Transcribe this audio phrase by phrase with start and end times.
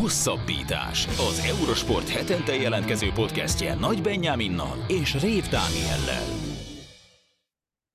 [0.00, 1.06] Hosszabbítás.
[1.06, 6.24] Az Eurosport hetente jelentkező podcastje Nagy Benyáminnal és Rév Dániellel.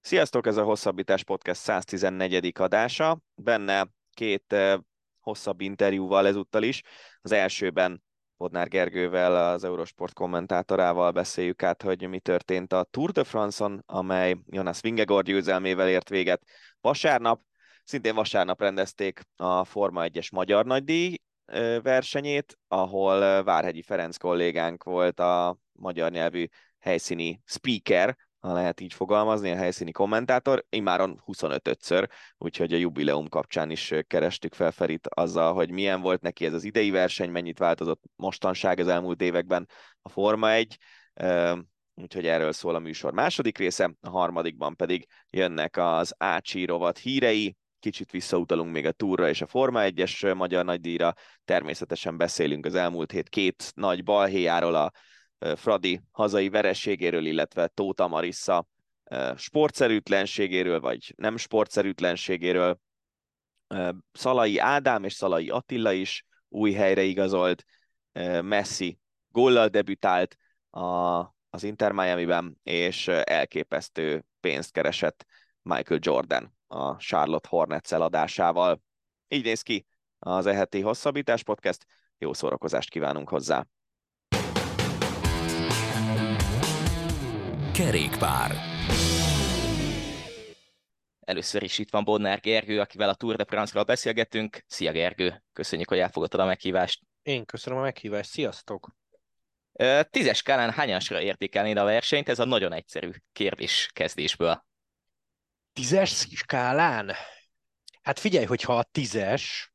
[0.01, 2.51] Sziasztok, ez a Hosszabbítás Podcast 114.
[2.59, 3.19] adása.
[3.35, 4.77] Benne két eh,
[5.19, 6.81] hosszabb interjúval ezúttal is.
[7.21, 8.03] Az elsőben
[8.37, 14.37] Bodnár Gergővel, az Eurosport kommentátorával beszéljük át, hogy mi történt a Tour de France-on, amely
[14.45, 16.41] Jonas Vingegaard győzelmével ért véget
[16.81, 17.41] vasárnap.
[17.83, 21.17] Szintén vasárnap rendezték a Forma 1-es Magyar Nagydíj
[21.81, 26.47] versenyét, ahol Várhegyi Ferenc kollégánk volt a magyar nyelvű
[26.79, 32.07] helyszíni speaker, ha lehet így fogalmazni, a helyszíni kommentátor, immáron 25-ször,
[32.37, 36.63] úgyhogy a jubileum kapcsán is kerestük fel Ferit azzal, hogy milyen volt neki ez az
[36.63, 39.67] idei verseny, mennyit változott mostanság az elmúlt években
[40.01, 40.77] a Forma 1,
[41.93, 47.55] úgyhogy erről szól a műsor második része, a harmadikban pedig jönnek az Ácsi rovat hírei,
[47.79, 51.13] kicsit visszautalunk még a túra és a Forma 1-es magyar nagydíjra,
[51.45, 54.91] természetesen beszélünk az elmúlt hét két nagy balhéjáról, a
[55.55, 58.67] Fradi hazai verességéről, illetve Tóta Marissa
[59.35, 62.79] sportszerűtlenségéről, vagy nem sportszerűtlenségéről.
[64.11, 67.63] Szalai Ádám és Szalai Attila is új helyre igazolt,
[68.41, 68.99] Messi
[69.31, 70.37] góllal debütált
[70.69, 71.17] a,
[71.49, 75.25] az Inter Miami-ben, és elképesztő pénzt keresett
[75.61, 78.81] Michael Jordan a Charlotte Hornets eladásával.
[79.27, 79.85] Így néz ki
[80.19, 81.85] az eheti hosszabbítás podcast.
[82.17, 83.65] Jó szórakozást kívánunk hozzá!
[87.73, 88.51] Kerékpár.
[91.19, 94.63] Először is itt van Bodnár Gergő, akivel a Tour de France-ról beszélgetünk.
[94.67, 97.01] Szia Gergő, köszönjük, hogy elfogadtad a meghívást.
[97.21, 98.95] Én köszönöm a meghívást, sziasztok!
[100.09, 102.29] Tízes skálán hányasra értékelnéd a versenyt?
[102.29, 104.65] Ez a nagyon egyszerű kérdés kezdésből.
[105.77, 107.11] Tízes skálán?
[108.01, 109.73] Hát figyelj, hogyha a tízes,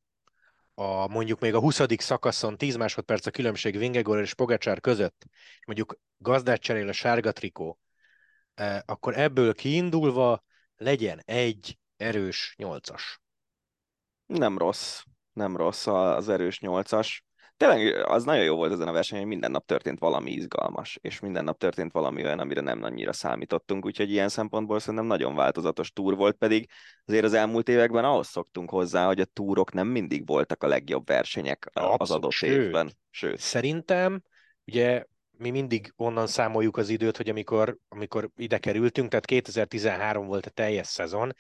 [0.75, 1.81] a, mondjuk még a 20.
[1.97, 5.25] szakaszon 10 másodperc a különbség Vingegor és Pogacsár között,
[5.67, 7.79] mondjuk gazdát cserél a sárga trikó,
[8.85, 10.45] akkor ebből kiindulva
[10.77, 13.21] legyen egy erős nyolcas.
[14.27, 17.25] Nem rossz, nem rossz az erős nyolcas
[17.69, 21.21] tényleg az nagyon jó volt ezen a versenyen, hogy minden nap történt valami izgalmas, és
[21.21, 25.93] minden nap történt valami olyan, amire nem annyira számítottunk, úgyhogy ilyen szempontból szerintem nagyon változatos
[25.93, 26.69] túr volt, pedig
[27.05, 31.07] azért az elmúlt években ahhoz szoktunk hozzá, hogy a túrok nem mindig voltak a legjobb
[31.07, 32.93] versenyek Abszolút, az adott sőt, évben.
[33.11, 33.39] Sőt.
[33.39, 34.23] Szerintem,
[34.65, 40.47] ugye mi mindig onnan számoljuk az időt, hogy amikor, amikor ide kerültünk, tehát 2013 volt
[40.47, 41.33] a teljes szezon,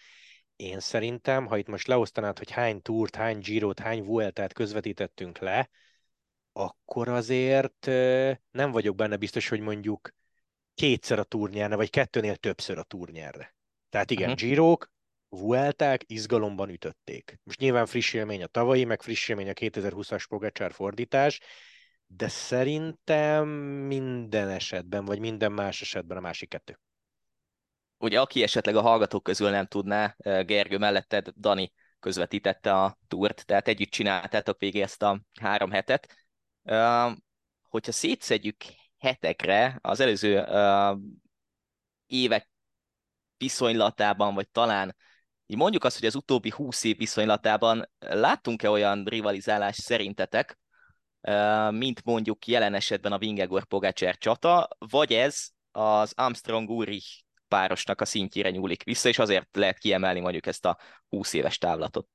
[0.56, 5.70] én szerintem, ha itt most leosztanád, hogy hány túrt, hány Girot, hány Vueltát közvetítettünk le,
[6.52, 7.86] akkor azért
[8.50, 10.10] nem vagyok benne biztos, hogy mondjuk
[10.74, 13.10] kétszer a túr vagy kettőnél többször a túr
[13.88, 14.48] Tehát igen, uh-huh.
[14.48, 14.90] Girok,
[15.28, 17.40] Vuelták izgalomban ütötték.
[17.42, 21.40] Most nyilván friss élmény a tavalyi, meg friss élmény a 2020-as Pogacsár fordítás,
[22.06, 23.48] de szerintem
[23.86, 26.78] minden esetben, vagy minden más esetben a másik kettő.
[27.98, 33.68] Ugye aki esetleg a hallgatók közül nem tudná, Gergő melletted Dani közvetítette a túrt, tehát
[33.68, 36.21] együtt csináltátok végig ezt a három hetet
[37.62, 38.56] hogyha szétszedjük
[38.98, 40.46] hetekre, az előző
[42.06, 42.50] évek
[43.36, 44.96] viszonylatában, vagy talán
[45.46, 50.58] így mondjuk azt, hogy az utóbbi húsz év viszonylatában láttunk-e olyan rivalizálást szerintetek,
[51.70, 58.04] mint mondjuk jelen esetben a Vingegor Pogácser csata, vagy ez az Armstrong Ulrich párosnak a
[58.04, 62.06] szintjére nyúlik vissza, és azért lehet kiemelni mondjuk ezt a 20 éves távlatot.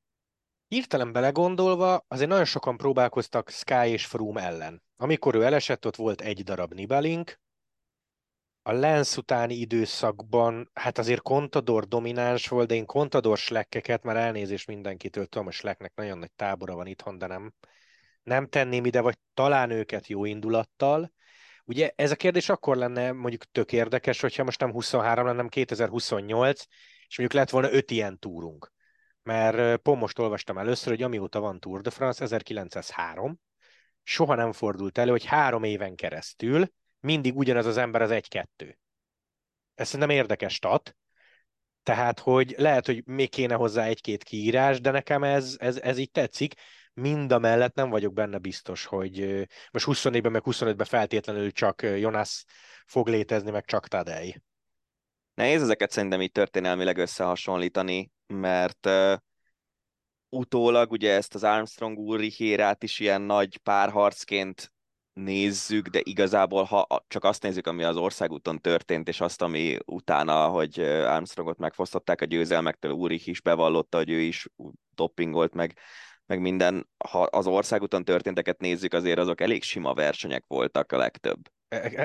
[0.68, 4.84] Hirtelen belegondolva, azért nagyon sokan próbálkoztak Sky és Froome ellen.
[4.96, 7.40] Amikor ő elesett, ott volt egy darab Nibelink,
[8.62, 14.66] a Lens utáni időszakban, hát azért Contador domináns volt, de én Contador slekkeket, már elnézés
[14.66, 17.54] mindenkitől, tudom, a Schlecknek nagyon nagy tábora van itthon, de nem,
[18.24, 21.14] nem tenném ide, vagy talán őket jó indulattal.
[21.66, 25.48] Ugye ez a kérdés akkor lenne mondjuk tök érdekes, hogyha most nem 23 lenne, nem
[25.48, 26.64] 2028,
[27.08, 28.76] és mondjuk lett volna öt ilyen túrunk
[29.28, 33.40] mert pont most olvastam először, hogy amióta van Tour de France, 1903,
[34.04, 36.68] soha nem fordult elő, hogy három éven keresztül
[37.00, 38.78] mindig ugyanaz az ember az egy-kettő.
[39.76, 40.96] Ez szerintem érdekes stat,
[41.84, 46.12] tehát, hogy lehet, hogy még kéne hozzá egy-két kiírás, de nekem ez, ez, ez így
[46.12, 46.54] tetszik.
[46.94, 52.44] Mind a mellett nem vagyok benne biztos, hogy most 24-ben, meg 25-ben feltétlenül csak Jonas
[52.86, 54.42] fog létezni, meg csak Tadej.
[55.34, 59.18] Nehéz ezeket szerintem így történelmileg összehasonlítani, mert uh,
[60.30, 64.72] utólag ugye ezt az Armstrong Ulrich is ilyen nagy párharcként
[65.14, 70.48] nézzük, de igazából ha csak azt nézzük, ami az országúton történt, és azt, ami utána,
[70.48, 74.48] hogy Armstrongot megfosztották a győzelmektől, Ulrich is bevallotta, hogy ő is
[74.96, 75.80] doppingolt meg
[76.28, 81.50] meg minden, ha az országúton történteket nézzük, azért azok elég sima versenyek voltak a legtöbb.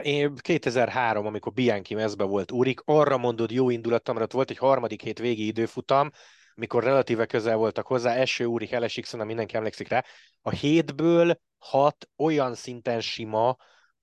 [0.02, 5.02] Én 2003, amikor Bianchi mezbe volt Úrik, arra mondod jó indulatomra, ott volt egy harmadik
[5.02, 6.10] hét végi időfutam,
[6.54, 10.04] mikor relatíve közel voltak hozzá, első Úrik LSX-on, mindenki emlékszik rá,
[10.40, 13.56] a hétből hat olyan szinten sima,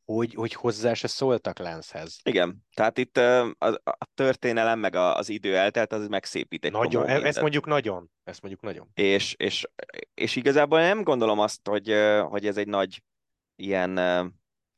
[0.06, 2.20] hogy, hogy hozzá se szóltak Lenshez.
[2.24, 3.46] Igen, tehát itt a,
[3.84, 8.42] a történelem meg az idő eltelt, az megszépít egy Nagyon, e- ezt mondjuk nagyon, ezt
[8.42, 8.90] mondjuk nagyon.
[8.94, 9.68] És, és,
[10.14, 11.94] és igazából nem gondolom azt, hogy,
[12.30, 13.04] hogy ez egy nagy
[13.56, 14.00] ilyen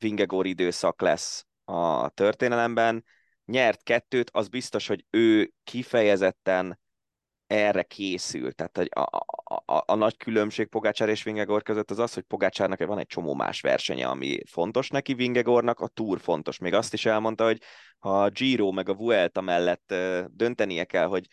[0.02, 3.04] Vingegor időszak lesz a történelemben.
[3.44, 6.80] Nyert kettőt, az biztos, hogy ő kifejezetten
[7.46, 8.52] erre készül.
[8.52, 9.08] Tehát a,
[9.44, 13.06] a, a, a nagy különbség Pogácsár és Vingegor között az az, hogy Pogácsárnak van egy
[13.06, 16.58] csomó más versenye, ami fontos neki, Vingegornak a Tour fontos.
[16.58, 17.62] Még azt is elmondta, hogy
[17.98, 19.94] ha a Giro meg a Vuelta mellett
[20.28, 21.26] döntenie kell, hogy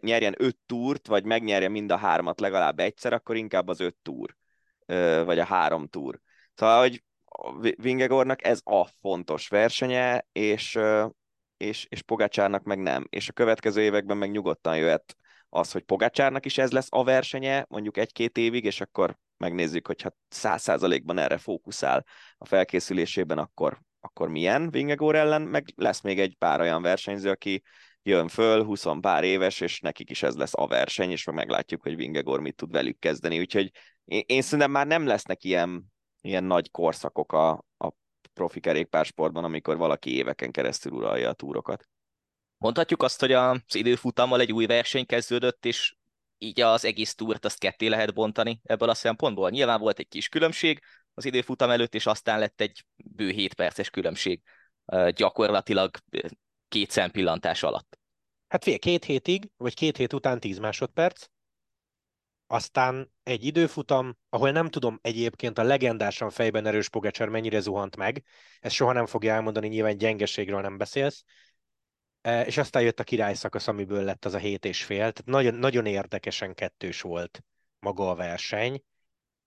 [0.00, 4.36] nyerjen öt túrt, vagy megnyerje mind a hármat legalább egyszer, akkor inkább az öt túr,
[5.24, 6.20] vagy a három túr.
[6.54, 7.02] Szóval, hogy
[7.76, 10.78] Vingegornak ez a fontos versenye, és,
[11.56, 13.06] és, és Pogácsárnak meg nem.
[13.08, 15.16] És a következő években meg nyugodtan jöhet
[15.48, 20.02] az, hogy Pogácsárnak is ez lesz a versenye, mondjuk egy-két évig, és akkor megnézzük, hogy
[20.02, 22.04] ha száz százalékban erre fókuszál
[22.38, 27.62] a felkészülésében, akkor, akkor milyen Vingegor ellen, meg lesz még egy pár olyan versenyző, aki
[28.02, 31.96] jön föl, 20 pár éves, és nekik is ez lesz a verseny, és meglátjuk, hogy
[31.96, 33.38] Vingegor mit tud velük kezdeni.
[33.38, 33.70] Úgyhogy
[34.04, 37.92] én, én szerintem már nem lesznek ilyen, ilyen nagy korszakok a, a
[38.32, 41.88] profi kerékpársportban, amikor valaki éveken keresztül uralja a túrokat.
[42.56, 45.94] Mondhatjuk azt, hogy az időfutammal egy új verseny kezdődött, és
[46.38, 49.50] így az egész túrt azt ketté lehet bontani ebből a szempontból.
[49.50, 50.82] Nyilván volt egy kis különbség
[51.14, 54.42] az időfutam előtt, és aztán lett egy bő 7 perces különbség
[55.14, 55.96] gyakorlatilag
[56.68, 57.98] két szempillantás alatt.
[58.48, 61.26] Hát fél két hétig, vagy két hét után 10 másodperc,
[62.52, 68.24] aztán egy időfutam, ahol nem tudom egyébként a legendásan fejben erős Pogacser mennyire zuhant meg,
[68.60, 71.24] ezt soha nem fogja elmondani, nyilván gyengeségről nem beszélsz,
[72.22, 74.98] E, és aztán jött a király szakasz, amiből lett az a hét és fél.
[74.98, 77.42] Tehát nagyon, nagyon érdekesen kettős volt
[77.78, 78.82] maga a verseny,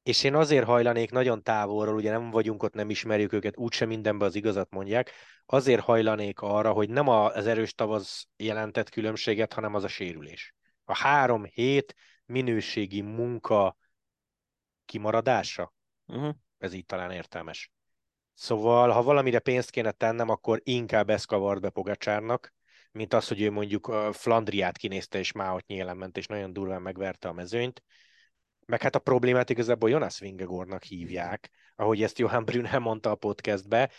[0.03, 4.27] és én azért hajlanék nagyon távolról, ugye nem vagyunk ott, nem ismerjük őket, úgysem mindenben
[4.27, 5.11] az igazat mondják,
[5.45, 10.55] azért hajlanék arra, hogy nem az erős tavasz jelentett különbséget, hanem az a sérülés.
[10.85, 11.95] A három hét
[12.33, 13.77] minőségi munka
[14.85, 15.74] kimaradása,
[16.06, 16.35] uh-huh.
[16.57, 17.71] ez így talán értelmes.
[18.33, 22.53] Szóval, ha valamire pénzt kéne tennem, akkor inkább ezt kavart be Pogacsárnak,
[22.91, 27.27] mint az, hogy ő mondjuk Flandriát kinézte, és Máot nyélen ment, és nagyon durván megverte
[27.27, 27.83] a mezőnyt.
[28.65, 33.91] Meg hát a problémát igazából Jonas Vingegornak hívják, ahogy ezt Johan Brünne mondta a podcastbe.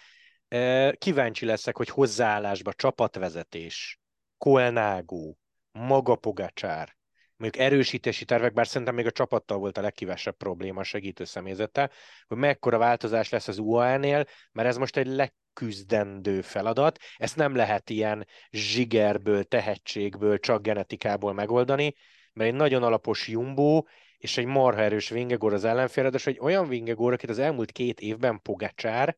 [0.98, 4.00] Kíváncsi leszek, hogy hozzáállásba csapatvezetés,
[4.38, 5.38] Kolnágó,
[5.72, 6.96] maga Pogacsár,
[7.36, 11.90] mondjuk erősítési tervek, bár szerintem még a csapattal volt a legkívesebb probléma a segítő személyzettel,
[12.26, 16.98] hogy mekkora változás lesz az UAE-nél, mert ez most egy leküzdendő feladat.
[17.16, 21.94] Ezt nem lehet ilyen zsigerből, tehetségből, csak genetikából megoldani,
[22.32, 23.82] mert egy nagyon alapos Jumbo
[24.19, 28.42] és egy marha erős Vingegor az ellenfélre, egy olyan Vingegor, akit az elmúlt két évben
[28.42, 29.16] Pogacsár,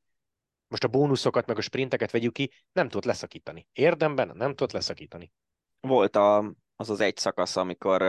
[0.68, 3.66] most a bónuszokat meg a sprinteket vegyük ki, nem tudott leszakítani.
[3.72, 5.32] Érdemben nem tudott leszakítani.
[5.80, 8.02] Volt a az az egy szakasz, amikor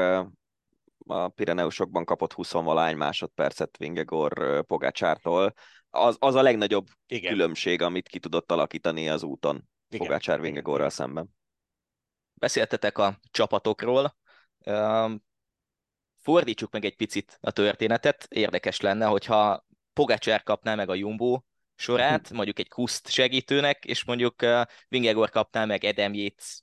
[1.08, 5.54] a Pireneusokban kapott 20 valány másodpercet Vingegor Pogácsártól.
[5.90, 7.32] Az, az a legnagyobb Igen.
[7.32, 11.30] különbség, amit ki tudott alakítani az úton Pogácsár Vingegorral szemben.
[12.34, 14.16] Beszéltetek a csapatokról.
[16.16, 18.28] Fordítsuk meg egy picit a történetet.
[18.30, 21.42] Érdekes lenne, hogyha Pogácsár kapná meg a Jumbo
[21.76, 24.46] sorát, mondjuk egy kuszt segítőnek, és mondjuk
[24.88, 26.62] Vingegor kapná meg Edem Yates,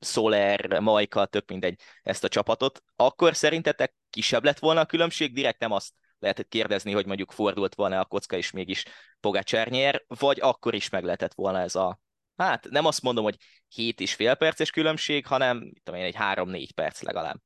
[0.00, 5.34] Soler, Majka, tök mindegy ezt a csapatot, akkor szerintetek kisebb lett volna a különbség?
[5.34, 8.84] Direkt nem azt lehetett kérdezni, hogy mondjuk fordult volna a kocka, és mégis
[9.20, 12.00] Pogacsár nyer, vagy akkor is meg lehetett volna ez a,
[12.36, 13.36] hát nem azt mondom, hogy
[13.68, 17.40] 7 és fél perces különbség, hanem tudom én, egy 3-4 perc legalább.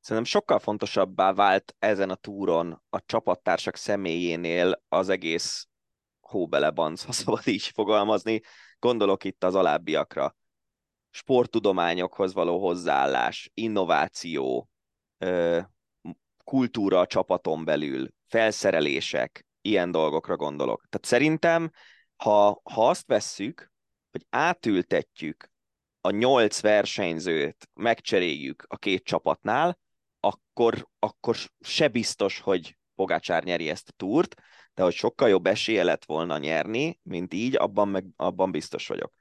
[0.00, 5.68] Szerintem sokkal fontosabbá vált ezen a túron a csapattársak személyénél az egész
[6.20, 8.40] hóbelebanc, ha szabad így fogalmazni.
[8.78, 10.36] Gondolok itt az alábbiakra.
[11.10, 14.68] Sporttudományokhoz való hozzáállás, innováció,
[16.44, 20.86] kultúra a csapaton belül, felszerelések, ilyen dolgokra gondolok.
[20.88, 21.70] Tehát szerintem,
[22.16, 23.72] ha, ha azt vesszük,
[24.10, 25.50] hogy átültetjük
[26.00, 29.78] a nyolc versenyzőt, megcseréljük a két csapatnál,
[30.20, 34.34] akkor, akkor se biztos, hogy Pogácsár nyeri ezt a túrt,
[34.74, 39.12] de hogy sokkal jobb esélye lett volna nyerni, mint így, abban, meg, abban biztos vagyok.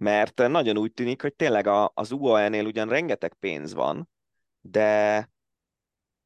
[0.00, 4.08] Mert nagyon úgy tűnik, hogy tényleg a, az UAE-nél ugyan rengeteg pénz van,
[4.60, 5.28] de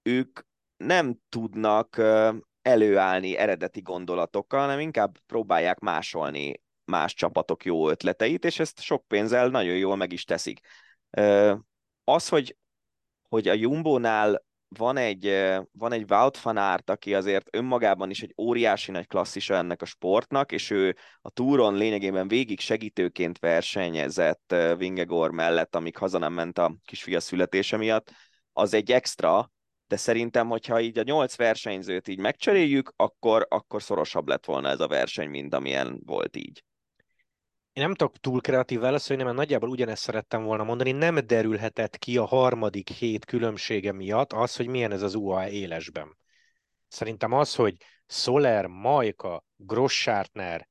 [0.02, 0.40] ők
[0.76, 2.02] nem tudnak
[2.62, 9.48] előállni eredeti gondolatokkal, hanem inkább próbálják másolni más csapatok jó ötleteit, és ezt sok pénzzel
[9.48, 10.60] nagyon jól meg is teszik.
[12.04, 12.56] Az, hogy,
[13.28, 15.24] hogy a Jumbo-nál van egy,
[15.72, 19.84] van egy Wout van Aert, aki azért önmagában is egy óriási nagy klasszisa ennek a
[19.84, 26.58] sportnak, és ő a túron lényegében végig segítőként versenyezett Vingegor mellett, amíg haza nem ment
[26.58, 28.10] a kisfia születése miatt,
[28.52, 29.50] az egy extra,
[29.86, 34.80] de szerintem, hogyha így a nyolc versenyzőt így megcseréljük, akkor, akkor szorosabb lett volna ez
[34.80, 36.64] a verseny, mint amilyen volt így.
[37.74, 40.92] Én nem tudok túl kreatív válaszolni, mert nagyjából ugyanezt szerettem volna mondani.
[40.92, 46.16] Nem derülhetett ki a harmadik hét különbsége miatt az, hogy milyen ez az UAE élesben.
[46.88, 47.76] Szerintem az, hogy
[48.06, 50.68] Soler, Majka, Grossártner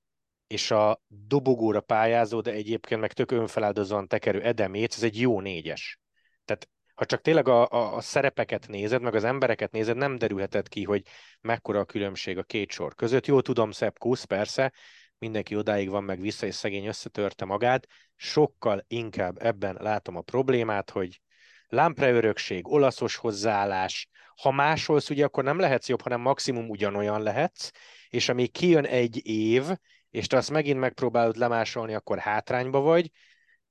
[0.48, 6.00] és a dobogóra pályázó, de egyébként meg tök önfeláldozóan tekerő Edemét, ez egy jó négyes.
[6.46, 10.68] Tehát ha csak tényleg a, a, a szerepeket nézed, meg az embereket nézed, nem derülhetett
[10.68, 11.06] ki, hogy
[11.42, 13.26] mekkora a különbség a két sor között.
[13.26, 14.74] Jó, tudom, Sepp Kusz, persze,
[15.24, 17.88] mindenki odáig van meg vissza, és szegény összetörte magát.
[18.16, 21.22] Sokkal inkább ebben látom a problémát, hogy
[21.68, 24.08] lámpre örökség, olaszos hozzáállás,
[24.42, 27.70] ha másolsz, ugye akkor nem lehetsz jobb, hanem maximum ugyanolyan lehetsz,
[28.10, 29.64] és amíg kijön egy év,
[30.10, 33.12] és te azt megint megpróbálod lemásolni, akkor hátrányba vagy.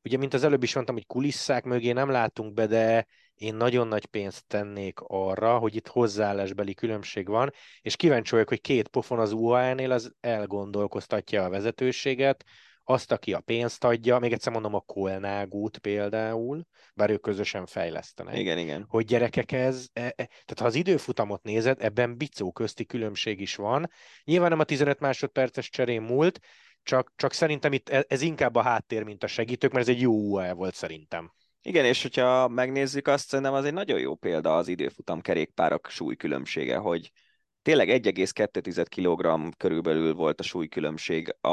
[0.05, 3.07] Ugye, mint az előbb is mondtam, hogy kulisszák mögé nem látunk be, de
[3.43, 8.61] én nagyon nagy pénzt tennék arra, hogy itt hozzáállásbeli különbség van, és kíváncsi vagyok, hogy
[8.61, 12.45] két pofon az UAE-nél az elgondolkoztatja a vezetőséget,
[12.85, 18.39] azt, aki a pénzt adja, még egyszer mondom a Kolnágút például, bár ők közösen fejlesztenek.
[18.39, 18.85] Igen, igen.
[18.89, 23.55] Hogy gyerekek ez, e, e, tehát ha az időfutamot nézed, ebben bicó közti különbség is
[23.55, 23.91] van.
[24.25, 26.41] Nyilván nem a 15 másodperces cserén múlt,
[26.83, 30.01] csak, csak szerintem itt e, ez inkább a háttér, mint a segítők, mert ez egy
[30.01, 31.33] jó UAE volt szerintem.
[31.65, 36.77] Igen, és hogyha megnézzük azt, szerintem az egy nagyon jó példa az időfutam kerékpárok súlykülönbsége,
[36.77, 37.13] hogy
[37.63, 41.49] tényleg 1,2 kg körülbelül volt a súlykülönbség a,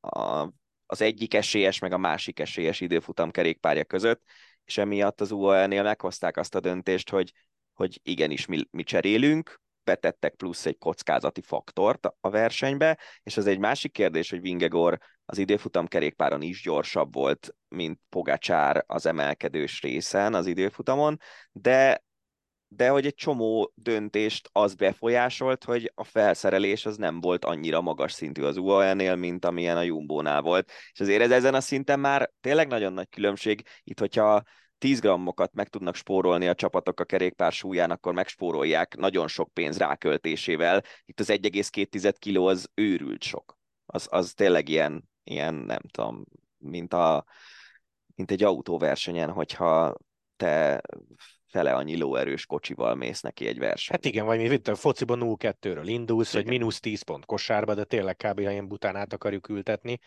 [0.00, 0.52] a,
[0.86, 4.22] az egyik esélyes, meg a másik esélyes időfutam kerékpárja között,
[4.64, 7.32] és emiatt az UAE-nél meghozták azt a döntést, hogy,
[7.72, 13.58] hogy igenis mi, mi cserélünk, betettek plusz egy kockázati faktort a versenybe, és az egy
[13.58, 20.34] másik kérdés, hogy Vingegor az időfutam kerékpáron is gyorsabb volt, mint Pogacsár az emelkedős részen
[20.34, 21.18] az időfutamon,
[21.52, 22.02] de
[22.76, 28.12] de hogy egy csomó döntést az befolyásolt, hogy a felszerelés az nem volt annyira magas
[28.12, 30.70] szintű az UAE-nél, mint amilyen a Jumbo-nál volt.
[30.92, 33.62] És azért ez ezen a szinten már tényleg nagyon nagy különbség.
[33.82, 34.42] Itt, hogyha
[34.78, 39.78] 10 grammokat meg tudnak spórolni a csapatok a kerékpár súlyán, akkor megspórolják nagyon sok pénz
[39.78, 40.82] ráköltésével.
[41.04, 43.58] Itt az 1,2 kiló az őrült sok.
[43.86, 46.24] Az, az tényleg ilyen, ilyen, nem tudom,
[46.58, 47.24] mint, a,
[48.14, 49.96] mint egy autóversenyen, hogyha
[50.36, 50.80] te
[51.46, 53.96] fele annyi lóerős kocsival mész neki egy verseny.
[53.96, 56.42] Hát igen, vagy mi itt a fociban 0-2-ről indulsz, igen.
[56.42, 58.44] vagy mínusz 10 pont kosárba, de tényleg kb.
[58.44, 59.98] ha ilyen bután át akarjuk ültetni.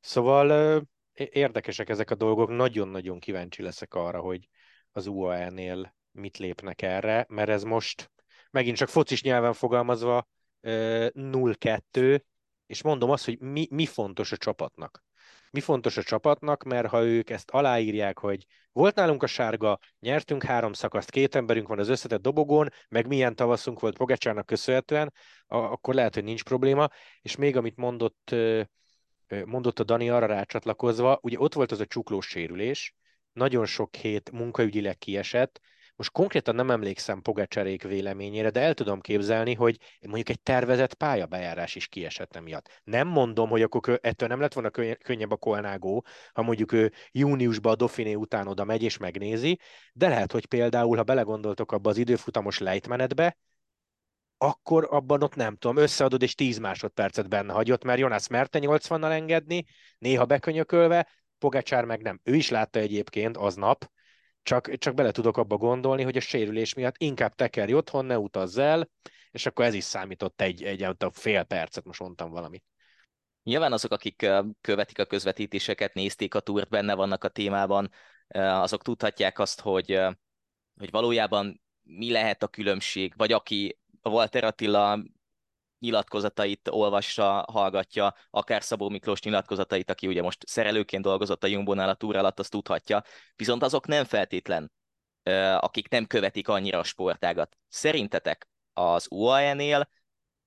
[0.00, 0.82] Szóval
[1.14, 4.48] érdekesek ezek a dolgok, nagyon-nagyon kíváncsi leszek arra, hogy
[4.92, 8.10] az UAE-nél mit lépnek erre, mert ez most
[8.50, 10.28] megint csak focis nyelven fogalmazva
[10.62, 12.20] 0-2,
[12.66, 15.04] és mondom azt, hogy mi, mi fontos a csapatnak.
[15.50, 20.42] Mi fontos a csapatnak, mert ha ők ezt aláírják, hogy volt nálunk a sárga, nyertünk
[20.42, 25.12] három szakaszt, két emberünk van az összetett dobogón, meg milyen tavaszunk volt Pogácsának köszönhetően,
[25.46, 26.88] akkor lehet, hogy nincs probléma.
[27.20, 28.34] És még amit mondott
[29.44, 32.94] mondott a Dani arra rácsatlakozva, ugye ott volt az a csuklós sérülés,
[33.32, 35.60] nagyon sok hét munkaügyileg kiesett,
[36.00, 41.74] most konkrétan nem emlékszem Pogacsarék véleményére, de el tudom képzelni, hogy mondjuk egy tervezett pályabejárás
[41.74, 42.80] is kiesett emiatt.
[42.84, 47.72] Nem mondom, hogy akkor ettől nem lett volna könnyebb a kolnágó, ha mondjuk ő júniusban
[47.72, 49.58] a Dauphiné után oda megy és megnézi,
[49.92, 53.36] de lehet, hogy például, ha belegondoltok abba az időfutamos lejtmenetbe,
[54.42, 59.10] akkor abban ott nem tudom, összeadod és 10 másodpercet benne hagyott, mert Jonas merte 80-nal
[59.10, 59.64] engedni,
[59.98, 62.20] néha bekönyökölve, Pogacsár meg nem.
[62.22, 63.90] Ő is látta egyébként aznap,
[64.42, 68.58] csak, csak bele tudok abba gondolni, hogy a sérülés miatt inkább tekerj otthon, ne utazz
[68.58, 68.88] el,
[69.30, 72.64] és akkor ez is számított egy, egy, egy fél percet, most mondtam valamit.
[73.42, 74.26] Nyilván azok, akik
[74.60, 77.90] követik a közvetítéseket, nézték a túrt, benne vannak a témában,
[78.34, 80.00] azok tudhatják azt, hogy,
[80.78, 85.02] hogy valójában mi lehet a különbség, vagy aki Walter Attila
[85.78, 91.94] nyilatkozatait olvassa, hallgatja, akár Szabó Miklós nyilatkozatait, aki ugye most szerelőként dolgozott a Jumbo-nál a
[91.94, 93.02] túr alatt, azt tudhatja,
[93.36, 94.72] viszont azok nem feltétlen,
[95.58, 97.56] akik nem követik annyira a sportágat.
[97.68, 99.88] Szerintetek az UAE-nél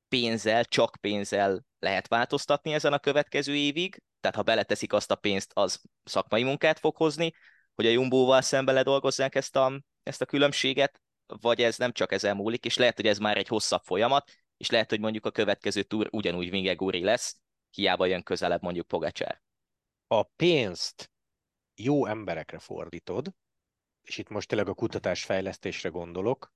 [0.07, 5.51] pénzzel, csak pénzzel lehet változtatni ezen a következő évig, tehát ha beleteszik azt a pénzt,
[5.53, 7.33] az szakmai munkát fog hozni,
[7.75, 12.35] hogy a Jumbo-val szembe ledolgozzák ezt a, ezt a különbséget, vagy ez nem csak ezen
[12.35, 15.83] múlik, és lehet, hogy ez már egy hosszabb folyamat, és lehet, hogy mondjuk a következő
[15.83, 17.37] túr ugyanúgy Vingeguri lesz,
[17.69, 19.41] hiába jön közelebb mondjuk Pogacsár.
[20.07, 21.11] A pénzt
[21.75, 23.33] jó emberekre fordítod,
[24.01, 26.53] és itt most tényleg a kutatásfejlesztésre gondolok,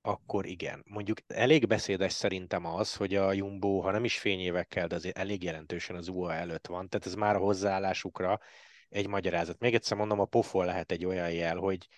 [0.00, 0.82] akkor igen.
[0.88, 5.42] Mondjuk elég beszédes szerintem az, hogy a Jumbo, ha nem is fényévekkel, de azért elég
[5.42, 8.40] jelentősen az UA előtt van, tehát ez már a hozzáállásukra
[8.88, 9.58] egy magyarázat.
[9.58, 11.88] Még egyszer mondom, a pofon lehet egy olyan jel, hogy,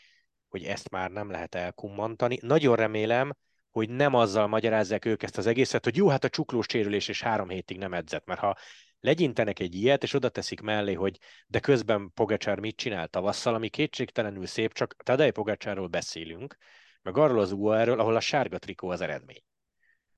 [0.54, 2.38] hogy ezt már nem lehet elkummantani.
[2.42, 3.32] Nagyon remélem,
[3.70, 7.22] hogy nem azzal magyarázzák ők ezt az egészet, hogy jó, hát a csuklós csérülés és
[7.22, 8.56] három hétig nem edzett, mert ha
[9.00, 13.68] legyintenek egy ilyet, és oda teszik mellé, hogy de közben Pogacsár mit csinál tavasszal, ami
[13.68, 16.56] kétségtelenül szép, csak Tadej Pogacsárról beszélünk,
[17.02, 19.42] meg arról az UAE-ről, ahol a sárga trikó az eredmény.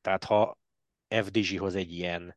[0.00, 0.58] Tehát ha
[1.08, 2.36] FDG hoz egy ilyen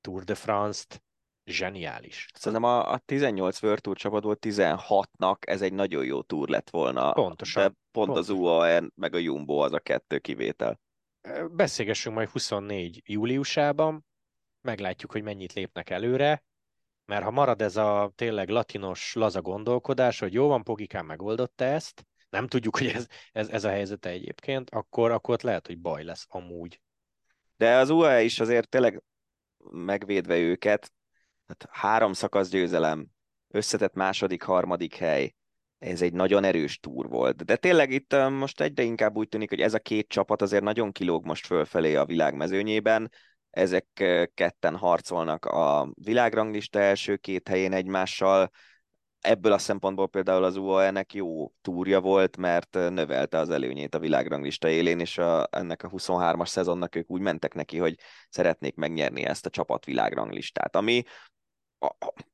[0.00, 1.02] Tour de France-t,
[1.44, 2.26] zseniális.
[2.34, 7.12] Szerintem a, a 18 World Tour csapatból 16-nak ez egy nagyon jó túr lett volna.
[7.12, 7.62] Pontosan.
[7.62, 8.36] De pont Pontosan.
[8.36, 10.80] az UAE meg a Jumbo az a kettő kivétel.
[11.50, 14.06] Beszélgessünk majd 24 júliusában,
[14.60, 16.44] meglátjuk, hogy mennyit lépnek előre,
[17.04, 22.06] mert ha marad ez a tényleg latinos laza gondolkodás, hogy jó van, Pogikán megoldotta ezt,
[22.30, 26.04] nem tudjuk, hogy ez, ez, ez a helyzete egyébként, akkor, akkor ott lehet, hogy baj
[26.04, 26.80] lesz amúgy.
[27.56, 29.02] De az UAE is azért tényleg
[29.70, 30.92] megvédve őket,
[31.46, 33.06] hát három szakasz győzelem,
[33.48, 35.34] összetett második, harmadik hely,
[35.78, 37.44] ez egy nagyon erős túr volt.
[37.44, 40.92] De tényleg itt most egyre inkább úgy tűnik, hogy ez a két csapat azért nagyon
[40.92, 43.10] kilóg most fölfelé a világ mezőnyében.
[43.50, 43.86] Ezek
[44.34, 48.50] ketten harcolnak a világranglista első két helyén egymással.
[49.24, 54.68] Ebből a szempontból például az UAE-nek jó túrja volt, mert növelte az előnyét a világranglista
[54.68, 59.46] élén, és a, ennek a 23-as szezonnak ők úgy mentek neki, hogy szeretnék megnyerni ezt
[59.46, 61.02] a csapat világranglistát, ami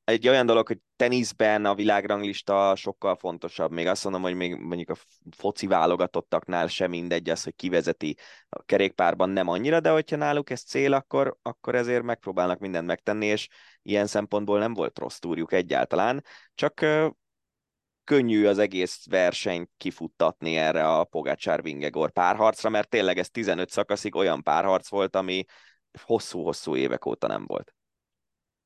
[0.05, 3.71] egy olyan dolog, hogy teniszben a világranglista sokkal fontosabb.
[3.71, 4.97] Még azt mondom, hogy még mondjuk a
[5.37, 8.17] foci válogatottaknál sem mindegy az, hogy kivezeti
[8.49, 13.27] a kerékpárban nem annyira, de hogyha náluk ez cél, akkor, akkor ezért megpróbálnak mindent megtenni,
[13.27, 13.49] és
[13.83, 16.25] ilyen szempontból nem volt rossz túrjuk egyáltalán.
[16.55, 16.87] Csak
[18.05, 24.15] könnyű az egész versenyt kifuttatni erre a Pogácsár Vingegor párharcra, mert tényleg ez 15 szakaszig
[24.15, 25.45] olyan párharc volt, ami
[26.03, 27.75] hosszú-hosszú évek óta nem volt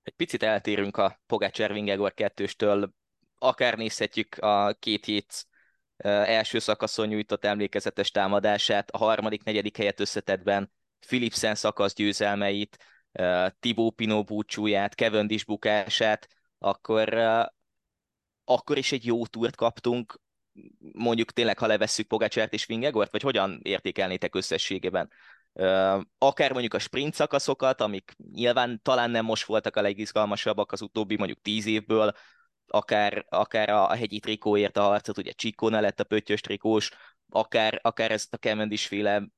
[0.05, 2.93] egy picit eltérünk a Pogácsár Vingegor kettőstől,
[3.39, 5.47] akár nézhetjük a két hét
[5.97, 10.73] első szakaszon nyújtott emlékezetes támadását, a harmadik, negyedik helyet összetettben
[11.07, 12.77] Philipsen szakasz győzelmeit,
[13.61, 17.15] Tibó Pinó búcsúját, Cavendish bukását, akkor,
[18.45, 20.21] akkor is egy jó túrt kaptunk,
[20.93, 25.11] mondjuk tényleg, ha levesszük Pogácsárt és Vingegort, vagy hogyan értékelnétek összességében?
[26.19, 31.17] Akár mondjuk a sprint szakaszokat, amik nyilván talán nem most voltak a legizgalmasabbak az utóbbi
[31.17, 32.13] mondjuk tíz évből,
[32.67, 36.91] akár, akár a, hegyi trikóért a harcot, ugye Csikóna lett a pöttyös trikós,
[37.29, 39.29] akár, akár ezt a Cavendish féle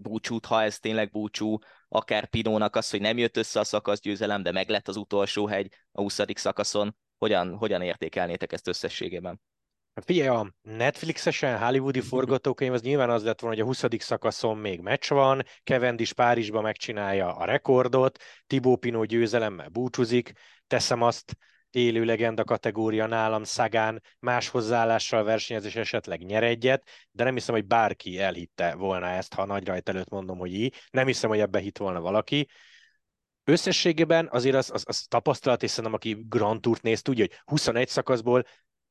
[0.00, 4.52] búcsút, ha ez tényleg búcsú, akár Pinónak az, hogy nem jött össze a szakaszgyőzelem, de
[4.52, 6.20] meg lett az utolsó hegy a 20.
[6.34, 6.96] szakaszon.
[7.18, 9.40] Hogyan, hogyan értékelnétek ezt összességében?
[9.94, 13.84] Hát figyelj, a Netflixesen hollywoodi forgatókönyv az nyilván az lett volna, hogy a 20.
[13.98, 15.42] szakaszon még meccs van,
[15.96, 20.32] is Párizsba megcsinálja a rekordot, Tibó Pinó győzelemmel búcsúzik,
[20.66, 21.36] teszem azt,
[21.74, 27.54] élő legenda kategória nálam Szagán más hozzáállással versenyez és esetleg nyer egyet, de nem hiszem,
[27.54, 30.74] hogy bárki elhitte volna ezt, ha a nagy rajt előtt mondom, hogy így.
[30.90, 32.48] Nem hiszem, hogy ebbe hit volna valaki.
[33.44, 37.88] Összességében azért az, az, az tapasztalat, és szerintem aki Grand Tourt néz, tudja, hogy 21
[37.88, 38.44] szakaszból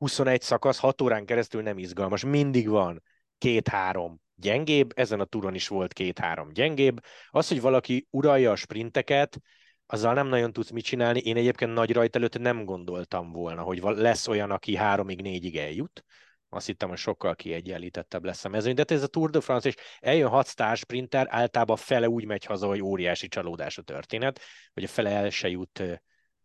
[0.03, 2.23] 21 szakasz, 6 órán keresztül nem izgalmas.
[2.23, 3.03] Mindig van
[3.37, 6.99] két-három gyengébb, ezen a túron is volt két-három gyengébb.
[7.29, 9.39] Az, hogy valaki uralja a sprinteket,
[9.85, 11.19] azzal nem nagyon tudsz mit csinálni.
[11.19, 16.03] Én egyébként nagy rajt előtt nem gondoltam volna, hogy lesz olyan, aki háromig, négyig eljut.
[16.49, 18.75] Azt hittem, hogy sokkal kiegyenlítettebb lesz a mezőny.
[18.75, 22.45] De ez a Tour de France, és eljön hat sztár sprinter, általában fele úgy megy
[22.45, 24.39] haza, hogy óriási csalódás a történet,
[24.73, 25.83] hogy a fele el se jut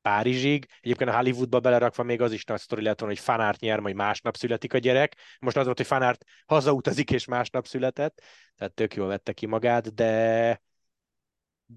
[0.09, 0.67] Párizsig.
[0.81, 3.95] Egyébként a Hollywoodba belerakva még az is nagy sztori lett volna, hogy Fanárt nyer, majd
[3.95, 5.17] másnap születik a gyerek.
[5.41, 8.23] Most az volt, hogy Fanárt hazautazik és másnap született,
[8.57, 10.63] tehát tök jól vette ki magát, de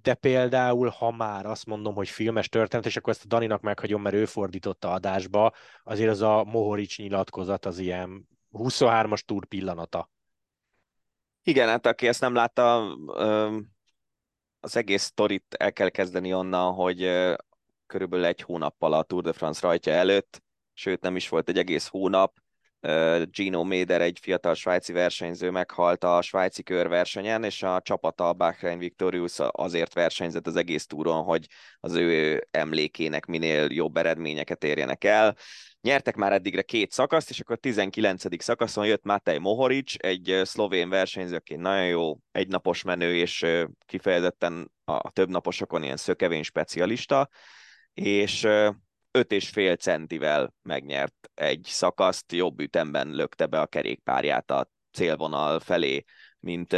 [0.02, 4.02] de például, ha már azt mondom, hogy filmes történet, és akkor ezt a Daninak meghagyom,
[4.02, 10.10] mert ő fordította adásba, azért az a Mohorics nyilatkozat az ilyen 23-as túr pillanata.
[11.44, 12.96] Igen, hát aki ezt nem látta,
[14.60, 17.02] az egész sztorit el kell kezdeni onnan, hogy
[17.92, 20.42] körülbelül egy hónappal a Tour de France rajtja előtt,
[20.74, 22.38] sőt nem is volt egy egész hónap,
[23.32, 28.78] Gino Méder, egy fiatal svájci versenyző meghalt a svájci körversenyen, és a csapata, a Bahrain
[28.78, 31.48] Victorious azért versenyzett az egész túron, hogy
[31.80, 35.36] az ő emlékének minél jobb eredményeket érjenek el.
[35.82, 38.44] Nyertek már eddigre két szakaszt, és akkor a 19.
[38.44, 43.46] szakaszon jött Matej Mohoric, egy szlovén versenyző, aki nagyon jó egynapos menő, és
[43.86, 47.30] kifejezetten a több naposokon ilyen szökevény specialista,
[47.94, 48.48] és
[49.12, 55.60] öt és fél centivel megnyert egy szakaszt, jobb ütemben lökte be a kerékpárját a célvonal
[55.60, 56.04] felé,
[56.40, 56.74] mint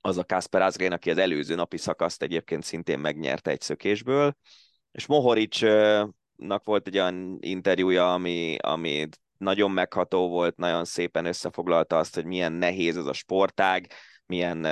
[0.00, 4.36] az a Kasper Asgreen, aki az előző napi szakaszt egyébként szintén megnyerte egy szökésből,
[4.92, 12.14] és Mohoricsnak volt egy olyan interjúja, ami, ami nagyon megható volt, nagyon szépen összefoglalta azt,
[12.14, 13.92] hogy milyen nehéz az a sportág,
[14.26, 14.66] milyen,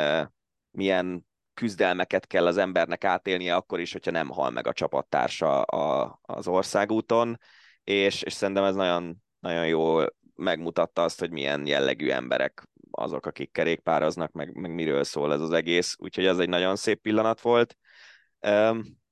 [0.70, 1.27] milyen
[1.58, 6.48] küzdelmeket kell az embernek átélnie akkor is, hogyha nem hal meg a csapattársa a, az
[6.48, 7.38] országúton,
[7.84, 13.52] és, és szerintem ez nagyon, nagyon jól megmutatta azt, hogy milyen jellegű emberek azok, akik
[13.52, 17.76] kerékpároznak, meg, meg miről szól ez az egész, úgyhogy ez egy nagyon szép pillanat volt.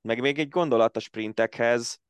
[0.00, 2.00] Meg még egy gondolat a sprintekhez,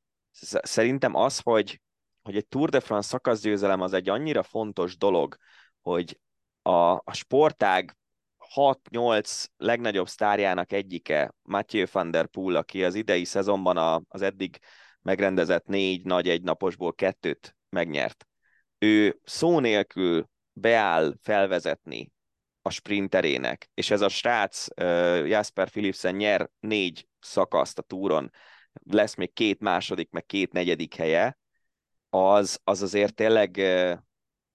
[0.63, 1.81] szerintem az, hogy,
[2.23, 5.37] hogy egy Tour de France szakaszgyőzelem az egy annyira fontos dolog,
[5.81, 6.21] hogy
[6.63, 7.97] a, a sportág
[8.55, 14.59] 6-8 legnagyobb sztárjának egyike, Mathieu van der Poel, aki az idei szezonban a, az eddig
[15.03, 18.27] megrendezett négy nagy egynaposból kettőt megnyert.
[18.79, 22.13] Ő szó nélkül beáll felvezetni
[22.63, 28.31] a sprinterének, és ez a srác uh, Jasper Philipsen nyer négy szakaszt a túron,
[28.91, 31.39] lesz még két második, meg két negyedik helye,
[32.11, 33.99] az, az azért tényleg uh,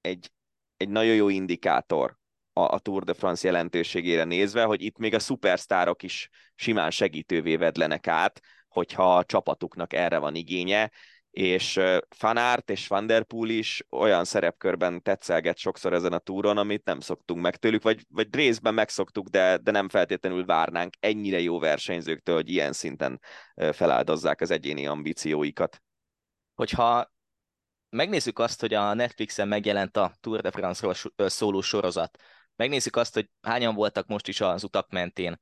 [0.01, 0.31] egy,
[0.77, 2.19] egy nagyon jó indikátor
[2.53, 7.55] a, a Tour de France jelentőségére nézve, hogy itt még a szupersztárok is simán segítővé
[7.55, 10.91] vedlenek át, hogyha a csapatuknak erre van igénye,
[11.31, 16.85] és Fanart és Van Der Poel is olyan szerepkörben tetszelget sokszor ezen a túron, amit
[16.85, 21.59] nem szoktunk meg tőlük, vagy, vagy részben megszoktuk, de, de nem feltétlenül várnánk ennyire jó
[21.59, 23.19] versenyzőktől, hogy ilyen szinten
[23.71, 25.81] feláldozzák az egyéni ambícióikat.
[26.53, 27.11] Hogyha
[27.89, 30.93] megnézzük azt, hogy a Netflixen megjelent a Tour de France-ról
[31.29, 32.17] szóló sorozat,
[32.55, 35.41] megnézzük azt, hogy hányan voltak most is az utak mentén.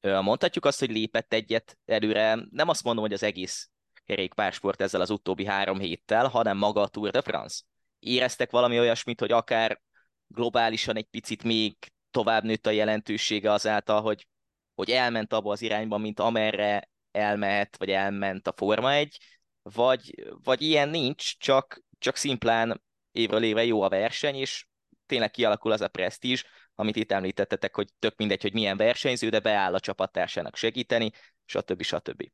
[0.00, 3.70] Mondhatjuk azt, hogy lépett egyet előre, nem azt mondom, hogy az egész
[4.04, 7.62] kerékpársport ezzel az utóbbi három héttel, hanem maga a Tour de France.
[7.98, 9.80] Éreztek valami olyasmit, hogy akár
[10.26, 11.76] globálisan egy picit még
[12.10, 14.26] tovább nőtt a jelentősége azáltal, hogy,
[14.74, 19.18] hogy elment abba az irányba, mint amerre elmehet, vagy elment a Forma 1,
[19.62, 24.66] vagy, vagy ilyen nincs, csak, csak szimplán évről évre jó a verseny, és
[25.10, 26.44] tényleg kialakul az a presztízs,
[26.74, 31.10] amit itt említettetek, hogy tök mindegy, hogy milyen versenyző, de beáll a csapattársának segíteni,
[31.44, 31.82] stb.
[31.82, 32.30] stb.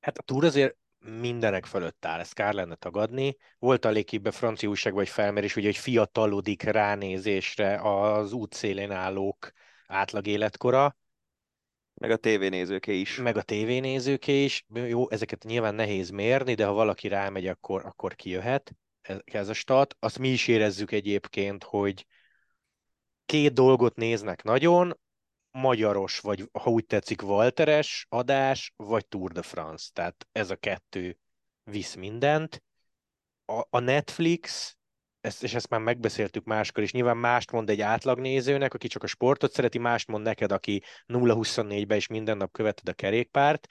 [0.00, 3.36] Hát a túr azért mindenek fölött áll, ezt kár lenne tagadni.
[3.58, 9.52] Volt a lékében francia újság vagy felmérés, hogy fiatalodik ránézésre az útszélén állók
[9.86, 10.96] átlag életkora.
[11.94, 13.16] Meg a tévénézőké is.
[13.16, 14.64] Meg a tévénézőké is.
[14.74, 18.72] Jó, ezeket nyilván nehéz mérni, de ha valaki rámegy, akkor, akkor kijöhet
[19.24, 19.96] ez a stat.
[19.98, 22.06] Azt mi is érezzük egyébként, hogy
[23.26, 25.00] két dolgot néznek nagyon,
[25.50, 29.90] magyaros, vagy ha úgy tetszik, Walteres adás, vagy Tour de France.
[29.92, 31.18] Tehát ez a kettő
[31.64, 32.62] visz mindent.
[33.44, 34.76] A, a Netflix,
[35.20, 39.06] ezt, és ezt már megbeszéltük máskor is, nyilván mást mond egy átlagnézőnek, aki csak a
[39.06, 43.66] sportot szereti, mást mond neked, aki 0-24-be is minden nap követed a kerékpárt,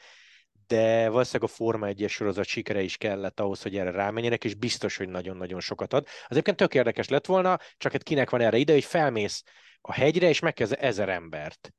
[0.72, 4.98] de valószínűleg a Forma 1 sorozat sikere is kellett ahhoz, hogy erre rámenjenek, és biztos,
[4.98, 6.06] hogy nagyon-nagyon sokat ad.
[6.06, 9.44] Az egyébként tök érdekes lett volna, csak hát kinek van erre ide, hogy felmész
[9.82, 11.74] a hegyre, és megkezd ezer embert.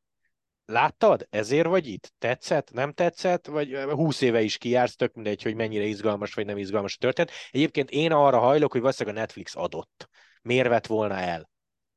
[0.65, 1.27] Láttad?
[1.31, 2.13] Ezért vagy itt?
[2.19, 2.73] Tetszett?
[2.73, 3.47] Nem tetszett?
[3.47, 7.31] Vagy húsz éve is kijársz, tök mindegy, hogy mennyire izgalmas vagy nem izgalmas a történet.
[7.51, 10.09] Egyébként én arra hajlok, hogy valószínűleg a Netflix adott.
[10.43, 11.51] Miért vett volna el?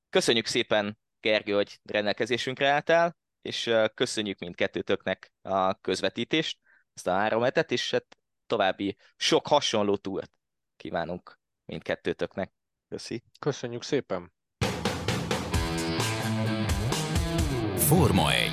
[0.09, 6.57] Köszönjük szépen, Gergő, hogy rendelkezésünkre álltál, és köszönjük mindkettőtöknek a közvetítést
[6.95, 10.31] ezt a három hetet, és hát további sok hasonló túlt
[10.77, 12.51] kívánunk mindkettőtöknek.
[12.89, 13.23] Köszi.
[13.39, 14.33] Köszönjük szépen.
[17.77, 18.51] Forma 1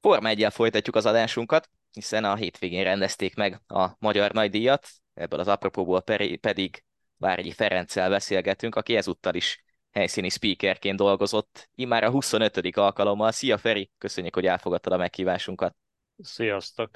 [0.00, 5.48] Forma 1 folytatjuk az adásunkat, hiszen a hétvégén rendezték meg a Magyar Nagydíjat, ebből az
[5.48, 6.00] apropóból
[6.40, 6.84] pedig
[7.16, 9.64] Várgyi Ferenccel beszélgetünk, aki ezúttal is
[9.96, 12.76] helyszíni speakerként dolgozott, immár a 25.
[12.76, 13.32] alkalommal.
[13.32, 15.76] Szia Feri, köszönjük, hogy elfogadtad a meghívásunkat.
[16.18, 16.90] Sziasztok!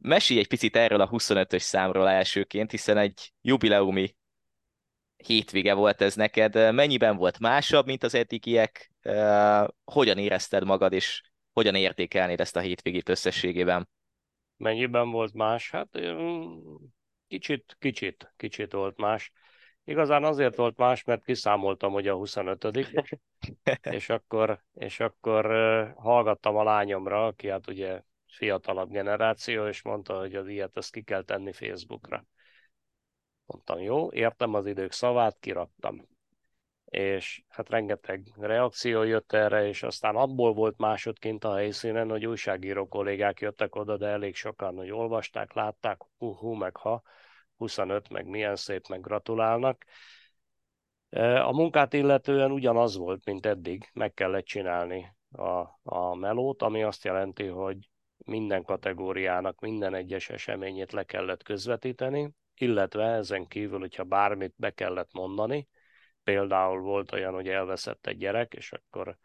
[0.00, 4.16] Mesélj egy picit erről a 25-ös számról elsőként, hiszen egy jubileumi
[5.16, 6.74] hétvége volt ez neked.
[6.74, 8.92] Mennyiben volt másabb, mint az eddigiek?
[9.84, 13.88] Hogyan érezted magad, és hogyan értékelnéd ezt a hétvégét összességében?
[14.56, 15.70] Mennyiben volt más?
[15.70, 15.88] Hát
[17.28, 19.32] Kicsit, kicsit, kicsit volt más.
[19.84, 22.64] Igazán azért volt más, mert kiszámoltam, hogy a 25
[23.90, 25.46] és akkor, és akkor
[25.96, 31.02] hallgattam a lányomra, aki hát ugye fiatalabb generáció, és mondta, hogy az ilyet ezt ki
[31.02, 32.24] kell tenni Facebookra.
[33.46, 36.08] Mondtam, jó, értem az idők szavát, kiraktam.
[36.84, 42.88] És hát rengeteg reakció jött erre, és aztán abból volt másodként a helyszínen, hogy újságíró
[42.88, 47.02] kollégák jöttek oda, de elég sokan, hogy olvasták, látták, hú, hú, meg ha,
[47.62, 49.84] 25, meg milyen szép, meg gratulálnak.
[51.08, 56.82] E, a munkát illetően ugyanaz volt, mint eddig, meg kellett csinálni a, a melót, ami
[56.82, 57.88] azt jelenti, hogy
[58.24, 65.12] minden kategóriának minden egyes eseményét le kellett közvetíteni, illetve ezen kívül, hogyha bármit be kellett
[65.12, 65.68] mondani,
[66.24, 69.18] például volt olyan, hogy elveszett egy gyerek, és akkor,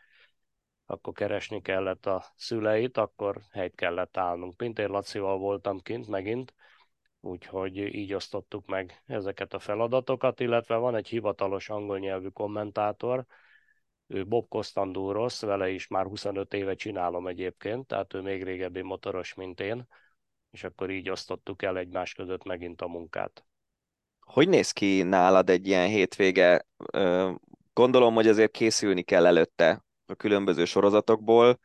[0.86, 4.58] akkor keresni kellett a szüleit, akkor helyt kellett állnunk.
[4.58, 6.54] Pintér Lacival voltam kint megint,
[7.28, 13.26] úgyhogy így osztottuk meg ezeket a feladatokat, illetve van egy hivatalos angol nyelvű kommentátor,
[14.08, 19.34] ő Bob Costandouros, vele is már 25 éve csinálom egyébként, tehát ő még régebbi motoros,
[19.34, 19.88] mint én,
[20.52, 23.46] és akkor így osztottuk el egymás között megint a munkát.
[24.20, 26.66] Hogy néz ki nálad egy ilyen hétvége?
[27.74, 31.60] Gondolom, hogy azért készülni kell előtte a különböző sorozatokból.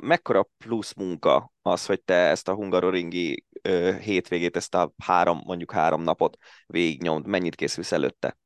[0.00, 3.44] Mekkora plusz munka az, hogy te ezt a hungaroringi
[4.00, 7.26] hétvégét, ezt a három, mondjuk három napot végignyomd?
[7.26, 8.38] Mennyit készülsz előtte?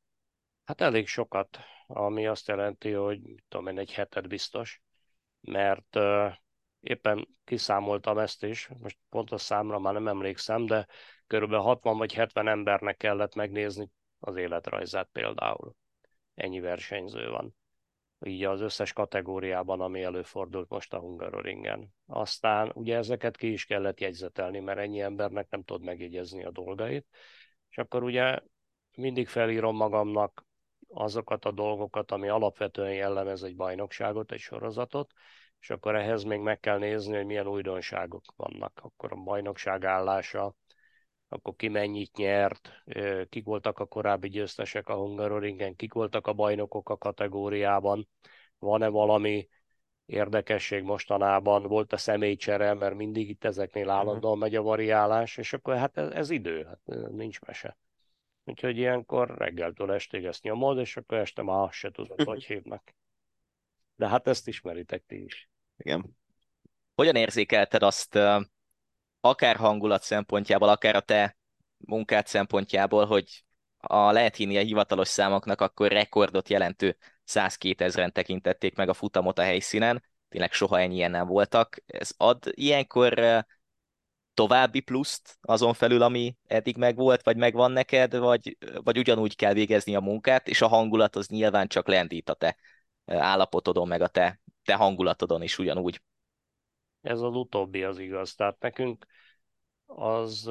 [0.65, 4.81] Hát elég sokat, ami azt jelenti, hogy tudom én, egy hetet biztos,
[5.41, 6.33] mert uh,
[6.79, 10.87] éppen kiszámoltam ezt is, most pontos számra már nem emlékszem, de
[11.27, 15.75] körülbelül 60 vagy 70 embernek kellett megnézni az életrajzát például.
[16.35, 17.55] Ennyi versenyző van.
[18.25, 21.93] Így az összes kategóriában, ami előfordult most a Hungaroringen.
[22.05, 27.07] Aztán ugye ezeket ki is kellett jegyzetelni, mert ennyi embernek nem tud megjegyezni a dolgait.
[27.69, 28.39] És akkor ugye
[28.95, 30.45] mindig felírom magamnak
[30.87, 35.11] azokat a dolgokat, ami alapvetően jellemez egy bajnokságot, egy sorozatot,
[35.59, 38.79] és akkor ehhez még meg kell nézni, hogy milyen újdonságok vannak.
[38.83, 40.55] Akkor a bajnokság állása,
[41.29, 42.83] akkor ki mennyit nyert,
[43.29, 48.07] kik voltak a korábbi győztesek a Hungaroringen, kik voltak a bajnokok a kategóriában,
[48.59, 49.49] van-e valami
[50.05, 53.93] érdekesség mostanában, volt a személycsere, mert mindig itt ezeknél mhm.
[53.93, 57.77] állandóan megy a variálás, és akkor hát ez, ez idő, hát nincs mese.
[58.43, 62.93] Úgyhogy ilyenkor reggeltől estig ezt nyomod, és akkor este már azt se tudod, hogy hívnak.
[63.95, 65.49] De hát ezt ismeritek ti is.
[65.77, 66.17] Igen.
[66.95, 68.19] Hogyan érzékelted azt,
[69.21, 71.37] akár hangulat szempontjából, akár a te
[71.77, 73.43] munkát szempontjából, hogy
[73.77, 79.39] a lehet hinni a hivatalos számoknak, akkor rekordot jelentő 102 ezeren tekintették meg a futamot
[79.39, 81.83] a helyszínen, tényleg soha ennyien nem voltak.
[81.85, 83.45] Ez ad ilyenkor
[84.33, 89.95] további pluszt azon felül, ami eddig megvolt, vagy megvan neked, vagy, vagy ugyanúgy kell végezni
[89.95, 92.57] a munkát, és a hangulat az nyilván csak lendít a te
[93.05, 96.01] állapotodon, meg a te, te hangulatodon is ugyanúgy.
[97.01, 98.35] Ez az utóbbi az igaz.
[98.35, 99.05] Tehát nekünk
[99.85, 100.47] az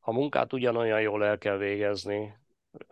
[0.00, 2.38] a munkát ugyanolyan jól el kell végezni,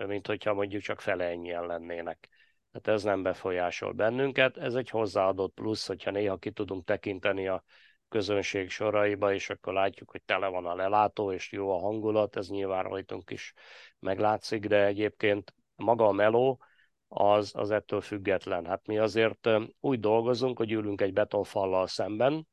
[0.07, 2.29] mint hogyha mondjuk csak fele ennyien lennének.
[2.73, 7.65] Tehát ez nem befolyásol bennünket, ez egy hozzáadott plusz, hogyha néha ki tudunk tekinteni a
[8.09, 12.49] közönség soraiba, és akkor látjuk, hogy tele van a lelátó, és jó a hangulat, ez
[12.49, 13.55] nyilván rajtunk is
[13.99, 16.61] meglátszik, de egyébként maga a meló,
[17.09, 18.67] az, az ettől független.
[18.67, 19.49] Hát mi azért
[19.81, 22.47] úgy dolgozunk, hogy ülünk egy betonfallal szemben,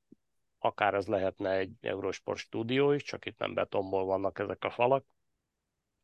[0.63, 5.05] akár ez lehetne egy Eurosport stúdió is, csak itt nem betonból vannak ezek a falak.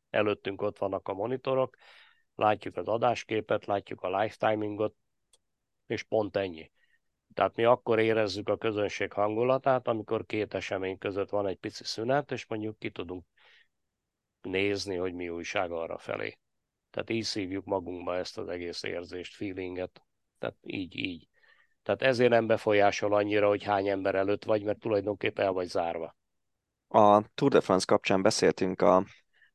[0.10, 1.76] Előttünk ott vannak a monitorok,
[2.36, 4.96] látjuk az adásképet, látjuk a live timingot,
[5.88, 6.72] és pont ennyi.
[7.34, 12.32] Tehát mi akkor érezzük a közönség hangulatát, amikor két esemény között van egy pici szünet,
[12.32, 13.26] és mondjuk ki tudunk
[14.42, 16.38] nézni, hogy mi újság arra felé.
[16.90, 20.04] Tehát így szívjuk magunkba ezt az egész érzést, feelinget.
[20.38, 21.28] Tehát így, így.
[21.84, 26.16] Tehát ezért nem befolyásol annyira, hogy hány ember előtt vagy, mert tulajdonképpen el vagy zárva.
[26.88, 29.04] A Tour de France kapcsán beszéltünk a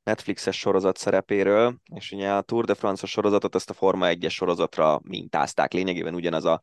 [0.02, 5.00] Netflixes sorozat szerepéről, és ugye a Tour de France sorozatot ezt a Forma 1-es sorozatra
[5.02, 5.72] mintázták.
[5.72, 6.60] Lényegében ugyanaz a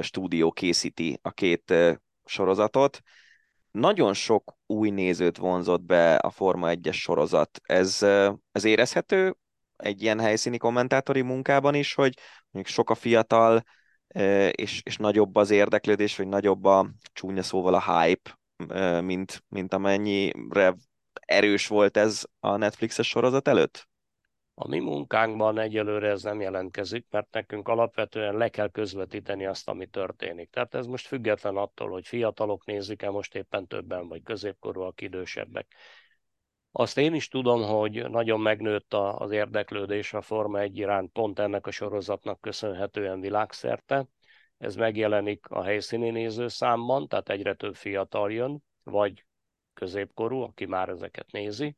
[0.00, 1.74] stúdió készíti a két
[2.24, 3.00] sorozatot.
[3.70, 7.60] Nagyon sok új nézőt vonzott be a Forma 1-es sorozat.
[7.62, 8.02] Ez,
[8.52, 9.36] ez érezhető
[9.76, 12.18] egy ilyen helyszíni kommentátori munkában is, hogy
[12.50, 13.64] mondjuk sok a fiatal,
[14.50, 18.38] és, és nagyobb az érdeklődés, vagy nagyobb a csúnya szóval a hype,
[19.00, 20.74] mint, mint amennyire
[21.10, 23.88] erős volt ez a Netflixes sorozat előtt?
[24.54, 29.86] A mi munkánkban egyelőre ez nem jelentkezik, mert nekünk alapvetően le kell közvetíteni azt, ami
[29.86, 30.50] történik.
[30.50, 35.74] Tehát ez most független attól, hogy fiatalok nézik-e most éppen többen, vagy középkorúak, idősebbek.
[36.78, 41.66] Azt én is tudom, hogy nagyon megnőtt az érdeklődés a Forma 1 iránt pont ennek
[41.66, 44.06] a sorozatnak köszönhetően világszerte.
[44.58, 49.24] Ez megjelenik a helyszíni nézőszámban, tehát egyre több fiatal jön, vagy
[49.74, 51.76] középkorú, aki már ezeket nézi,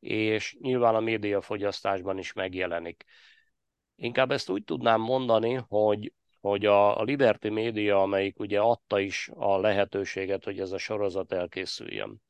[0.00, 3.04] és nyilván a médiafogyasztásban is megjelenik.
[3.96, 9.58] Inkább ezt úgy tudnám mondani, hogy, hogy a, Liberty Media, amelyik ugye adta is a
[9.58, 12.22] lehetőséget, hogy ez a sorozat elkészüljön,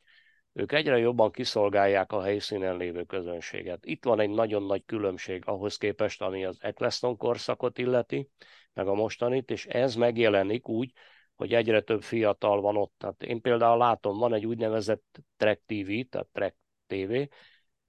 [0.52, 3.86] ők egyre jobban kiszolgálják a helyszínen lévő közönséget.
[3.86, 8.28] Itt van egy nagyon nagy különbség ahhoz képest, ami az Eccleston korszakot illeti,
[8.72, 10.92] meg a mostanit, és ez megjelenik úgy,
[11.34, 12.92] hogy egyre több fiatal van ott.
[12.98, 17.14] Tehát én például látom, van egy úgynevezett Trek TV, tehát Trek TV,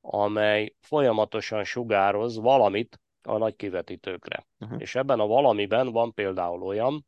[0.02, 4.48] amely folyamatosan sugároz valamit a nagy kivetítőkre.
[4.60, 4.82] Uh-huh.
[4.82, 7.06] És ebben a valamiben van például olyan,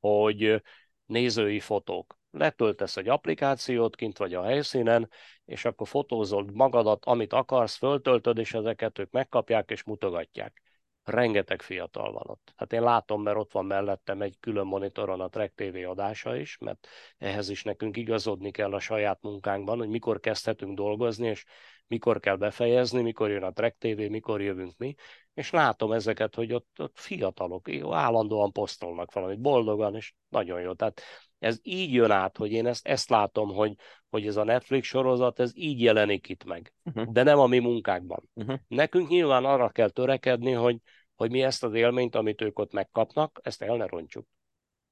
[0.00, 0.62] hogy
[1.06, 2.15] nézői fotók.
[2.36, 5.10] Letöltesz egy applikációt, kint vagy a helyszínen,
[5.44, 10.62] és akkor fotózod magadat, amit akarsz, föltöltöd, és ezeket ők megkapják és mutogatják
[11.06, 12.52] rengeteg fiatal van ott.
[12.56, 16.58] Hát én látom, mert ott van mellettem egy külön monitoron a Trek TV adása is,
[16.58, 21.44] mert ehhez is nekünk igazodni kell a saját munkánkban, hogy mikor kezdhetünk dolgozni, és
[21.86, 24.94] mikor kell befejezni, mikor jön a Trek TV, mikor jövünk mi,
[25.34, 30.72] és látom ezeket, hogy ott, ott fiatalok állandóan posztolnak valamit boldogan, és nagyon jó.
[30.72, 31.00] Tehát
[31.38, 33.74] ez így jön át, hogy én ezt, ezt látom, hogy,
[34.10, 37.12] hogy ez a Netflix sorozat, ez így jelenik itt meg, uh-huh.
[37.12, 38.30] de nem a mi munkákban.
[38.34, 38.58] Uh-huh.
[38.68, 40.78] Nekünk nyilván arra kell törekedni, hogy,
[41.14, 44.26] hogy mi ezt az élményt, amit ők ott megkapnak, ezt el ne rontsuk.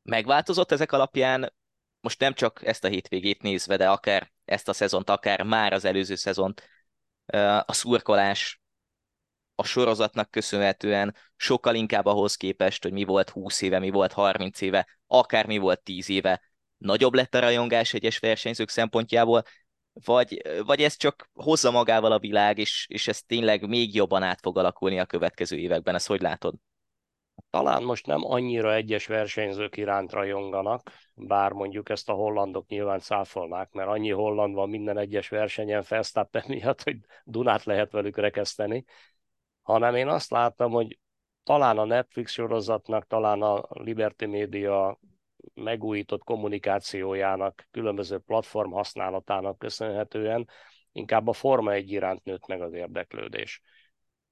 [0.03, 1.53] Megváltozott ezek alapján,
[2.01, 5.85] most nem csak ezt a hétvégét nézve, de akár ezt a szezont, akár már az
[5.85, 6.63] előző szezont,
[7.67, 8.63] a szurkolás
[9.55, 14.61] a sorozatnak köszönhetően sokkal inkább ahhoz képest, hogy mi volt 20 éve, mi volt 30
[14.61, 16.43] éve, akár mi volt 10 éve,
[16.77, 19.43] nagyobb lett a rajongás egyes versenyzők szempontjából,
[20.05, 24.41] vagy, vagy ez csak hozza magával a világ, és, és ez tényleg még jobban át
[24.41, 26.55] fog alakulni a következő években, ezt hogy látod?
[27.51, 33.73] Talán most nem annyira egyes versenyzők iránt rajonganak, bár mondjuk ezt a hollandok nyilván száfolnák,
[33.73, 38.85] mert annyi holland van minden egyes versenyen Felsztappen miatt, hogy Dunát lehet velük rekeszteni,
[39.65, 40.99] hanem én azt láttam, hogy
[41.43, 44.99] talán a Netflix sorozatnak, talán a Liberty Media
[45.55, 50.49] megújított kommunikációjának, különböző platform használatának köszönhetően
[50.93, 53.63] inkább a Forma egy iránt nőtt meg az érdeklődés.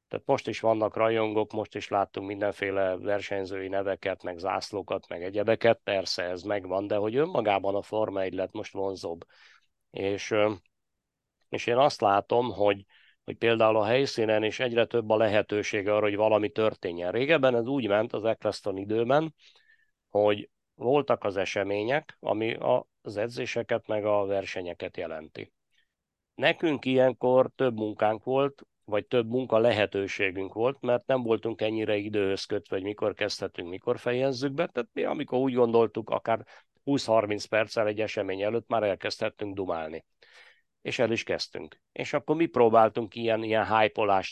[0.08, 5.80] Tehát most is vannak rajongók, most is láttunk mindenféle versenyzői neveket, meg zászlókat, meg egyebeket,
[5.84, 9.24] persze ez megvan, de hogy önmagában a Forma egy lett most vonzóbb.
[9.90, 10.34] És,
[11.48, 12.84] és én azt látom, hogy,
[13.24, 17.12] hogy például a helyszínen is egyre több a lehetősége arra, hogy valami történjen.
[17.12, 19.34] Régebben ez úgy ment az Eccleston időben,
[20.10, 22.56] hogy voltak az események, ami
[23.02, 25.52] az edzéseket meg a versenyeket jelenti.
[26.34, 32.44] Nekünk ilyenkor több munkánk volt, vagy több munka lehetőségünk volt, mert nem voltunk ennyire időhöz
[32.44, 34.66] kötve, hogy mikor kezdhetünk, mikor fejezzük be.
[34.66, 36.46] Tehát mi, amikor úgy gondoltuk, akár
[36.84, 40.04] 20-30 perccel egy esemény előtt már elkezdhettünk dumálni
[40.82, 41.80] és el is kezdtünk.
[41.92, 44.22] És akkor mi próbáltunk ilyen, ilyen hype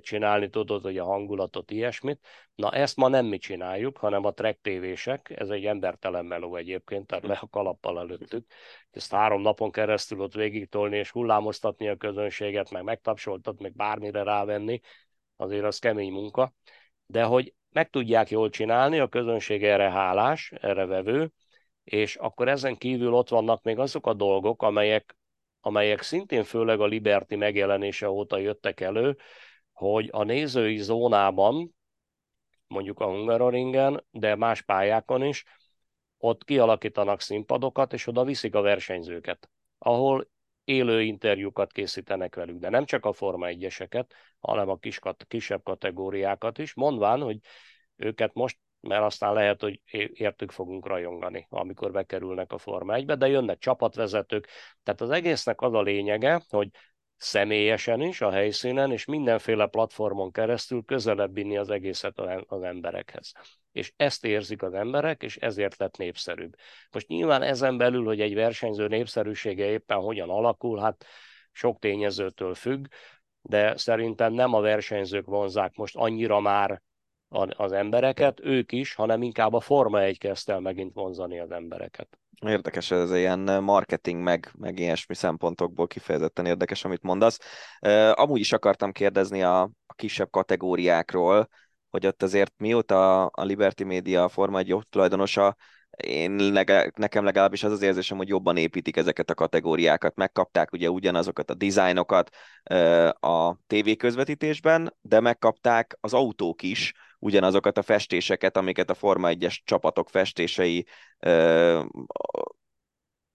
[0.00, 2.26] csinálni, tudod, hogy a hangulatot, ilyesmit.
[2.54, 7.06] Na ezt ma nem mi csináljuk, hanem a track tévések, ez egy embertelen meló egyébként,
[7.06, 8.46] tehát le a kalappal előttük.
[8.90, 14.22] Ezt három napon keresztül ott végig tolni és hullámoztatni a közönséget, meg megtapsoltat, meg bármire
[14.22, 14.80] rávenni,
[15.36, 16.54] azért az kemény munka.
[17.06, 21.32] De hogy meg tudják jól csinálni, a közönség erre hálás, erre vevő,
[21.84, 25.18] és akkor ezen kívül ott vannak még azok a dolgok, amelyek
[25.60, 29.16] amelyek szintén főleg a Liberty megjelenése óta jöttek elő,
[29.72, 31.74] hogy a nézői zónában,
[32.66, 35.44] mondjuk a Hungaroringen, de más pályákon is,
[36.18, 40.28] ott kialakítanak színpadokat, és oda viszik a versenyzőket, ahol
[40.64, 43.88] élő interjúkat készítenek velük, de nem csak a Forma 1
[44.40, 47.38] hanem a kis, kisebb kategóriákat is, mondván, hogy
[47.96, 49.80] őket most mert aztán lehet, hogy
[50.12, 54.48] értük fogunk rajongani, amikor bekerülnek a Forma 1-be, de jönnek csapatvezetők.
[54.82, 56.68] Tehát az egésznek az a lényege, hogy
[57.16, 63.32] személyesen is, a helyszínen, és mindenféle platformon keresztül közelebb vinni az egészet az emberekhez.
[63.72, 66.54] És ezt érzik az emberek, és ezért lett népszerűbb.
[66.90, 71.04] Most nyilván ezen belül, hogy egy versenyző népszerűsége éppen hogyan alakul, hát
[71.52, 72.86] sok tényezőtől függ,
[73.42, 76.82] de szerintem nem a versenyzők vonzák most annyira már
[77.56, 82.18] az embereket, ők is, hanem inkább a Forma 1 kezdte el megint vonzani az embereket.
[82.46, 87.38] Érdekes ez ilyen marketing, meg, meg ilyesmi szempontokból kifejezetten érdekes, amit mondasz.
[88.12, 91.48] Amúgy is akartam kérdezni a, a kisebb kategóriákról,
[91.90, 95.56] hogy ott azért mióta a Liberty Media a Forma 1 tulajdonosa,
[96.04, 100.16] én legalább, nekem legalábbis az az érzésem, hogy jobban építik ezeket a kategóriákat.
[100.16, 102.30] Megkapták ugye ugyanazokat a dizájnokat
[103.20, 109.58] a TV közvetítésben, de megkapták az autók is ugyanazokat a festéseket, amiket a Forma 1-es
[109.64, 110.86] csapatok festései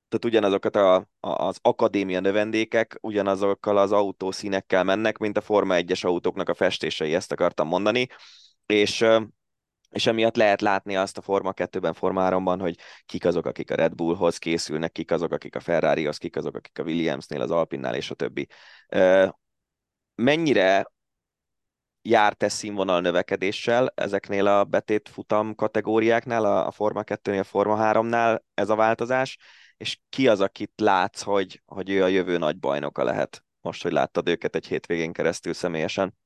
[0.08, 6.50] tehát ugyanazokat a, az akadémia növendékek ugyanazokkal az autószínekkel mennek, mint a Forma 1-es autóknak
[6.50, 8.08] a festései, ezt akartam mondani,
[8.66, 9.06] és
[9.90, 12.76] és emiatt lehet látni azt a Forma 2-ben, Forma 3-ban, hogy
[13.06, 16.80] kik azok, akik a Red Bullhoz készülnek, kik azok, akik a Ferrarihoz, kik azok, akik
[16.80, 18.48] a Williamsnél, az Alpinnál és a többi.
[20.16, 20.92] Mennyire
[22.06, 28.40] járt ez színvonal növekedéssel ezeknél a betét futam kategóriáknál, a Forma 2-nél, a Forma 3-nál
[28.54, 29.38] ez a változás,
[29.78, 33.92] és ki az, akit látsz, hogy, hogy ő a jövő nagy bajnoka lehet, most, hogy
[33.92, 36.18] láttad őket egy hétvégén keresztül személyesen?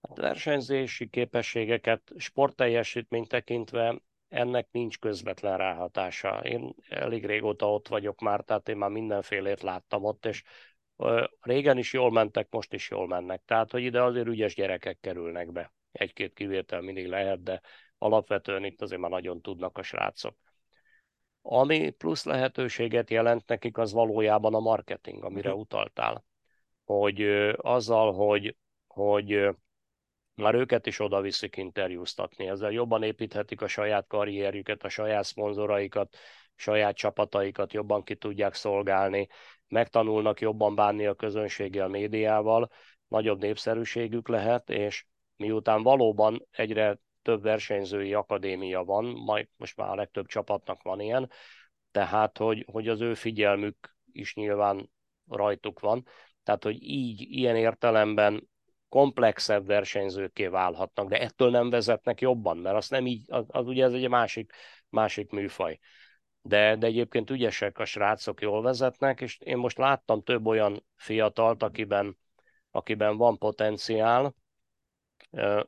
[0.00, 6.40] A versenyzési képességeket sportteljesítményt tekintve ennek nincs közvetlen ráhatása.
[6.42, 10.42] Én elég régóta ott vagyok már, tehát én már mindenfélét láttam ott, és
[11.40, 13.42] régen is jól mentek, most is jól mennek.
[13.44, 15.72] Tehát, hogy ide azért ügyes gyerekek kerülnek be.
[15.92, 17.60] Egy-két kivétel mindig lehet, de
[17.98, 20.36] alapvetően itt azért már nagyon tudnak a srácok.
[21.42, 25.62] Ami plusz lehetőséget jelent nekik, az valójában a marketing, amire uh-huh.
[25.62, 26.24] utaltál.
[26.84, 27.22] Hogy
[27.56, 29.48] azzal, hogy, hogy
[30.34, 32.48] már őket is oda viszik interjúztatni.
[32.48, 36.16] Ezzel jobban építhetik a saját karrierjüket, a saját szponzoraikat,
[36.58, 39.28] saját csapataikat jobban ki tudják szolgálni,
[39.68, 42.70] megtanulnak jobban bánni a közönséggel, médiával,
[43.08, 45.06] nagyobb népszerűségük lehet, és
[45.36, 51.30] miután valóban egyre több versenyzői akadémia van, majd most már a legtöbb csapatnak van ilyen,
[51.90, 54.90] tehát hogy, hogy az ő figyelmük is nyilván
[55.28, 56.04] rajtuk van.
[56.42, 58.48] Tehát, hogy így, ilyen értelemben
[58.88, 63.84] komplexebb versenyzőké válhatnak, de ettől nem vezetnek jobban, mert az nem így, az, az ugye
[63.84, 64.52] ez egy másik,
[64.88, 65.78] másik műfaj.
[66.48, 71.62] De, de egyébként ügyesek a srácok, jól vezetnek, és én most láttam több olyan fiatalt,
[71.62, 72.18] akiben,
[72.70, 74.34] akiben van potenciál.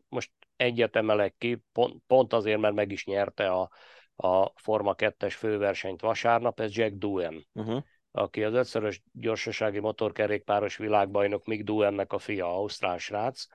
[0.08, 3.70] Most egyet emelek ki, pont, pont azért, mert meg is nyerte a,
[4.16, 7.46] a Forma 2-es főversenyt vasárnap, ez Jack Doohan.
[7.52, 13.46] Uh-huh aki az ötszörös gyorsasági motorkerékpáros világbajnok Mick Duennek a fia, ausztrál srác,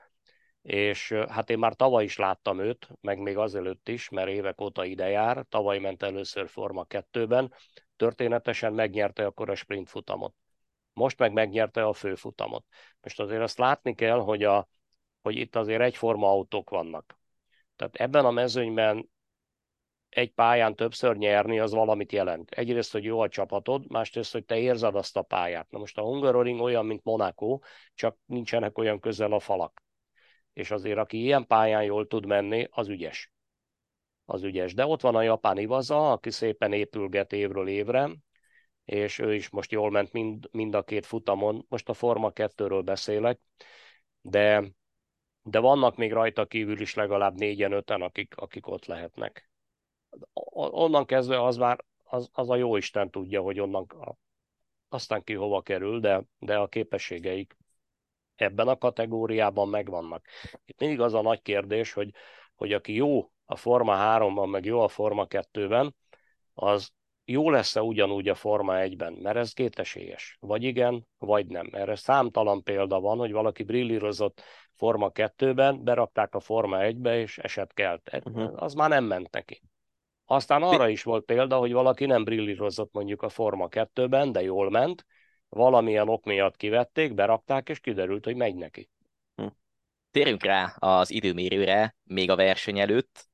[0.66, 4.84] és hát én már tavaly is láttam őt, meg még azelőtt is, mert évek óta
[4.84, 7.52] ide jár, tavaly ment először Forma 2-ben,
[7.96, 10.34] történetesen megnyerte akkor a sprint futamot.
[10.92, 12.64] Most meg megnyerte a főfutamot.
[13.00, 14.68] Most azért azt látni kell, hogy, a,
[15.22, 17.18] hogy itt azért egyforma autók vannak.
[17.76, 19.10] Tehát ebben a mezőnyben
[20.08, 22.50] egy pályán többször nyerni, az valamit jelent.
[22.50, 25.70] Egyrészt, hogy jó a csapatod, másrészt, hogy te érzed azt a pályát.
[25.70, 27.58] Na most a Hungaroring olyan, mint Monaco,
[27.94, 29.84] csak nincsenek olyan közel a falak.
[30.56, 33.32] És azért, aki ilyen pályán jól tud menni, az ügyes.
[34.24, 34.74] Az ügyes.
[34.74, 38.10] De ott van a japán Ivaza, aki szépen épülget évről évre,
[38.84, 41.64] és ő is most jól ment mind, mind a két futamon.
[41.68, 43.40] Most a Forma 2-ről beszélek,
[44.20, 44.64] de,
[45.42, 49.50] de vannak még rajta kívül is legalább négyen, öten, akik, akik ott lehetnek
[50.54, 53.86] onnan kezdve az már az, az a jó Isten tudja, hogy onnan
[54.88, 57.56] aztán ki hova kerül, de, de a képességeik
[58.40, 60.26] ebben a kategóriában megvannak.
[60.64, 62.10] Itt mindig az a nagy kérdés, hogy,
[62.54, 65.94] hogy aki jó a Forma 3-ban, meg jó a Forma 2-ben,
[66.54, 70.36] az jó lesz-e ugyanúgy a Forma 1-ben, mert ez kétesélyes.
[70.40, 71.68] Vagy igen, vagy nem.
[71.72, 74.42] Erre számtalan példa van, hogy valaki brillírozott
[74.74, 78.10] Forma 2-ben, berakták a Forma 1-be, és eset kelt.
[78.24, 78.62] Uh-huh.
[78.62, 79.62] Az már nem ment neki.
[80.24, 84.70] Aztán arra is volt példa, hogy valaki nem brillírozott mondjuk a Forma 2-ben, de jól
[84.70, 85.06] ment,
[85.56, 88.90] valamilyen ok miatt kivették, berakták, és kiderült, hogy megy neki.
[89.34, 89.46] Hm.
[90.10, 93.28] Térjünk rá az időmérőre, még a verseny előtt.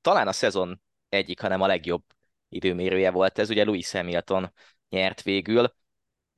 [0.00, 2.02] Talán a szezon egyik, hanem a legjobb
[2.48, 4.52] időmérője volt ez, ugye Louis Hamilton
[4.88, 5.74] nyert végül.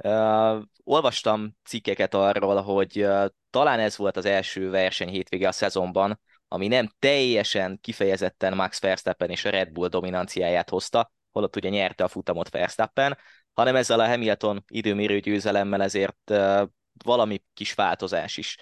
[0.05, 6.21] Uh, olvastam cikkeket arról, hogy uh, talán ez volt az első verseny hétvége a szezonban,
[6.49, 12.05] ami nem teljesen kifejezetten Max Verstappen és a Red Bull dominanciáját hozta, holott ugye nyerte
[12.05, 13.19] a futamot Verstappen,
[13.57, 16.33] hanem ezzel a Hamilton időmérő győzelemmel ezért
[17.05, 18.57] valami kis változás is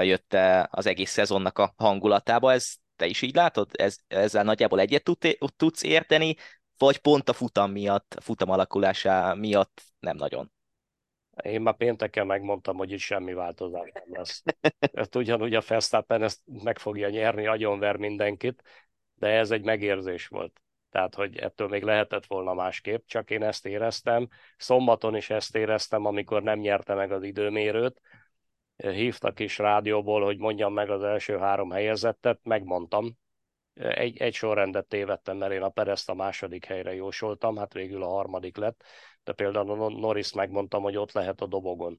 [0.00, 2.52] jött az egész szezonnak a hangulatába.
[2.52, 3.70] Ez te is így látod?
[3.72, 6.34] Ez, ezzel nagyjából egyet tud, tudsz érteni,
[6.78, 10.52] vagy pont a futam miatt, a futam alakulása miatt nem nagyon?
[11.42, 14.42] Én már pénteken megmondtam, hogy itt semmi változás nem lesz.
[14.78, 18.62] Ezt ugyanúgy a Verstappen ezt meg fogja nyerni, agyonver mindenkit,
[19.14, 20.60] de ez egy megérzés volt.
[20.92, 24.28] Tehát, hogy ettől még lehetett volna másképp, csak én ezt éreztem.
[24.56, 28.00] Szombaton is ezt éreztem, amikor nem nyerte meg az időmérőt.
[28.76, 33.16] Hívtak is rádióból, hogy mondjam meg az első három helyezettet, megmondtam.
[33.74, 38.08] egy, egy sorrendet tévedtem, mert én a Perezt a második helyre jósoltam, hát végül a
[38.08, 38.82] harmadik lett,
[39.24, 41.98] de például Norris megmondtam, hogy ott lehet a dobogon.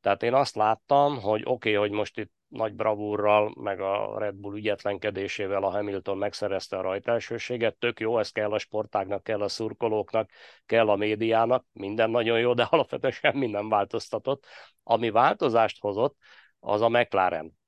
[0.00, 4.34] Tehát én azt láttam, hogy oké, okay, hogy most itt nagy bravúrral, meg a Red
[4.34, 9.48] Bull ügyetlenkedésével a Hamilton megszerezte a rajtelsőséget, tök jó, ez kell a sportágnak, kell a
[9.48, 10.30] szurkolóknak,
[10.66, 14.46] kell a médiának, minden nagyon jó, de alapvetően semmi nem változtatott.
[14.82, 16.16] Ami változást hozott,
[16.60, 17.58] az a McLaren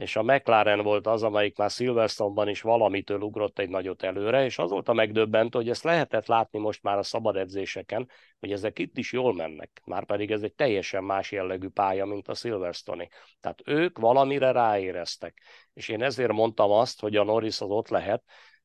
[0.00, 4.58] és a McLaren volt az, amelyik már Silverstone-ban is valamitől ugrott egy nagyot előre, és
[4.58, 8.78] az volt a megdöbbentő, hogy ezt lehetett látni most már a szabad edzéseken, hogy ezek
[8.78, 13.08] itt is jól mennek, már pedig ez egy teljesen más jellegű pálya, mint a Silverstone-i.
[13.40, 15.42] Tehát ők valamire ráéreztek,
[15.72, 18.22] és én ezért mondtam azt, hogy a Norris az ott lehet,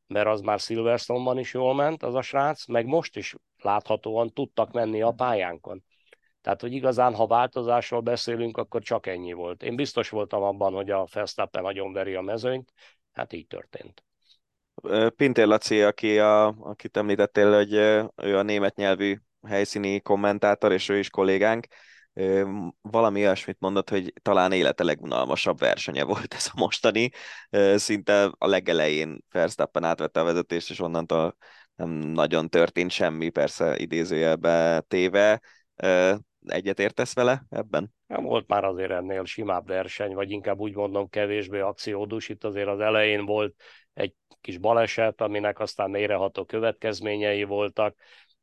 [0.07, 4.71] mert az már Silverstone-ban is jól ment, az a srác, meg most is láthatóan tudtak
[4.71, 5.83] menni a pályánkon.
[6.45, 9.63] Tehát, hogy igazán, ha változásról beszélünk, akkor csak ennyi volt.
[9.63, 12.73] Én biztos voltam abban, hogy a Verstappen nagyon veri a mezőnyt,
[13.13, 14.03] hát így történt.
[15.15, 17.73] Pintér Laci, aki a, akit említettél, hogy
[18.15, 19.17] ő a német nyelvű
[19.47, 21.67] helyszíni kommentátor, és ő is kollégánk,
[22.81, 27.09] valami olyasmit mondott, hogy talán élete legunalmasabb versenye volt ez a mostani.
[27.75, 31.37] Szinte a legelején Verstappen átvette a vezetést, és onnantól
[31.75, 35.41] nem nagyon történt semmi, persze idézőjelbe téve
[36.47, 37.93] Egyet értesz vele ebben?
[38.07, 42.29] Nem volt már azért ennél simább verseny, vagy inkább úgy mondom kevésbé akciódus.
[42.29, 43.55] Itt azért az elején volt
[43.93, 47.97] egy kis baleset, aminek aztán mélyreható következményei voltak,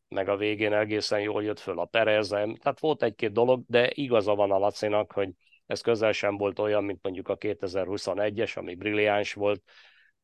[0.09, 2.55] meg a végén egészen jól jött föl a Perezem.
[2.55, 5.30] Tehát volt egy-két dolog, de igaza van a Lacinak, hogy
[5.66, 9.62] ez közel sem volt olyan, mint mondjuk a 2021-es, ami brilliáns volt,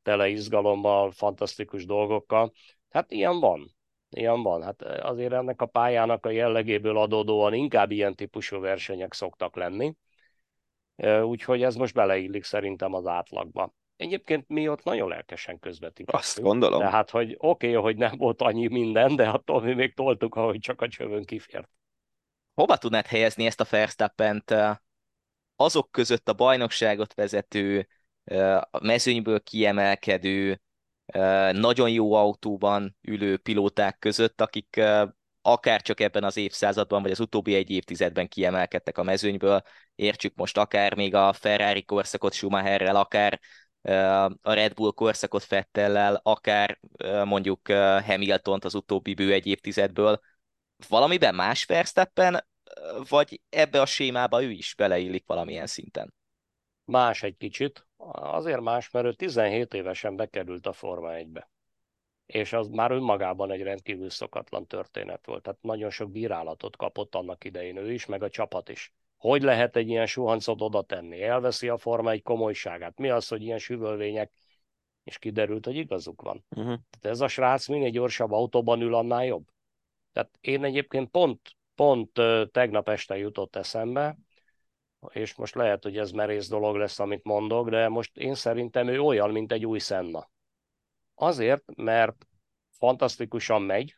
[0.03, 2.53] tele izgalommal, fantasztikus dolgokkal.
[2.91, 3.77] Hát ilyen van
[4.11, 4.63] ilyen van.
[4.63, 9.95] Hát azért ennek a pályának a jellegéből adódóan inkább ilyen típusú versenyek szoktak lenni,
[11.23, 13.75] úgyhogy ez most beleillik szerintem az átlagba.
[13.97, 16.19] Egyébként mi ott nagyon lelkesen közvetítettünk.
[16.19, 16.81] Azt gondolom.
[16.81, 20.59] Tehát, hogy oké, okay, hogy nem volt annyi minden, de attól mi még toltuk, ahogy
[20.59, 21.69] csak a csövön kifért.
[22.55, 24.45] Hova tudnád helyezni ezt a verstappen
[25.57, 27.89] azok között a bajnokságot vezető,
[28.71, 30.61] a mezőnyből kiemelkedő,
[31.53, 34.81] nagyon jó autóban ülő pilóták között, akik
[35.43, 39.63] akár csak ebben az évszázadban, vagy az utóbbi egy évtizedben kiemelkedtek a mezőnyből.
[39.95, 43.41] Értsük most akár még a Ferrari korszakot Schumacherrel, akár
[44.43, 46.79] a Red Bull korszakot Fettellel, akár
[47.25, 47.69] mondjuk
[48.05, 50.21] Hamiltont az utóbbi bő egy évtizedből.
[50.89, 52.47] Valamiben más Verstappen,
[53.09, 56.15] vagy ebbe a sémába ő is beleillik valamilyen szinten?
[56.91, 57.87] Más egy kicsit.
[58.13, 61.51] Azért más, mert ő 17 évesen bekerült a Forma 1-be.
[62.27, 65.43] És az már önmagában egy rendkívül szokatlan történet volt.
[65.43, 68.93] Tehát nagyon sok bírálatot kapott annak idején ő is, meg a csapat is.
[69.17, 71.23] Hogy lehet egy ilyen suhancot oda tenni?
[71.23, 72.99] Elveszi a Forma egy komolyságát.
[72.99, 74.33] Mi az, hogy ilyen süvölvények
[75.05, 76.45] és kiderült, hogy igazuk van.
[76.51, 76.67] Uh-huh.
[76.67, 79.49] Tehát ez a srác minél gyorsabb autóban ül, annál jobb.
[80.13, 81.41] Tehát én egyébként pont,
[81.75, 82.11] pont
[82.51, 84.19] tegnap este jutott eszembe,
[85.09, 89.01] és most lehet, hogy ez merész dolog lesz, amit mondok, de most én szerintem ő
[89.01, 90.31] olyan, mint egy új Senna.
[91.15, 92.27] Azért, mert
[92.71, 93.97] fantasztikusan megy,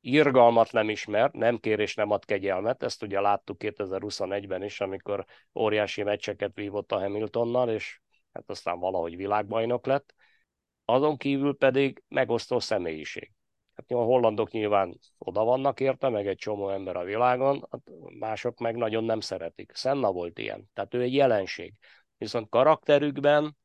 [0.00, 5.24] irgalmat nem ismer, nem kér és nem ad kegyelmet, ezt ugye láttuk 2021-ben is, amikor
[5.54, 8.00] óriási meccseket vívott a Hamiltonnal, és
[8.32, 10.14] hát aztán valahogy világbajnok lett.
[10.84, 13.32] Azon kívül pedig megosztó személyiség.
[13.88, 17.80] Hát a hollandok nyilván oda vannak érte, meg egy csomó ember a világon, hát
[18.18, 19.72] mások meg nagyon nem szeretik.
[19.74, 21.74] Senna volt ilyen, tehát ő egy jelenség.
[22.18, 23.56] Viszont karakterükben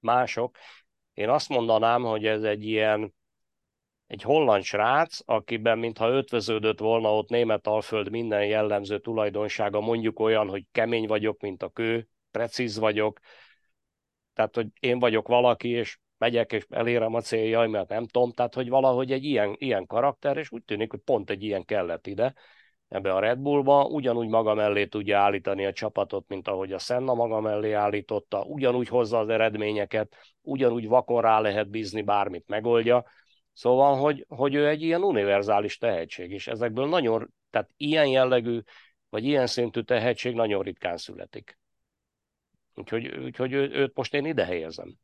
[0.00, 0.56] mások,
[1.12, 3.14] én azt mondanám, hogy ez egy ilyen
[4.06, 10.48] egy holland srác, akiben mintha ötvöződött volna ott német alföld minden jellemző tulajdonsága, mondjuk olyan,
[10.48, 13.18] hogy kemény vagyok, mint a kő, precíz vagyok,
[14.34, 18.68] tehát, hogy én vagyok valaki, és megyek és elérem a céljaimat, nem tudom, tehát hogy
[18.68, 22.34] valahogy egy ilyen, ilyen karakter, és úgy tűnik, hogy pont egy ilyen kellett ide,
[22.88, 27.14] ebbe a Red Bullba, ugyanúgy maga mellé tudja állítani a csapatot, mint ahogy a Senna
[27.14, 33.04] maga mellé állította, ugyanúgy hozza az eredményeket, ugyanúgy vakon rá lehet bízni, bármit megoldja.
[33.52, 38.60] Szóval, hogy, hogy ő egy ilyen univerzális tehetség, és ezekből nagyon, tehát ilyen jellegű,
[39.08, 41.58] vagy ilyen szintű tehetség nagyon ritkán születik.
[42.74, 44.96] Úgyhogy, úgyhogy ő, őt most én ide helyezem.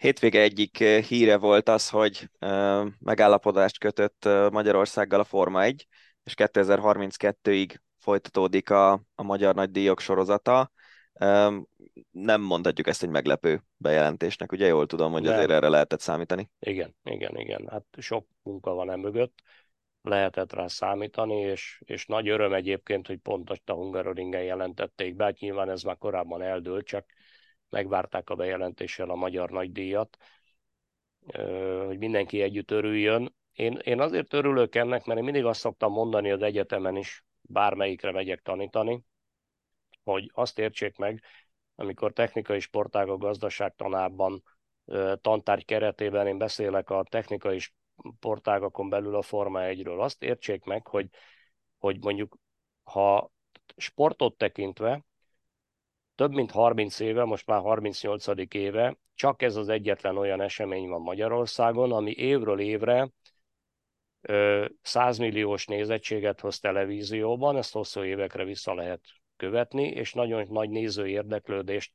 [0.00, 5.86] Hétvége egyik eh, híre volt az, hogy uh, megállapodást kötött uh, Magyarországgal a Forma 1,
[6.24, 10.70] és 2032-ig folytatódik a, a Magyar Nagy Díjok sorozata.
[12.10, 16.50] Nem mondhatjuk ezt egy meglepő bejelentésnek, ugye jól tudom, hogy azért erre lehetett számítani.
[16.58, 17.68] Igen, igen, igen.
[17.70, 19.42] Hát sok munka van e mögött,
[20.02, 25.38] lehetett rá számítani, és, és nagy öröm egyébként, hogy pont a Hungaroringen jelentették be, hát
[25.38, 27.04] nyilván ez már korábban eldőlt, csak
[27.68, 30.16] megvárták a bejelentéssel a magyar nagydíjat.
[31.86, 33.34] hogy mindenki együtt örüljön.
[33.52, 38.12] Én, én azért örülök ennek, mert én mindig azt szoktam mondani az egyetemen is, bármelyikre
[38.12, 39.04] megyek tanítani,
[40.04, 41.22] hogy azt értsék meg,
[41.74, 44.42] amikor technikai sportágok gazdaságtanában
[45.20, 50.00] tantárgy keretében én beszélek a technikai sportágakon belül a Forma 1-ről.
[50.00, 51.08] Azt értsék meg, hogy,
[51.78, 52.38] hogy mondjuk
[52.82, 53.30] ha
[53.76, 55.04] sportot tekintve
[56.16, 58.54] több mint 30 éve, most már 38.
[58.54, 63.10] éve, csak ez az egyetlen olyan esemény van Magyarországon, ami évről évre
[64.82, 69.00] 100 milliós nézettséget hoz televízióban, ezt hosszú évekre vissza lehet
[69.36, 71.92] követni, és nagyon nagy néző érdeklődést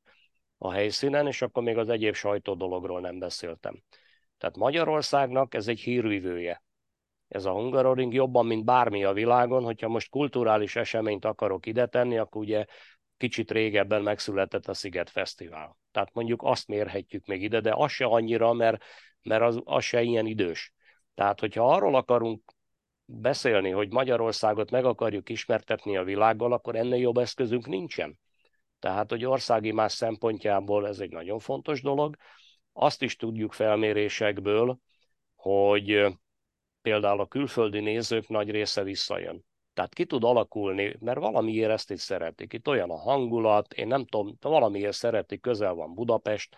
[0.58, 3.82] a helyszínen, és akkor még az egyéb sajtó dologról nem beszéltem.
[4.38, 6.64] Tehát Magyarországnak ez egy hírvivője.
[7.28, 12.18] Ez a Hungaroring jobban, mint bármi a világon, hogyha most kulturális eseményt akarok ide tenni,
[12.18, 12.66] akkor ugye
[13.22, 15.78] kicsit régebben megszületett a Sziget Fesztivál.
[15.92, 18.84] Tehát mondjuk azt mérhetjük még ide, de az se annyira, mert,
[19.22, 20.74] mert az, az se ilyen idős.
[21.16, 22.54] Tehát, hogyha arról akarunk
[23.06, 28.20] beszélni, hogy Magyarországot meg akarjuk ismertetni a világgal, akkor ennél jobb eszközünk nincsen.
[28.80, 32.16] Tehát, hogy országi más szempontjából ez egy nagyon fontos dolog.
[32.74, 34.78] Azt is tudjuk felmérésekből,
[35.36, 36.18] hogy
[36.82, 39.46] például a külföldi nézők nagy része visszajön.
[39.74, 42.54] Tehát ki tud alakulni, mert valamiért ezt is szeretik.
[42.54, 46.56] Itt olyan a hangulat, én nem tudom, valamiért szeretik, közel van Budapest,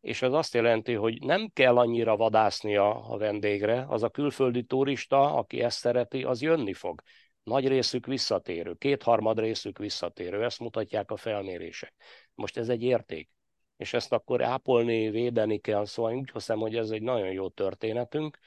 [0.00, 4.62] és ez azt jelenti, hogy nem kell annyira vadászni a, a vendégre, az a külföldi
[4.62, 7.02] turista, aki ezt szereti, az jönni fog.
[7.42, 11.94] Nagy részük visszatérő, kétharmad részük visszatérő, ezt mutatják a felmérések.
[12.34, 13.30] Most ez egy érték,
[13.76, 18.38] és ezt akkor ápolni, védeni kell, szóval úgy hiszem, hogy ez egy nagyon jó történetünk,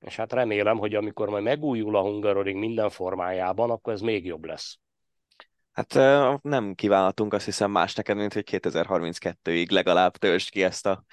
[0.00, 4.44] és hát remélem, hogy amikor majd megújul a Hungaroring minden formájában, akkor ez még jobb
[4.44, 4.78] lesz.
[5.72, 5.94] Hát
[6.42, 11.04] nem kívánhatunk azt hiszem más neked, mint hogy 2032-ig legalább töltsd ki ezt a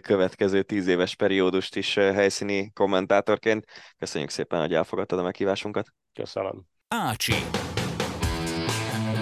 [0.00, 3.66] következő tíz éves periódust is helyszíni kommentátorként.
[3.98, 5.88] Köszönjük szépen, hogy elfogadtad a meghívásunkat.
[6.12, 6.62] Köszönöm.
[6.88, 7.34] Ácsi.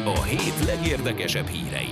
[0.05, 1.91] A hét legérdekesebb hírei.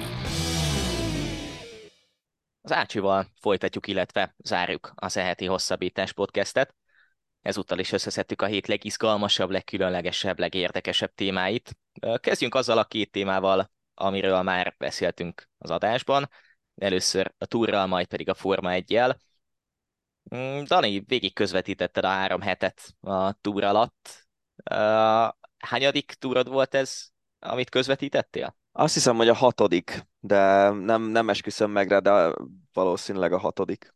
[2.62, 6.74] Az Ácsival folytatjuk, illetve zárjuk az eheti hosszabbítás podcastet.
[7.42, 11.76] Ezúttal is összeszedtük a hét legizgalmasabb, legkülönlegesebb, legérdekesebb témáit.
[12.20, 16.28] Kezdjünk azzal a két témával, amiről már beszéltünk az adásban.
[16.76, 19.00] Először a túrral, majd pedig a Forma 1
[20.34, 24.28] mm, Dani, végig közvetítetted a három hetet a túr alatt.
[25.58, 28.56] Hányadik túrod volt ez, amit közvetítettél?
[28.72, 32.34] Azt hiszem, hogy a hatodik, de nem, nem esküszöm meg rá, de
[32.72, 33.94] valószínűleg a hatodik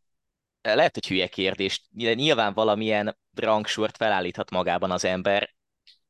[0.73, 5.55] lehet, hogy hülye kérdés, nyilván valamilyen rangsort felállíthat magában az ember,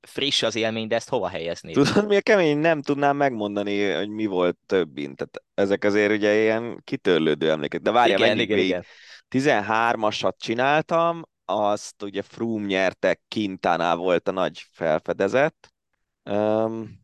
[0.01, 1.73] friss az élmény, de ezt hova helyezni?
[1.73, 2.59] Tudod, mi a kemény?
[2.59, 5.17] Nem tudnám megmondani, hogy mi volt többint.
[5.17, 7.81] Tehát ezek azért ugye ilyen kitörlődő emlékek.
[7.81, 8.85] De várjál, igen, igen, igen.
[9.31, 15.73] 13-asat csináltam, azt ugye Froome nyerte, Quintana volt a nagy felfedezett,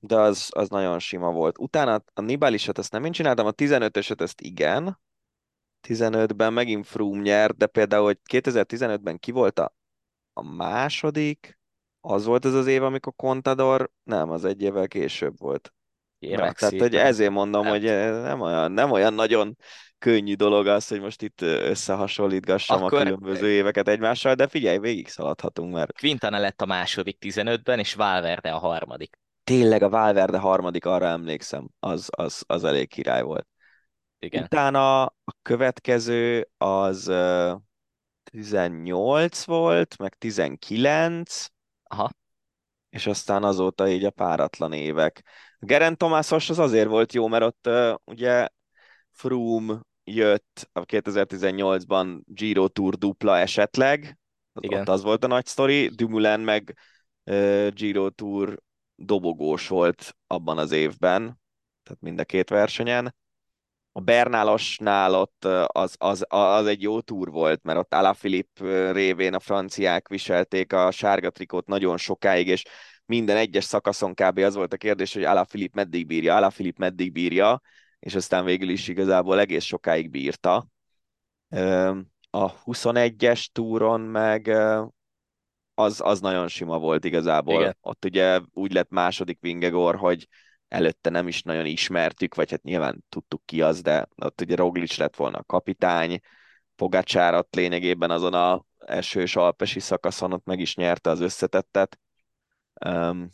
[0.00, 1.58] de az, az nagyon sima volt.
[1.58, 4.98] Utána a Nibalisat azt nem én csináltam, a 15-öset ezt igen,
[5.88, 9.74] 15-ben megint Froome nyert, de például, hogy 2015-ben ki volt a,
[10.32, 11.58] a második,
[12.00, 15.72] az volt az az év, amikor Contador, nem, az egy évvel később volt.
[16.18, 17.70] Ja, tehát, hogy ezért mondom, nem.
[17.70, 17.82] hogy
[18.22, 19.56] nem olyan, nem olyan nagyon
[19.98, 23.00] könnyű dolog az, hogy most itt összehasonlítgassam Akkor...
[23.00, 25.98] a különböző éveket egymással, de figyelj, végig szaladhatunk, mert...
[25.98, 29.18] Quintana lett a második 15-ben, és Valverde a harmadik.
[29.44, 33.46] Tényleg a Valverde harmadik, arra emlékszem, az, az, az elég király volt.
[34.22, 34.42] Igen.
[34.42, 37.12] Utána a következő az
[38.24, 41.46] 18 volt, meg 19,
[41.82, 42.10] Aha.
[42.90, 45.22] és aztán azóta így a páratlan évek.
[45.58, 48.48] A Geren Tomászos az azért volt jó, mert ott uh, ugye
[49.10, 54.18] Froome jött a 2018-ban Giro Tour dupla esetleg,
[54.60, 54.80] Igen.
[54.80, 56.78] ott az volt a nagy sztori, Dumoulin meg
[57.24, 58.60] uh, Giro Tour
[58.94, 61.40] dobogós volt abban az évben,
[61.82, 63.14] tehát mind a két versenyen
[63.92, 69.40] a Bernálosnál ott az, az, az egy jó túr volt, mert ott Alaphilippe révén a
[69.40, 72.64] franciák viselték a sárga trikót nagyon sokáig, és
[73.04, 74.38] minden egyes szakaszon kb.
[74.38, 77.60] az volt a kérdés, hogy Alaphilippe meddig bírja, Alaphilippe meddig bírja,
[77.98, 80.66] és aztán végül is igazából egész sokáig bírta.
[82.30, 84.48] A 21-es túron meg
[85.74, 87.60] az, az nagyon sima volt igazából.
[87.60, 87.76] Igen.
[87.80, 90.28] Ott ugye úgy lett második Vingegor, hogy
[90.70, 94.96] előtte nem is nagyon ismertük, vagy hát nyilván tudtuk ki az, de ott ugye Roglic
[94.96, 96.20] lett volna a kapitány,
[96.76, 101.98] Pogacsár ott lényegében azon a esős alpesi szakaszon ott meg is nyerte az összetettet.
[102.86, 103.32] Um,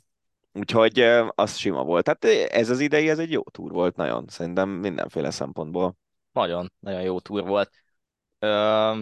[0.53, 1.01] úgyhogy
[1.35, 2.05] az sima volt.
[2.05, 5.97] Tehát ez az idei, ez egy jó túr volt nagyon, szerintem mindenféle szempontból.
[6.33, 7.71] Nagyon, nagyon jó túr volt.
[8.39, 8.99] Ö,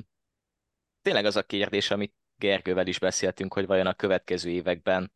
[1.03, 5.13] tényleg az a kérdés, amit Gergővel is beszéltünk, hogy vajon a következő években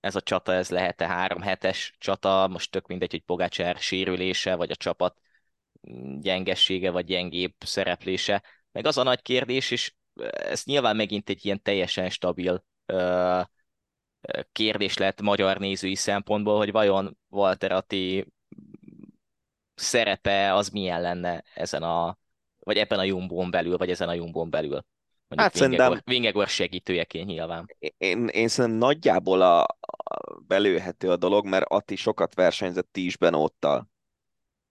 [0.00, 4.70] ez a csata, ez lehet-e három hetes csata, most tök mindegy, hogy Pogácsár sérülése, vagy
[4.70, 5.20] a csapat
[6.20, 8.42] gyengessége, vagy gyengébb szereplése.
[8.72, 9.94] Meg az a nagy kérdés, és
[10.32, 13.40] ez nyilván megint egy ilyen teljesen stabil ö,
[14.52, 18.26] kérdés lett magyar nézői szempontból, hogy vajon Walter Atti
[19.74, 22.18] szerepe az milyen lenne ezen a,
[22.58, 24.84] vagy ebben a jumbón belül, vagy ezen a jumbón belül.
[25.28, 27.76] Mondjuk hát Vingegor, Vingegor segítőjeként nyilván.
[27.98, 33.88] Én, én szerintem nagyjából a, a belőhető a dolog, mert Ati sokat versenyzett Tízbenóttal,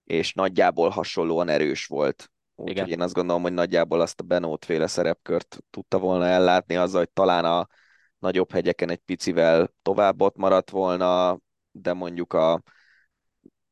[0.04, 2.30] és nagyjából hasonlóan erős volt.
[2.54, 6.98] Úgyhogy én azt gondolom, hogy nagyjából azt a Benót féle szerepkört tudta volna ellátni azzal,
[6.98, 7.68] hogy talán a
[8.18, 11.38] nagyobb hegyeken egy picivel tovább ott maradt volna,
[11.70, 12.62] de mondjuk a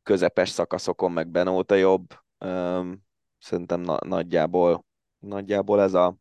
[0.03, 2.15] közepes szakaszokon meg Benóta jobb.
[3.39, 4.85] Szerintem na- nagyjából,
[5.19, 6.17] nagyjából ez a,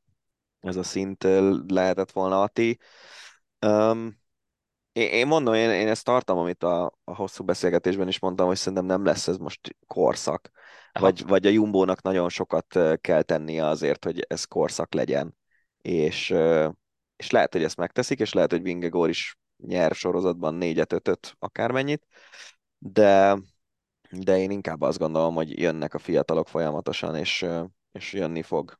[0.66, 1.24] ez a szint
[1.68, 2.80] lehetett volna Ati.
[3.66, 4.24] Um,
[4.92, 8.58] én, én mondom, én, én ezt tartom, amit a, a hosszú beszélgetésben is mondtam, hogy
[8.58, 10.52] szerintem nem lesz ez most korszak.
[11.00, 15.38] Vagy, vagy a Jumbónak nagyon sokat kell tennie azért, hogy ez korszak legyen.
[15.82, 16.36] És,
[17.16, 22.06] és lehet, hogy ezt megteszik, és lehet, hogy Vingegor is nyer sorozatban négyet, ötöt, akármennyit,
[22.78, 23.38] de,
[24.12, 27.46] de én inkább azt gondolom, hogy jönnek a fiatalok folyamatosan, és,
[27.92, 28.80] és jönni fog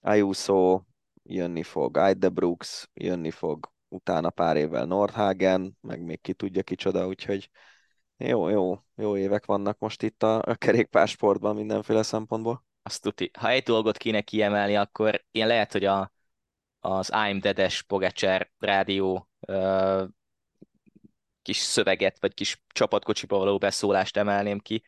[0.00, 0.82] Ayuso,
[1.28, 7.06] jönni fog Aide Brooks, jönni fog utána pár évvel Nordhagen, meg még ki tudja kicsoda,
[7.06, 7.50] úgyhogy
[8.16, 12.64] jó, jó, jó évek vannak most itt a, a kerékpársportban mindenféle szempontból.
[12.82, 13.30] Azt tuti.
[13.38, 16.12] Ha egy dolgot kéne kiemelni, akkor én lehet, hogy a,
[16.80, 20.04] az I'm Dead-es Pogacser rádió ö,
[21.42, 24.84] kis szöveget, vagy kis csapatkocsiba való beszólást emelném ki,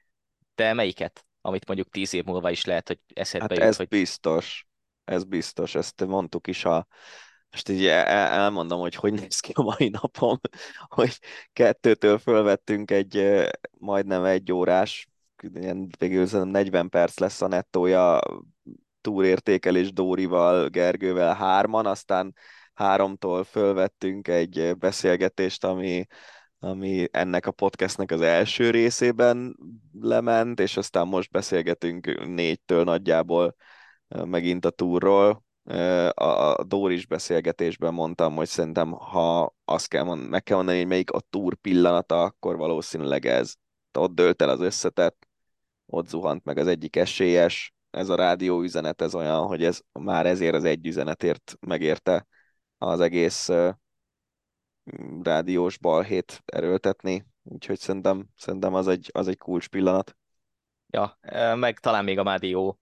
[0.55, 1.27] de melyiket?
[1.41, 3.89] Amit mondjuk tíz év múlva is lehet, hogy eszedbe hát jut, ez hogy...
[3.89, 4.68] biztos,
[5.09, 6.87] ez biztos, ezt mondtuk is a
[7.51, 10.41] most így elmondom, hogy hogy néz ki a mai napom,
[10.97, 11.19] hogy
[11.53, 13.47] kettőtől fölvettünk egy
[13.79, 15.09] majdnem egy órás,
[15.55, 18.21] ilyen végül 40 perc lesz a nettója
[19.01, 22.35] túrértékelés Dórival, Gergővel hárman, aztán
[22.75, 26.07] háromtól fölvettünk egy beszélgetést, ami,
[26.59, 29.57] ami ennek a podcastnek az első részében
[30.01, 33.57] lement, és aztán most beszélgetünk négytől nagyjából
[34.09, 35.45] megint a túrról,
[36.15, 41.11] a Dóris beszélgetésben mondtam, hogy szerintem, ha azt kell mond, meg kell mondani, hogy melyik
[41.11, 43.55] a túr pillanata, akkor valószínűleg ez.
[43.99, 45.29] Ott dölt el az összetett,
[45.87, 50.27] ott zuhant meg az egyik esélyes, ez a rádió üzenet, ez olyan, hogy ez már
[50.27, 52.27] ezért az egy üzenetért megérte
[52.79, 53.49] az egész
[55.23, 60.17] rádiós balhét erőltetni, úgyhogy szerintem, szerintem az egy, az egy kulcs pillanat.
[60.87, 61.19] Ja,
[61.55, 62.79] meg talán még a Mádió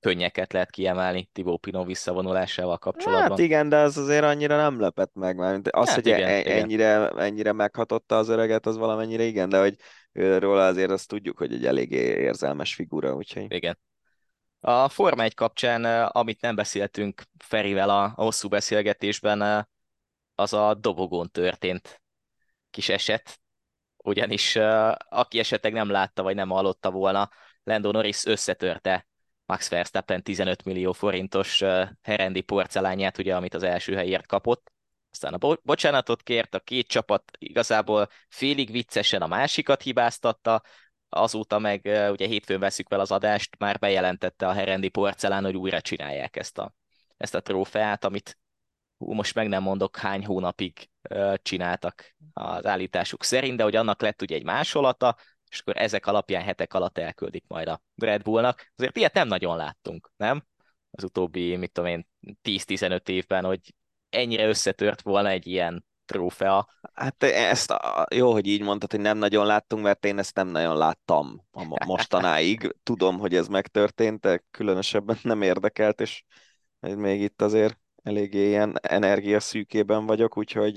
[0.00, 3.30] könnyeket lehet kiemelni Tibó Pino visszavonulásával kapcsolatban.
[3.30, 6.42] Hát igen, de az azért annyira nem lepett meg, mert az, hát hogy igen, e-
[6.44, 7.18] ennyire, igen.
[7.18, 9.74] ennyire meghatotta az öreget, az valamennyire igen, de hogy
[10.38, 13.52] róla azért azt tudjuk, hogy egy eléggé érzelmes figura, úgyhogy...
[13.52, 13.78] Igen.
[14.60, 19.68] A Forma 1 kapcsán, amit nem beszéltünk Ferivel a, a hosszú beszélgetésben,
[20.34, 22.02] az a dobogón történt
[22.70, 23.40] kis eset,
[23.96, 24.56] ugyanis
[25.08, 27.30] aki esetleg nem látta, vagy nem hallotta volna,
[27.62, 29.06] Lando Norris összetörte
[29.48, 31.62] Max Verstappen 15 millió forintos
[32.02, 34.72] herendi porcelányát, ugye, amit az első helyért kapott.
[35.10, 40.62] Aztán a bo- bocsánatot kért, a két csapat igazából félig viccesen a másikat hibáztatta,
[41.08, 41.80] azóta meg
[42.10, 46.58] ugye hétfőn veszük fel az adást, már bejelentette a herendi porcelán, hogy újra csinálják ezt
[46.58, 46.74] a,
[47.16, 48.38] ezt a trófeát, amit
[48.98, 50.88] hú, most meg nem mondok hány hónapig
[51.42, 55.16] csináltak az állításuk szerint, de hogy annak lett ugye egy másolata,
[55.50, 58.72] és akkor ezek alapján hetek alatt elküldik majd a Red Bullnak.
[58.76, 60.44] Azért ilyet nem nagyon láttunk, nem?
[60.90, 62.06] Az utóbbi, mit tudom én,
[62.42, 63.74] 10-15 évben, hogy
[64.10, 66.68] ennyire összetört volna egy ilyen trófea.
[66.92, 70.48] Hát ezt a, jó, hogy így mondtad, hogy nem nagyon láttunk, mert én ezt nem
[70.48, 72.74] nagyon láttam a mostanáig.
[72.82, 76.24] Tudom, hogy ez megtörtént, de különösebben nem érdekelt, és
[76.80, 77.78] még itt azért
[78.08, 80.76] eléggé ilyen energiaszűkében vagyok, úgyhogy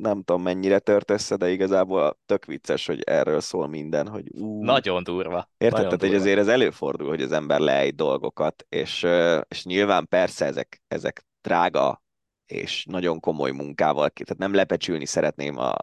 [0.00, 4.64] nem tudom mennyire tört össze, de igazából tök vicces, hogy erről szól minden, hogy ú,
[4.64, 5.50] Nagyon durva.
[5.56, 5.82] Érted?
[5.82, 9.06] Nagyon Tehát, hogy azért ez előfordul, hogy az ember leejt dolgokat, és,
[9.48, 12.02] és nyilván persze ezek, ezek drága
[12.46, 15.74] és nagyon komoly munkával, tehát nem lepecsülni szeretném a,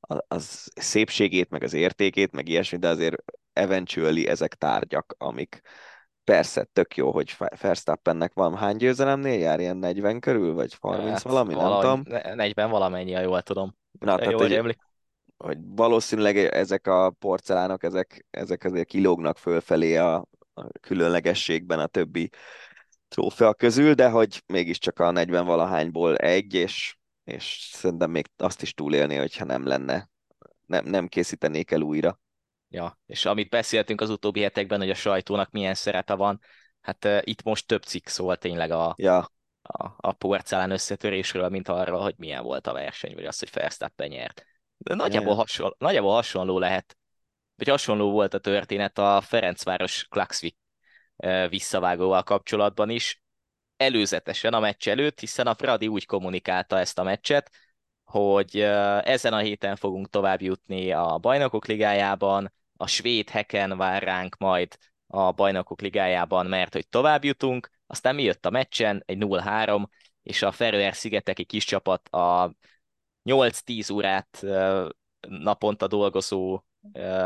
[0.00, 3.16] a, az szépségét, meg az értékét, meg ilyesmi, de azért
[3.52, 5.60] eventually ezek tárgyak, amik,
[6.24, 11.22] Persze, tök jó, hogy Verstappennek van hány győzelemnél jár, ilyen 40 körül, vagy 30 hát,
[11.22, 12.02] valami, nem tudom.
[12.34, 13.76] 40 valamennyi, ha jól tudom.
[13.98, 14.76] Na, tehát, jól hogy,
[15.36, 20.14] hogy valószínűleg ezek a porcelánok, ezek, ezek azért kilógnak fölfelé a,
[20.54, 22.30] a különlegességben a többi
[23.08, 28.74] trófea közül, de hogy mégiscsak a 40 valahányból egy, és, és szerintem még azt is
[28.74, 30.10] túlélni, hogyha nem lenne,
[30.66, 32.20] nem, nem készítenék el újra.
[32.74, 36.40] Ja, és amit beszéltünk az utóbbi hetekben, hogy a sajtónak milyen szerepe van,
[36.80, 39.18] hát uh, itt most több cikk szól tényleg a, Ja,
[39.62, 44.08] a, a porcelán összetörésről, mint arról, hogy milyen volt a verseny, vagy az, hogy Verstappen
[44.08, 44.46] nyert.
[44.76, 45.34] De nagyjából, Ja.
[45.34, 46.96] hasonló, nagyjából hasonló lehet,
[47.56, 50.56] vagy hasonló volt a történet a Ferencváros Klaxvik
[51.16, 53.22] eh, visszavágóval kapcsolatban is,
[53.76, 57.50] előzetesen a meccs előtt, hiszen a Fradi úgy kommunikálta ezt a meccset,
[58.04, 58.60] hogy
[59.04, 62.52] ezen a héten fogunk tovább jutni a Bajnokok Ligájában,
[62.84, 64.76] a svéd heken vár ránk majd
[65.06, 69.84] a Bajnokok Ligájában, mert hogy tovább jutunk, aztán mi jött a meccsen, egy 0-3,
[70.22, 72.54] és a Feröer-szigeteki kis csapat a
[73.24, 74.42] 8-10 órát
[75.28, 76.64] naponta dolgozó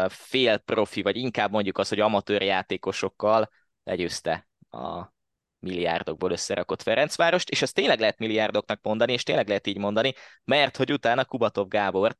[0.08, 3.48] fél profi, vagy inkább mondjuk az, hogy amatőr játékosokkal
[3.84, 5.12] legyőzte a
[5.58, 10.76] milliárdokból összerakott Ferencvárost, és ezt tényleg lehet milliárdoknak mondani, és tényleg lehet így mondani, mert
[10.76, 12.18] hogy utána Kubatov Gábort,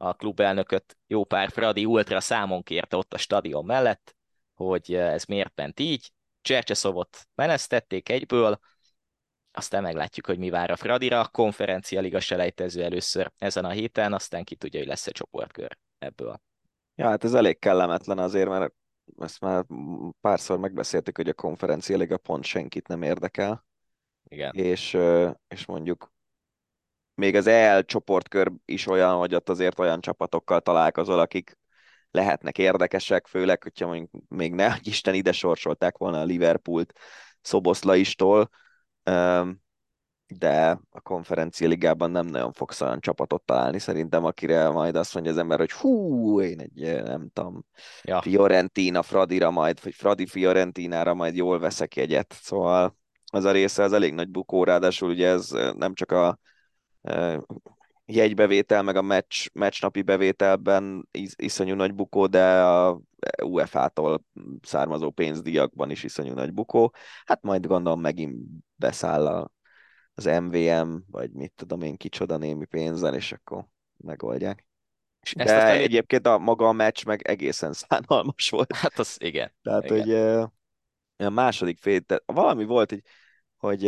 [0.00, 4.16] a klubelnököt jó pár Fradi Ultra számon kérte ott a stadion mellett,
[4.54, 6.12] hogy ez miért ment így.
[6.40, 8.58] Csercseszovot menesztették egyből,
[9.52, 11.20] aztán meglátjuk, hogy mi vár a Fradira.
[11.20, 16.40] A konferencia liga selejtező először ezen a héten, aztán ki tudja, hogy lesz-e csoportkör ebből.
[16.94, 18.74] ja, hát ez elég kellemetlen azért, mert
[19.18, 19.64] ezt már
[20.20, 23.66] párszor megbeszéltük, hogy a konferencia liga pont senkit nem érdekel,
[24.28, 24.54] Igen.
[24.54, 26.12] és, ö, és mondjuk
[27.18, 31.58] még az EL csoportkör is olyan, hogy ott azért olyan csapatokkal találkozol, akik
[32.10, 36.92] lehetnek érdekesek, főleg, hogyha mondjuk még ne, hogy Isten ide sorsolták volna a Liverpoolt
[37.40, 38.50] Szoboszlaistól,
[40.26, 45.32] de a konferencia ligában nem nagyon fogsz olyan csapatot találni szerintem, akire majd azt mondja
[45.32, 47.64] az ember, hogy hú, én egy, nem tudom,
[48.02, 52.34] Ja, Fiorentina Fradira majd, vagy Fradi Fiorentinára majd jól veszek jegyet.
[52.42, 52.96] Szóval
[53.32, 56.38] az a része az elég nagy bukó, ráadásul ugye ez nem csak a
[58.04, 63.00] jegybevétel, meg a meccs, meccsnapi bevételben is, iszonyú nagy bukó, de a
[63.44, 64.24] UEFA-tól
[64.62, 66.94] származó pénzdíjakban is iszonyú nagy bukó.
[67.24, 68.36] Hát majd gondolom megint
[68.76, 69.50] beszáll a,
[70.14, 74.66] az MVM, vagy mit tudom én, kicsoda némi pénzzel, és akkor megoldják.
[75.36, 78.74] De ezt aztán egyébként a maga a meccs meg egészen szánalmas volt.
[78.74, 79.54] Hát az igen.
[79.62, 80.00] Tehát, igen.
[81.16, 83.02] hogy a második fél, tehát valami volt, hogy,
[83.56, 83.84] hogy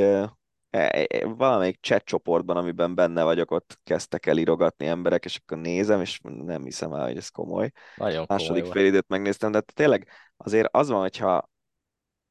[1.37, 6.21] valamelyik chat csoportban, amiben benne vagyok, ott kezdtek el írogatni emberek, és akkor nézem, és
[6.23, 7.71] nem hiszem el, hogy ez komoly.
[7.97, 8.75] Nagyon komoly Második volt.
[8.75, 11.51] fél időt megnéztem, de tényleg azért az van, hogyha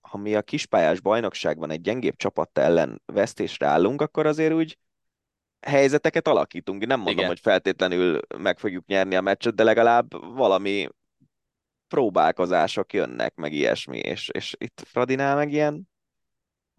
[0.02, 4.78] ha mi a kispályás bajnokságban egy gyengébb csapat ellen vesztésre állunk, akkor azért úgy
[5.60, 6.86] helyzeteket alakítunk.
[6.86, 7.28] Nem mondom, Igen.
[7.28, 10.88] hogy feltétlenül meg fogjuk nyerni a meccset, de legalább valami
[11.88, 15.89] próbálkozások jönnek, meg ilyesmi, és, és itt Fradinál meg ilyen,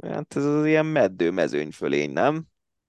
[0.02, 2.44] hát ez az ilyen meddő mezőnyfölény, nem?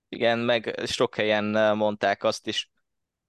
[0.09, 2.69] Igen, meg sok helyen eh, mondták azt is,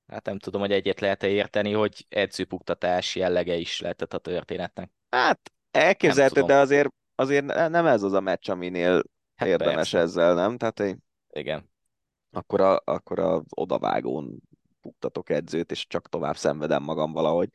[0.06, 4.90] hát nem tudom, hogy egyet lehet-e érteni, hogy edzőpuktatás jellege is lehetett a történetnek.
[5.10, 9.02] Hát elképzelhető, de azért, azért nem ez az a meccs, aminél
[9.42, 9.98] Hát érdemes persze.
[9.98, 10.56] ezzel, nem?
[10.56, 10.96] Tehát egy,
[11.30, 11.70] Igen.
[12.30, 14.40] akkor, a, akkor az odavágón
[14.80, 17.48] buktatok edzőt, és csak tovább szenvedem magam valahogy.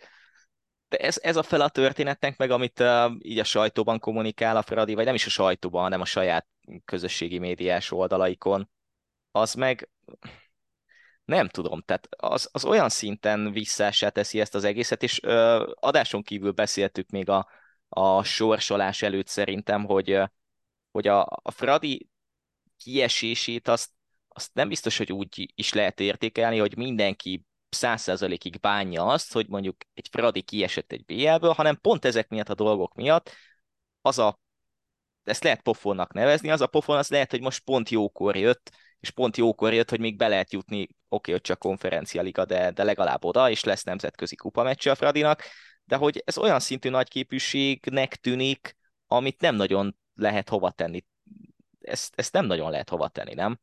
[0.90, 4.62] De ez, ez a fel a történetnek, meg amit uh, így a sajtóban kommunikál a
[4.62, 6.48] Fradi, vagy nem is a sajtóban, hanem a saját
[6.86, 8.70] közösségi médiás oldalaikon,
[9.32, 9.90] az meg
[11.26, 16.24] nem tudom, tehát az, az olyan szinten visszásá teszi ezt az egészet, és uh, adáson
[16.24, 17.48] kívül beszéltük még a,
[17.90, 20.20] a sorsolás előtt szerintem, hogy,
[20.92, 22.10] hogy a, a Fradi
[22.78, 23.92] kiesését azt,
[24.28, 29.48] azt nem biztos, hogy úgy is lehet értékelni, hogy mindenki száz százalékig bánja azt, hogy
[29.48, 33.32] mondjuk egy Fradi kiesett egy BL-ből, hanem pont ezek miatt a dolgok miatt
[34.02, 34.40] az a,
[35.24, 39.10] ezt lehet pofonnak nevezni, az a pofon az lehet, hogy most pont jókor jött, és
[39.10, 42.84] pont jókor jött, hogy még be lehet jutni, oké, okay, hogy csak konferencialiga, de, de
[42.84, 45.44] legalább oda, és lesz nemzetközi kupameccse a Fradinak,
[45.84, 51.06] de hogy ez olyan szintű nagyképűségnek tűnik, amit nem nagyon lehet hova tenni.
[51.82, 53.60] Ezt, ezt nem nagyon lehet hova tenni, nem?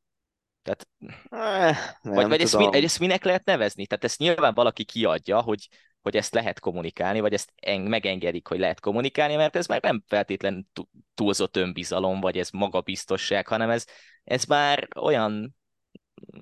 [0.64, 0.88] Tehát
[1.30, 2.84] Eh, nem vagy, vagy ezt, mi, tudom.
[2.84, 3.86] ezt minek lehet nevezni?
[3.86, 5.68] Tehát ezt nyilván valaki kiadja, hogy,
[6.02, 10.02] hogy ezt lehet kommunikálni, vagy ezt en, megengedik, hogy lehet kommunikálni, mert ez már nem
[10.06, 13.84] feltétlen tú- túlzott önbizalom, vagy ez magabiztosság, hanem ez,
[14.24, 15.56] ez már olyan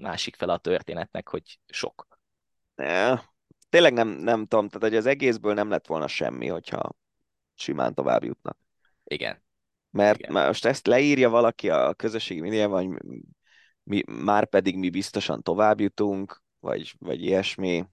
[0.00, 2.06] másik fel a történetnek, hogy sok.
[2.74, 3.20] Eh,
[3.68, 6.96] Tényleg nem, nem tudom, tehát hogy az egészből nem lett volna semmi, hogyha
[7.54, 8.58] simán tovább jutnak.
[9.04, 9.42] Igen.
[9.90, 10.46] Mert Igen.
[10.46, 13.20] most ezt leírja valaki a közösségi médiában, hogy
[13.82, 17.84] mi, már pedig mi biztosan tovább jutunk, vagy, vagy ilyesmi.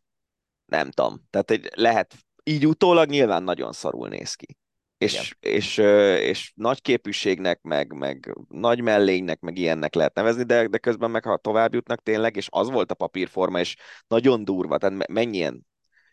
[0.65, 1.21] Nem tudom.
[1.29, 4.57] Tehát egy, lehet, így utólag nyilván nagyon szarul néz ki.
[4.97, 5.77] és, és, és,
[6.23, 11.23] és nagy képűségnek, meg, meg nagy mellénynek, meg ilyennek lehet nevezni, de, de közben meg
[11.23, 13.75] ha tovább jutnak tényleg, és az volt a papírforma, és
[14.07, 15.67] nagyon durva, tehát mennyien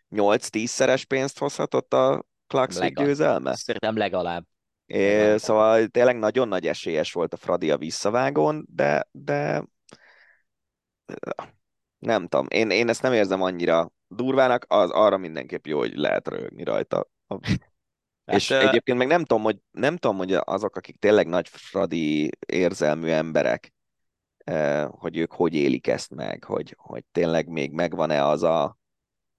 [0.09, 3.55] 8-10 szeres pénzt hozhatott a Klaxvik győzelme?
[3.55, 4.45] Szerintem legalább.
[4.87, 9.63] É, szóval tényleg nagyon nagy esélyes volt a Fradi a visszavágón, de, de
[11.97, 16.27] nem tudom, én, én ezt nem érzem annyira durvának, az arra mindenképp jó, hogy lehet
[16.27, 17.09] röhögni rajta.
[18.25, 18.67] Hát, és uh...
[18.67, 23.73] egyébként meg nem tudom, hogy, nem tudom, hogy azok, akik tényleg nagy fradi érzelmű emberek,
[24.89, 28.77] hogy ők hogy élik ezt meg, hogy, hogy tényleg még megvan-e az a,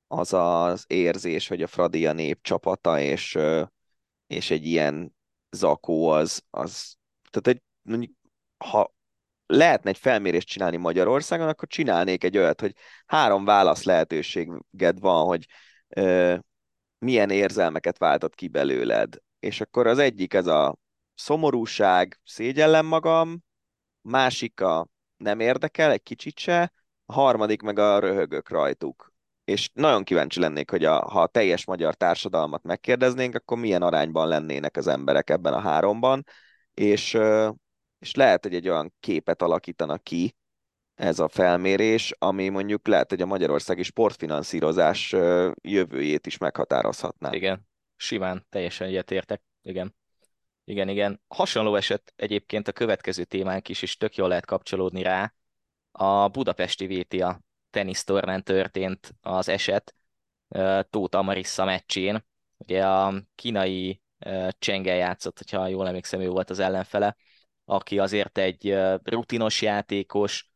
[0.06, 3.38] az az érzés, hogy a Fradi a népcsapata, és,
[4.26, 5.16] és egy ilyen
[5.50, 6.96] zakó az, az
[7.30, 8.12] tehát egy, mondjuk,
[8.64, 8.94] ha
[9.46, 12.74] lehetne egy felmérést csinálni Magyarországon, akkor csinálnék egy olyat, hogy
[13.06, 15.46] három válasz lehetőséged van, hogy
[15.88, 16.36] ö,
[16.98, 19.16] milyen érzelmeket váltott ki belőled.
[19.38, 20.76] És akkor az egyik ez a
[21.14, 23.42] szomorúság, szégyellem magam,
[24.00, 26.72] másik a nem érdekel, egy kicsit se,
[27.06, 29.07] a harmadik meg a röhögök rajtuk.
[29.48, 34.28] És nagyon kíváncsi lennék, hogy a, ha a teljes magyar társadalmat megkérdeznénk, akkor milyen arányban
[34.28, 36.24] lennének az emberek ebben a háromban,
[36.74, 37.18] és,
[37.98, 40.36] és lehet, hogy egy olyan képet alakítanak ki,
[40.94, 45.14] ez a felmérés, ami mondjuk lehet, hogy a magyarországi sportfinanszírozás
[45.60, 47.32] jövőjét is meghatározhatná.
[47.32, 49.94] Igen, simán, teljesen egyetértek, igen.
[50.64, 51.20] Igen, igen.
[51.28, 55.34] Hasonló eset egyébként a következő témánk is, és tök jól lehet kapcsolódni rá.
[55.90, 59.94] A budapesti VTA tenisztornán történt az eset
[60.90, 62.26] Tóth Amarissa meccsén.
[62.56, 64.00] Ugye a kínai
[64.58, 67.16] Csengel játszott, hogyha jól emlékszem, ő volt az ellenfele,
[67.64, 70.50] aki azért egy rutinos játékos,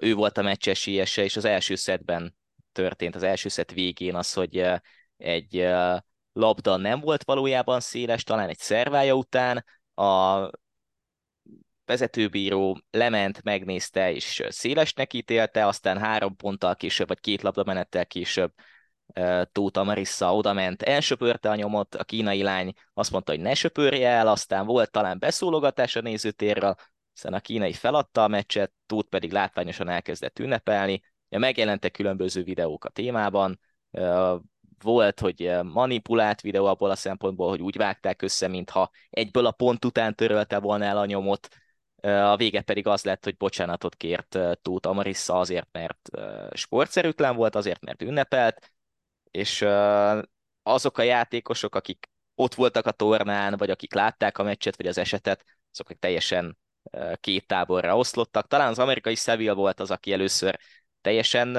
[0.00, 2.36] ő volt a meccs esélyese, és az első szedben
[2.72, 4.64] történt, az első szett végén az, hogy
[5.16, 5.68] egy
[6.32, 9.64] labda nem volt valójában széles, talán egy szervája után,
[9.94, 10.50] a
[11.88, 18.52] vezetőbíró lement, megnézte és szélesnek ítélte, aztán három ponttal később, vagy két labda menettel később
[19.52, 24.08] Tóta Marissa oda ment, elsöpörte a nyomot, a kínai lány azt mondta, hogy ne söpörje
[24.08, 26.74] el, aztán volt talán beszólogatás a nézőtérről,
[27.12, 31.02] hiszen a kínai feladta a meccset, Tóth pedig látványosan elkezdett ünnepelni.
[31.28, 33.60] Megjelentek különböző videók a témában,
[34.82, 39.84] volt, hogy manipulált videó abból a szempontból, hogy úgy vágták össze, mintha egyből a pont
[39.84, 41.48] után törölte volna el a nyomot,
[42.00, 46.08] a vége pedig az lett, hogy bocsánatot kért Tóth Amarissa azért, mert
[46.52, 48.72] sportszerűtlen volt, azért, mert ünnepelt,
[49.30, 49.62] és
[50.62, 54.98] azok a játékosok, akik ott voltak a tornán, vagy akik látták a meccset, vagy az
[54.98, 56.58] esetet, azok teljesen
[57.14, 58.46] két táborra oszlottak.
[58.46, 60.58] Talán az amerikai Seville volt az, aki először
[61.00, 61.56] teljesen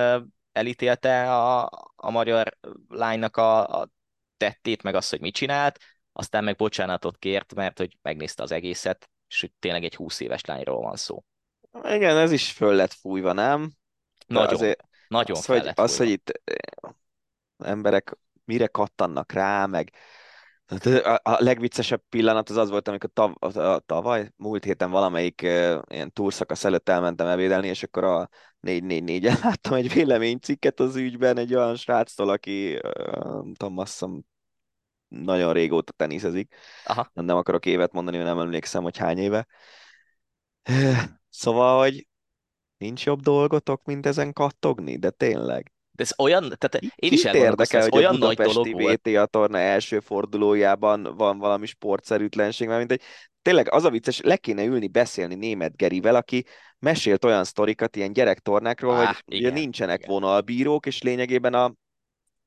[0.51, 3.89] elítélte a, a magyar lánynak a, a
[4.37, 5.79] tettét, meg azt, hogy mit csinált,
[6.11, 10.45] aztán meg bocsánatot kért, mert hogy megnézte az egészet, és hogy tényleg egy 20 éves
[10.45, 11.23] lányról van szó.
[11.83, 13.71] Igen, ez is föl lett fújva, nem?
[14.27, 16.41] nagyon, azért nagyon az, hogy, az, hogy itt
[17.57, 19.91] emberek mire kattannak rá, meg
[20.83, 25.81] a, a legviccesebb pillanat az az volt, amikor tav, a, tavaly, múlt héten valamelyik uh,
[25.87, 28.29] ilyen túrszakasz előtt elmentem ebédelni, és akkor a
[28.61, 34.23] 444-en láttam egy véleménycikket az ügyben egy olyan sráctól, aki uh, nem tudom, azt hiszem,
[35.09, 36.55] nagyon régóta teniszezik.
[36.85, 37.11] Aha.
[37.13, 39.47] Nem akarok évet mondani, mert nem emlékszem, hogy hány éve.
[41.29, 42.07] Szóval, hogy
[42.77, 45.71] nincs jobb dolgotok, mint ezen kattogni, de tényleg.
[45.91, 48.99] De ez olyan, tehát én is érdekel, hogy olyan a nagy dolog volt.
[49.01, 53.01] VTA torna első fordulójában van valami sportszerűtlenség, mert mint egy,
[53.41, 56.45] tényleg az a vicces, le kéne ülni, beszélni német Gerivel, aki
[56.79, 60.09] mesélt olyan sztorikat ilyen gyerektornákról, ah, hogy igen, ugye nincsenek igen.
[60.09, 61.73] vonalbírók, és lényegében a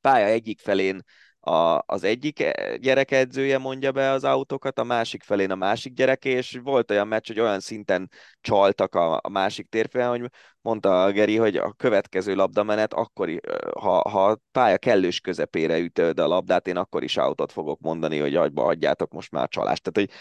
[0.01, 1.03] pálya egyik felén
[1.45, 5.93] a, az egyik eh, gyerek edzője mondja be az autókat, a másik felén a másik
[5.93, 10.31] gyereke, és volt olyan meccs, hogy olyan szinten csaltak a, a másik térfélen, hogy
[10.61, 13.41] mondta a Geri, hogy a következő labdamenet akkor,
[13.81, 18.19] ha, ha a pálya kellős közepére ütöd a labdát, én akkor is autót fogok mondani,
[18.19, 19.83] hogy agyba hagyjátok most már a csalást.
[19.83, 20.19] Tehát, hogy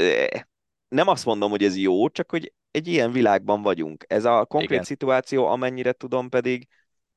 [0.00, 0.40] eh,
[0.88, 4.04] nem azt mondom, hogy ez jó, csak hogy egy ilyen világban vagyunk.
[4.06, 4.84] Ez a konkrét Igen.
[4.84, 6.68] szituáció, amennyire tudom pedig,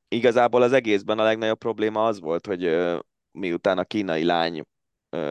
[0.08, 2.64] igazából az egészben a legnagyobb probléma az volt, hogy
[3.32, 4.62] miután a kínai lány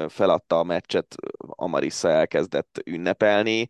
[0.08, 3.68] feladta a meccset, Amarissa elkezdett ünnepelni,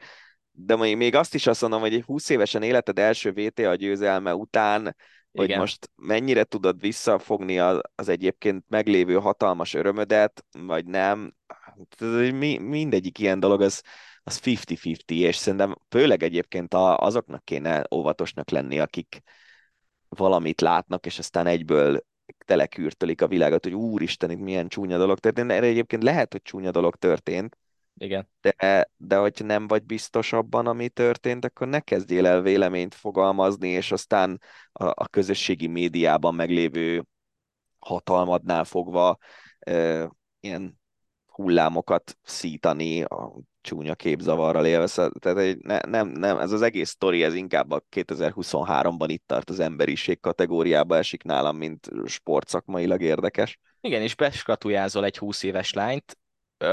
[0.52, 4.96] de még azt is azt mondom, hogy egy 20 évesen életed első VTA győzelme után,
[5.32, 5.60] hogy Igen.
[5.60, 11.34] most mennyire tudod visszafogni az, az egyébként meglévő hatalmas örömödet, vagy nem,
[12.60, 13.84] mindegyik ilyen dolog az,
[14.24, 19.22] az 50-50, és szerintem főleg egyébként azoknak kéne óvatosnak lenni, akik
[20.10, 22.02] valamit látnak, és aztán egyből
[22.44, 25.52] telekürtölik a világot, hogy úristen, itt milyen csúnya dolog történt.
[25.52, 27.58] Erre egyébként lehet, hogy csúnya dolog történt,
[27.98, 28.30] Igen.
[28.42, 33.70] de, de hogy nem vagy biztos abban, ami történt, akkor ne kezdjél el véleményt fogalmazni,
[33.70, 37.06] és aztán a, a közösségi médiában meglévő
[37.80, 39.18] hatalmadnál fogva
[39.60, 40.06] ö,
[40.40, 40.80] ilyen
[41.26, 44.88] hullámokat szítani a csúnya képzavarral élve.
[44.88, 49.24] Szóval, tehát egy, ne, nem, nem, ez az egész sztori, ez inkább a 2023-ban itt
[49.26, 53.60] tart az emberiség kategóriába esik nálam, mint sportszakmailag érdekes.
[53.82, 56.18] Igen, és beskatujázol egy 20 éves lányt,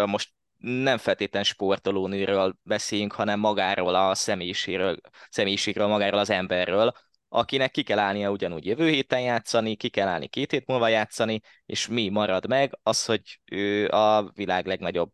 [0.06, 4.96] most nem feltétlen sportolónőről beszéljünk, hanem magáról a személyiségről,
[5.30, 6.92] személyiségről, magáról az emberről,
[7.28, 11.40] akinek ki kell állnia ugyanúgy jövő héten játszani, ki kell állni két hét múlva játszani,
[11.66, 12.78] és mi marad meg?
[12.82, 15.12] Az, hogy ő a világ legnagyobb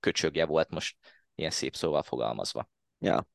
[0.00, 0.96] köcsögje volt most
[1.34, 2.68] ilyen szép szóval fogalmazva.
[2.98, 3.26] Ja.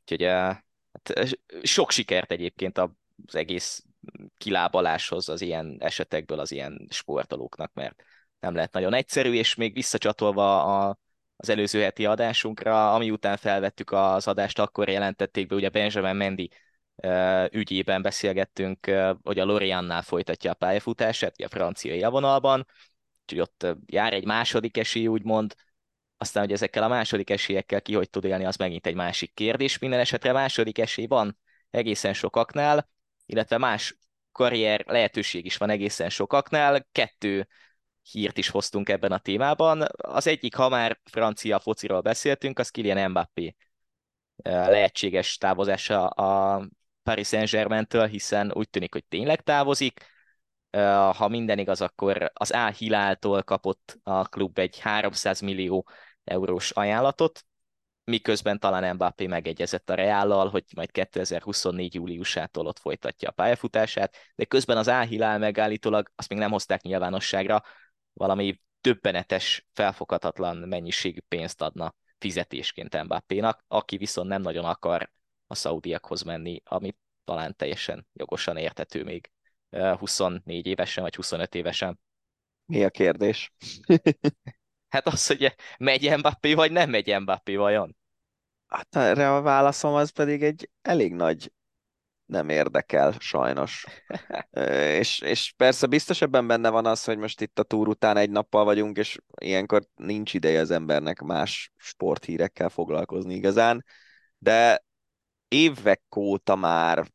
[0.00, 0.56] Úgyhogy eh,
[0.92, 1.30] hát, eh,
[1.62, 3.84] sok sikert egyébként az egész
[4.36, 8.02] kilábaláshoz az ilyen esetekből az ilyen sportolóknak, mert
[8.40, 10.98] nem lehet nagyon egyszerű, és még visszacsatolva a,
[11.36, 16.50] az előző heti adásunkra, ami után felvettük az adást, akkor jelentették be, ugye Benjamin Mendy
[16.96, 18.90] eh, ügyében beszélgettünk,
[19.22, 22.66] hogy a Loriannál folytatja a pályafutását, a francia élvonalban,
[23.22, 25.54] úgyhogy ott jár egy második esély, úgymond,
[26.16, 29.78] aztán, hogy ezekkel a második esélyekkel ki hogy tud élni, az megint egy másik kérdés.
[29.78, 31.38] Minden esetre második esély van
[31.70, 32.88] egészen sokaknál,
[33.26, 33.96] illetve más
[34.32, 36.86] karrier lehetőség is van egészen sokaknál.
[36.92, 37.48] Kettő
[38.10, 39.86] hírt is hoztunk ebben a témában.
[39.96, 43.54] Az egyik, ha már francia fociról beszéltünk, az Kylian Mbappé
[44.36, 46.62] eh, lehetséges távozása a
[47.02, 50.11] Paris Saint-Germain-től, hiszen úgy tűnik, hogy tényleg távozik.
[51.16, 55.88] Ha minden igaz, akkor az Al Hiláltól kapott a klub egy 300 millió
[56.24, 57.44] eurós ajánlatot,
[58.04, 61.94] miközben talán Mbappé megegyezett a Reállal, hogy majd 2024.
[61.94, 66.82] júliusától ott folytatja a pályafutását, de közben az Al Hilal megállítólag, azt még nem hozták
[66.82, 67.62] nyilvánosságra,
[68.12, 75.10] valami döbbenetes, felfoghatatlan mennyiségű pénzt adna fizetésként Mbappénak, aki viszont nem nagyon akar
[75.46, 79.30] a szaudiakhoz menni, ami talán teljesen jogosan értető még
[79.98, 82.00] 24 évesen vagy 25 évesen.
[82.66, 83.52] Mi a kérdés?
[84.88, 87.96] Hát az, hogy megy Mbappé, vagy nem megy Mbappé vajon?
[88.66, 91.52] Hát erre a válaszom az pedig egy elég nagy
[92.26, 93.84] nem érdekel, sajnos.
[95.00, 98.30] És, és persze biztos ebben benne van az, hogy most itt a túr után egy
[98.30, 103.84] nappal vagyunk, és ilyenkor nincs ideje az embernek más sporthírekkel foglalkozni igazán,
[104.38, 104.84] de
[105.48, 107.06] évek óta már,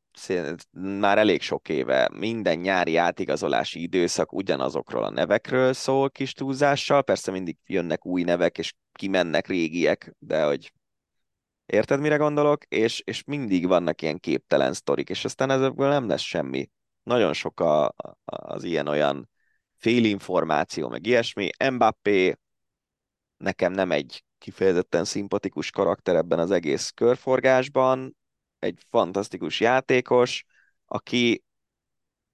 [0.72, 7.32] már elég sok éve minden nyári átigazolási időszak ugyanazokról a nevekről szól kis túlzással, persze
[7.32, 10.72] mindig jönnek új nevek, és kimennek régiek, de hogy
[11.68, 12.64] Érted, mire gondolok?
[12.68, 16.70] És, és mindig vannak ilyen képtelen sztorik, és aztán ezekből nem lesz semmi.
[17.04, 17.94] Nagyon sok a,
[18.26, 19.30] az ilyen-olyan
[19.78, 21.50] félinformáció, meg ilyesmi.
[21.72, 22.36] Mbappé
[23.38, 28.18] nekem nem egy kifejezetten szimpatikus karakter ebben az egész körforgásban,
[28.68, 30.46] egy fantasztikus játékos,
[30.86, 31.44] aki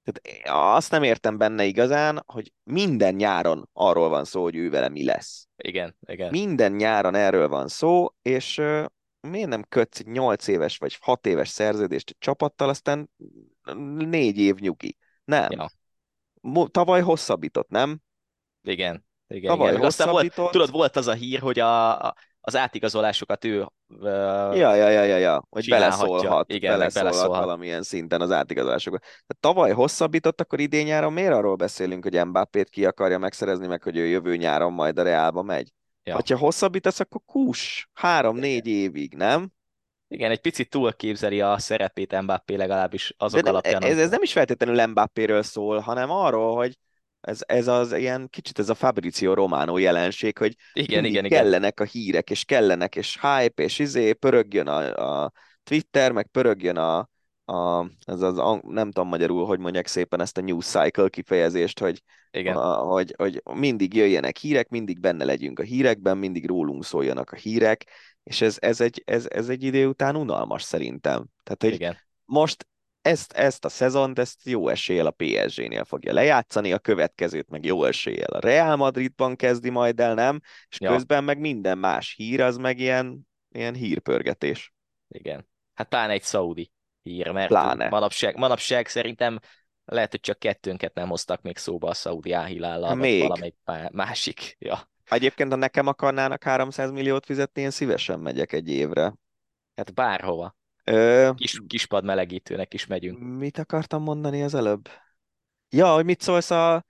[0.04, 4.90] tehát azt nem értem benne igazán, hogy minden nyáron arról van szó, hogy ő vele
[4.90, 5.48] mi lesz.
[5.56, 6.30] Igen, igen.
[6.30, 8.86] Minden nyáron erről van szó, és ö,
[9.20, 13.10] miért nem kötsz egy 8 éves vagy 6 éves szerződést egy csapattal, aztán
[13.98, 14.98] négy év nyugi.
[15.24, 15.52] Nem.
[15.52, 15.70] Ja.
[16.72, 18.02] Tavaly hosszabbított, nem?
[18.62, 19.86] Igen, igen, Tavaly igen.
[19.86, 20.52] Aztán volt, hosszabbított.
[20.52, 22.16] tudod, volt az a hír, hogy a, a,
[22.46, 24.06] az átigazolásokat ő uh,
[24.58, 25.44] Ja, ja, ja, ja, ja.
[25.50, 27.44] Hogy beleszólhat, Igen, beleszólhat, beleszólhat.
[27.44, 29.00] valamilyen szinten az átigazolásokba.
[29.00, 33.84] Tehát tavaly hosszabbított, akkor idén nyáron miért arról beszélünk, hogy Mbappét ki akarja megszerezni, meg
[33.84, 35.72] hogy ő jövő nyáron majd a Reálba megy?
[36.04, 36.20] Ja.
[36.28, 39.52] Ha hosszabbítasz, akkor kus, három-négy évig, nem?
[40.08, 43.84] igen, egy picit túlképzeli a szerepét Mbappé legalábbis azok De nem, alapján.
[43.84, 46.78] ez, ez nem is feltétlenül Mbappéről szól, hanem arról, hogy
[47.24, 51.42] ez, ez az ilyen kicsit ez a Fabrizio Romano jelenség, hogy igen, igen, igen.
[51.42, 55.32] kellenek a hírek, és kellenek, és hype, és izé, pörögjön a, a
[55.64, 56.98] Twitter, meg pörögjön a,
[57.46, 62.04] a ez az, nem tudom magyarul, hogy mondják szépen ezt a news cycle kifejezést, hogy,
[62.32, 62.56] igen.
[62.56, 67.36] a, hogy, hogy mindig jöjjenek hírek, mindig benne legyünk a hírekben, mindig rólunk szóljanak a
[67.36, 67.86] hírek,
[68.24, 71.26] és ez, ez, egy, ez, ez egy idő után unalmas szerintem.
[71.44, 71.98] Tehát, hogy igen.
[72.26, 72.68] most
[73.04, 77.84] ezt, ezt a szezont, ezt jó eséllyel a PSG-nél fogja lejátszani, a következőt meg jó
[77.84, 80.40] eséllyel a Real Madridban kezdi majd el, nem?
[80.70, 80.92] És Ja.
[80.92, 84.74] közben meg minden más hír, az meg ilyen, ilyen hírpörgetés.
[85.08, 85.48] Igen.
[85.74, 86.72] Hát pláne egy szaudi
[87.02, 87.90] hír, mert Pláne.
[87.90, 89.40] manapság, manapság szerintem
[89.86, 93.22] lehet, hogy csak kettőnket nem hoztak még szóba a szaudi áhilállal, Hát vagy még.
[93.22, 93.56] valamelyik
[93.92, 94.56] másik.
[94.60, 94.90] Ja.
[95.10, 99.14] Egyébként, ha nekem akarnának 300 milliót fizetni, én szívesen megyek egy évre.
[99.76, 100.56] Hát bárhova.
[100.84, 103.20] Ö, Kis, kispad melegítőnek is megyünk.
[103.38, 104.90] mit akartam mondani az előbb?
[105.70, 106.86] Ja, hogy mit szólsz a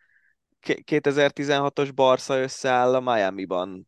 [0.61, 3.88] 2016-os Barca összeáll a Miami-ban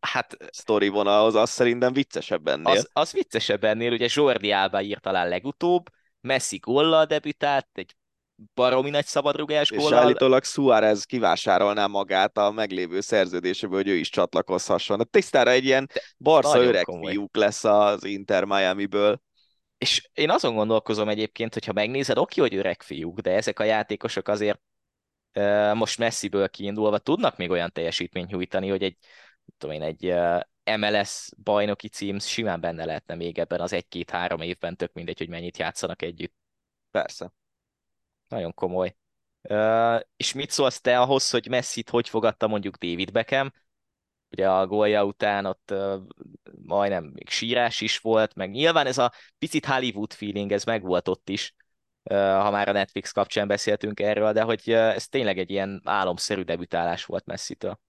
[0.00, 2.66] Hát sztori vonalhoz, az szerintem viccesebb ennél.
[2.72, 5.88] az, az viccesebb ennél, ugye Jordi Alba írt talán legutóbb,
[6.20, 7.96] Messi gollal debütált, egy
[8.54, 9.98] baromi nagy szabadrugás és gollal.
[9.98, 15.08] állítólag Suárez kivásárolná magát a meglévő szerződéséből, hogy ő is csatlakozhasson.
[15.10, 15.88] Tisztára egy ilyen
[16.18, 17.10] Barca öreg komoly.
[17.10, 19.20] fiúk lesz az Inter Miami-ből.
[19.82, 24.28] És én azon gondolkozom egyébként, hogyha megnézed, oké, hogy öreg fiúk, de ezek a játékosok
[24.28, 24.60] azért
[25.74, 28.96] most Messiből kiindulva tudnak még olyan teljesítményt nyújtani, hogy egy,
[29.58, 30.14] tudom én, egy
[30.78, 35.58] MLS bajnoki cím simán benne lehetne még ebben az egy-két-három évben, tök mindegy, hogy mennyit
[35.58, 36.34] játszanak együtt.
[36.90, 37.32] Persze.
[38.28, 38.96] Nagyon komoly.
[40.16, 43.52] És mit szólsz te ahhoz, hogy Messit hogy fogadta mondjuk David Beckham?
[44.32, 45.74] Ugye a gólja után ott
[46.64, 51.28] majdnem még sírás is volt, meg nyilván ez a picit Hollywood feeling, ez megvolt ott
[51.28, 51.54] is,
[52.10, 57.04] ha már a Netflix kapcsán beszéltünk erről, de hogy ez tényleg egy ilyen álomszerű debütálás
[57.04, 57.80] volt Messi-től.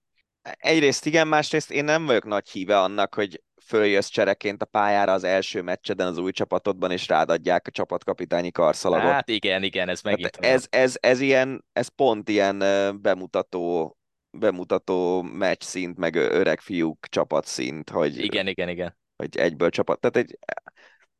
[0.58, 5.24] Egyrészt igen, másrészt én nem vagyok nagy híve annak, hogy följössz csereként a pályára az
[5.24, 9.10] első meccseden az új csapatodban, és rád adják a csapatkapitányi karszalagot.
[9.10, 12.58] Hát igen, igen, ez megint Tehát ez, ez, ez, ilyen, ez pont ilyen
[13.00, 13.96] bemutató,
[14.38, 18.96] bemutató meccs szint, meg öreg fiúk csapatszint, hogy, Igen, igen, igen.
[19.16, 20.00] hogy egyből csapat.
[20.00, 20.38] Tehát egy,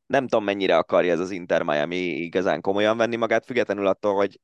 [0.06, 4.40] nem tudom, mennyire akarja ez az Inter Miami igazán komolyan venni magát, függetlenül attól, hogy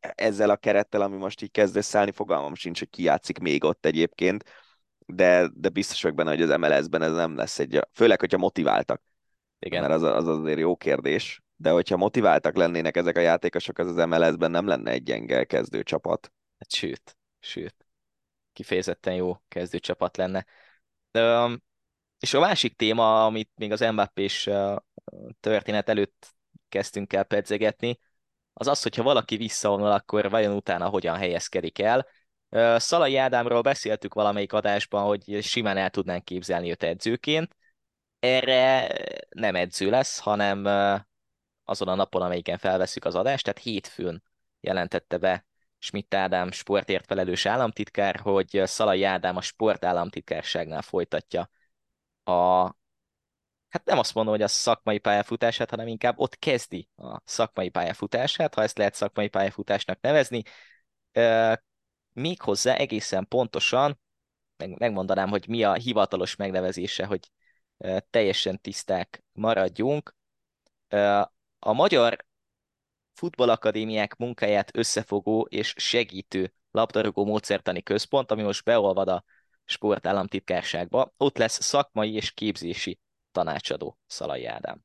[0.00, 3.86] ezzel a kerettel, ami most így kezd összeállni, fogalmam sincs, hogy ki játszik még ott
[3.86, 4.44] egyébként,
[5.06, 9.02] de, de biztos vagyok benne, hogy az MLS-ben ez nem lesz egy, főleg, hogyha motiváltak,
[9.58, 9.80] igen.
[9.80, 14.06] mert az, az azért jó kérdés, de hogyha motiváltak lennének ezek a játékosok, az az
[14.06, 16.32] MLS-ben nem lenne egy gyenge kezdőcsapat.
[16.58, 17.81] Hát sőt, sőt.
[18.52, 20.46] Kifejezetten jó kezdőcsapat lenne.
[21.10, 21.54] Ö,
[22.20, 24.76] és a másik téma, amit még az Mbappés ö,
[25.40, 26.34] történet előtt
[26.68, 27.98] kezdtünk el pedzegetni,
[28.52, 32.06] az az, hogyha valaki visszavonul, akkor vajon utána hogyan helyezkedik el.
[32.48, 37.56] Ö, Szalai Ádámról beszéltük valamelyik adásban, hogy simán el tudnánk képzelni őt edzőként.
[38.18, 38.88] Erre
[39.28, 40.96] nem edző lesz, hanem ö,
[41.64, 44.22] azon a napon, amelyiken felveszük az adást, tehát hétfőn
[44.60, 45.46] jelentette be
[45.82, 51.50] Schmidt Ádám sportért felelős államtitkár, hogy Szalai Ádám a sportállamtitkárságnál folytatja
[52.24, 52.62] a,
[53.68, 58.54] hát nem azt mondom, hogy a szakmai pályafutását, hanem inkább ott kezdi a szakmai pályafutását,
[58.54, 60.42] ha ezt lehet szakmai pályafutásnak nevezni.
[62.12, 64.00] Méghozzá egészen pontosan,
[64.56, 67.30] meg, megmondanám, hogy mi a hivatalos megnevezése, hogy
[68.10, 70.14] teljesen tiszták maradjunk.
[71.58, 72.24] A Magyar
[73.12, 79.24] Futballakadémiák munkáját összefogó és segítő labdarúgó módszertani központ, ami most beolvad a
[79.64, 82.98] sportállamtitkárságba, ott lesz szakmai és képzési
[83.32, 84.84] tanácsadó Szalai Ádám.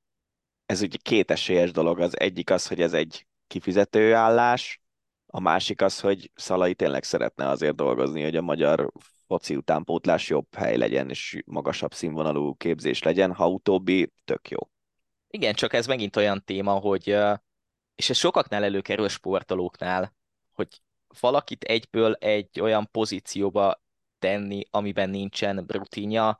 [0.65, 1.99] Ez ugye két esélyes dolog.
[1.99, 4.81] Az egyik az, hogy ez egy kifizető állás,
[5.25, 8.91] a másik az, hogy Szalai tényleg szeretne azért dolgozni, hogy a magyar
[9.27, 14.57] foci utánpótlás jobb hely legyen, és magasabb színvonalú képzés legyen, ha utóbbi tök jó.
[15.29, 17.17] Igen, csak ez megint olyan téma, hogy
[17.97, 20.15] és ez sokaknál előkerül a sportolóknál,
[20.53, 20.67] hogy
[21.19, 23.81] valakit egyből egy olyan pozícióba
[24.19, 26.37] tenni, amiben nincsen rutinja,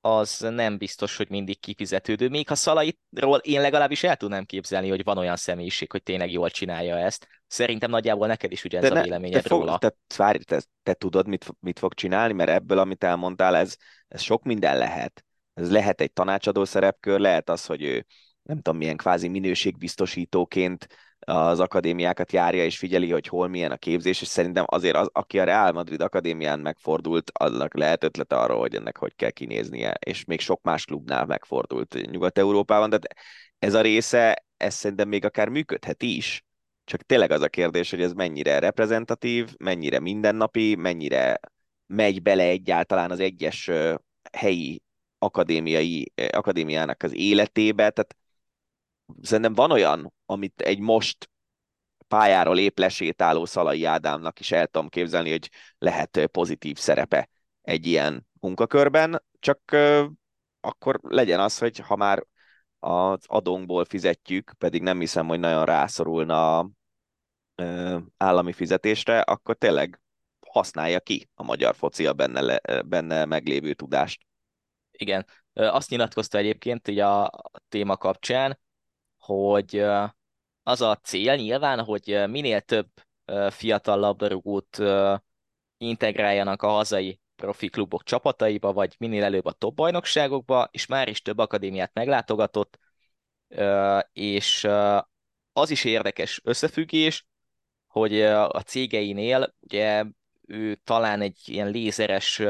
[0.00, 2.28] az nem biztos, hogy mindig kifizetődő.
[2.28, 6.50] Még ha Szalaitról én legalábbis el tudnám képzelni, hogy van olyan személyiség, hogy tényleg jól
[6.50, 7.28] csinálja ezt.
[7.46, 9.78] Szerintem nagyjából neked is ugyanez a véleményed te, fog, róla.
[9.78, 13.76] te, várj, te, te tudod, mit, mit fog csinálni, mert ebből, amit elmondtál, ez,
[14.08, 15.24] ez sok minden lehet.
[15.54, 18.06] Ez lehet egy tanácsadó szerepkör, lehet az, hogy ő
[18.48, 20.86] nem tudom milyen kvázi minőségbiztosítóként
[21.18, 25.38] az akadémiákat járja és figyeli, hogy hol milyen a képzés, és szerintem azért az, aki
[25.38, 30.24] a Real Madrid akadémián megfordult, annak lehet ötlete arról, hogy ennek hogy kell kinéznie, és
[30.24, 32.98] még sok más klubnál megfordult Nyugat-Európában, de
[33.58, 36.44] ez a része, ez szerintem még akár működhet is,
[36.84, 41.40] csak tényleg az a kérdés, hogy ez mennyire reprezentatív, mennyire mindennapi, mennyire
[41.86, 43.70] megy bele egyáltalán az egyes
[44.32, 44.82] helyi
[45.18, 48.16] akadémiai, akadémiának az életébe, tehát
[49.22, 51.30] szerintem van olyan, amit egy most
[52.08, 57.28] pályáról lép lesétáló Szalai Ádámnak is el tudom képzelni, hogy lehet pozitív szerepe
[57.62, 59.76] egy ilyen munkakörben, csak
[60.60, 62.26] akkor legyen az, hogy ha már
[62.78, 66.70] az adónkból fizetjük, pedig nem hiszem, hogy nagyon rászorulna
[68.16, 70.00] állami fizetésre, akkor tényleg
[70.46, 74.26] használja ki a magyar focia benne, le, benne meglévő tudást.
[74.90, 77.30] Igen, azt nyilatkozta egyébként így a
[77.68, 78.58] téma kapcsán,
[79.28, 79.84] hogy
[80.62, 82.88] az a cél nyilván, hogy minél több
[83.50, 84.78] fiatal labdarúgót
[85.76, 91.22] integráljanak a hazai profi klubok csapataiba, vagy minél előbb a top bajnokságokba, és már is
[91.22, 92.78] több akadémiát meglátogatott,
[94.12, 94.68] és
[95.52, 97.26] az is érdekes összefüggés,
[97.86, 100.04] hogy a cégeinél ugye
[100.46, 102.42] ő talán egy ilyen lézeres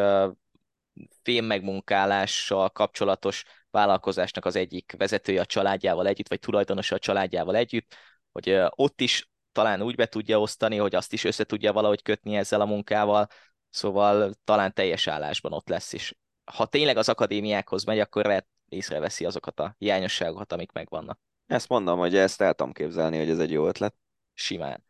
[1.23, 7.95] fémmegmunkálással kapcsolatos vállalkozásnak az egyik vezetője a családjával együtt, vagy tulajdonosa a családjával együtt,
[8.33, 12.37] hogy ott is talán úgy be tudja osztani, hogy azt is össze tudja valahogy kötni
[12.37, 13.27] ezzel a munkával,
[13.71, 16.19] szóval talán teljes állásban ott lesz is.
[16.45, 21.21] Ha tényleg az akadémiákhoz megy, akkor lehet észreveszi azokat a hiányosságokat, amik megvannak.
[21.47, 23.95] Ezt mondom, hogy ezt el tudom képzelni, hogy ez egy jó ötlet.
[24.35, 24.85] Simán.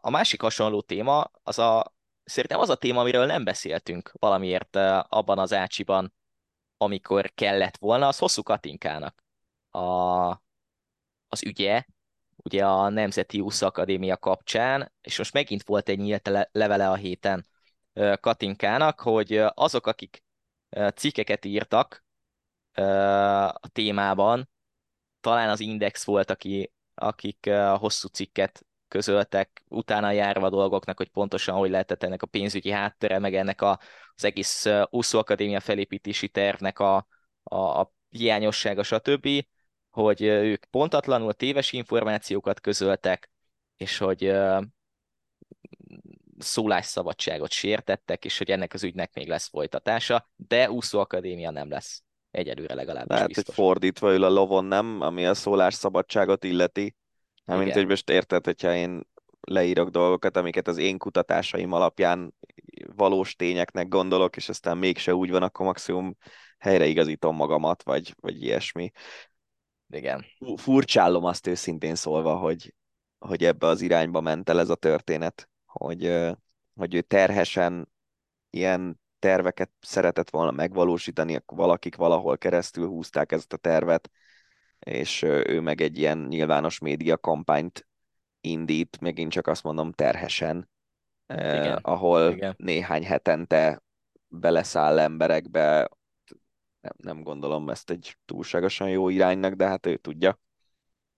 [0.00, 1.94] A másik hasonló téma, az a,
[2.24, 4.76] szerintem az a téma, amiről nem beszéltünk valamiért
[5.08, 6.14] abban az ácsiban,
[6.78, 9.24] amikor kellett volna, az hosszú Katinkának
[9.70, 9.80] a,
[11.28, 11.84] az ügye,
[12.36, 17.46] ugye a Nemzeti USZ Akadémia kapcsán, és most megint volt egy nyílt levele a héten
[18.20, 20.24] Katinkának, hogy azok, akik
[20.94, 22.04] cikkeket írtak
[23.52, 24.48] a témában,
[25.20, 31.70] talán az Index volt, aki, akik hosszú cikket közöltek, utána járva dolgoknak, hogy pontosan hogy
[31.70, 33.80] lehetett ennek a pénzügyi háttere, meg ennek a,
[34.14, 37.06] az egész USZO Akadémia felépítési tervnek a,
[37.42, 39.28] a, a hiányossága, stb.,
[39.90, 43.30] hogy ők pontatlanul téves információkat közöltek,
[43.76, 44.32] és hogy
[46.38, 52.02] szólásszabadságot sértettek, és hogy ennek az ügynek még lesz folytatása, de úszó akadémia nem lesz.
[52.30, 53.46] Egyelőre legalábbis Lehet, biztos.
[53.46, 55.00] hogy fordítva ül a lovon, nem?
[55.00, 56.96] Ami a szólásszabadságot illeti.
[57.48, 59.06] Nem, mint hogy most érted, hogyha én
[59.40, 62.34] leírok dolgokat, amiket az én kutatásaim alapján
[62.96, 66.16] valós tényeknek gondolok, és aztán mégse úgy van, akkor maximum
[66.58, 68.90] helyreigazítom magamat, vagy, vagy ilyesmi.
[69.88, 70.24] Igen.
[70.56, 72.74] Furcsálom azt őszintén szólva, hogy,
[73.18, 76.26] hogy ebbe az irányba ment el ez a történet, hogy,
[76.74, 77.92] hogy ő terhesen
[78.50, 84.10] ilyen terveket szeretett volna megvalósítani, valakik valahol keresztül húzták ezt a tervet,
[84.78, 87.88] és ő meg egy ilyen nyilvános média kampányt
[88.40, 90.70] indít, megint csak azt mondom terhesen,
[91.26, 91.66] Igen.
[91.66, 92.54] Eh, ahol Igen.
[92.58, 93.82] néhány hetente
[94.28, 95.88] beleszáll emberekbe,
[96.80, 100.40] nem, nem gondolom ezt egy túlságosan jó iránynak, de hát ő tudja.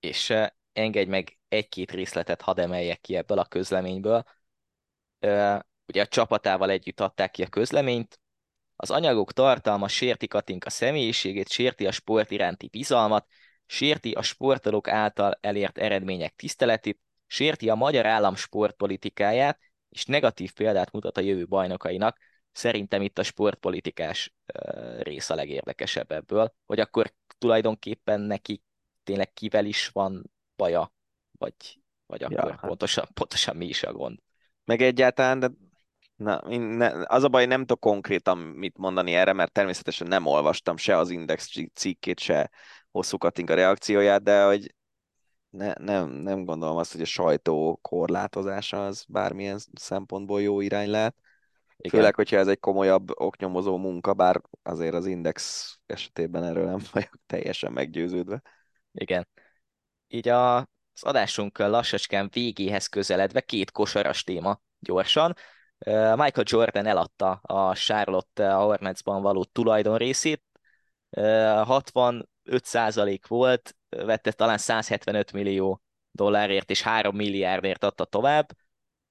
[0.01, 4.24] És uh, engedj meg egy-két részletet hadd emeljek ki ebből a közleményből.
[5.87, 8.20] Ugye a csapatával együtt adták ki a közleményt,
[8.77, 13.27] az anyagok tartalma sérti Katinka személyiségét, sérti a sport iránti bizalmat,
[13.70, 20.92] sérti a sportolók által elért eredmények tiszteletét, sérti a magyar állam sportpolitikáját, és negatív példát
[20.92, 22.18] mutat a jövő bajnokainak.
[22.52, 24.34] Szerintem itt a sportpolitikás
[25.01, 28.62] rész a legérdekesebb ebből, hogy akkor tulajdonképpen neki
[29.05, 30.92] tényleg kivel is van baja,
[31.38, 31.55] vagy,
[32.06, 32.66] vagy akkor ja, hát.
[32.66, 34.18] pontosan, pontosan mi is a gond.
[34.64, 35.51] Meg egyáltalán, de
[36.16, 40.76] Na, ne, az a baj, nem tudok konkrétan mit mondani erre, mert természetesen nem olvastam
[40.76, 42.51] se az Index cikkét, se
[42.90, 44.74] hosszú Katinka reakcióját, de hogy
[45.50, 51.16] ne, nem, nem gondolom azt, hogy a sajtó korlátozása az bármilyen szempontból jó irány lehet.
[51.76, 52.00] Igen.
[52.00, 57.14] Főleg, hogyha ez egy komolyabb oknyomozó munka, bár azért az Index esetében erről nem vagyok
[57.26, 58.42] teljesen meggyőződve.
[58.92, 59.28] Igen.
[60.08, 65.34] Így a, az adásunk lassacskán végéhez közeledve két kosaras téma gyorsan.
[66.16, 70.44] Michael Jordan eladta a Charlotte Hornetsban való tulajdon részét,
[72.51, 78.52] 65% volt, vette talán 175 millió dollárért és 3 milliárdért adta tovább,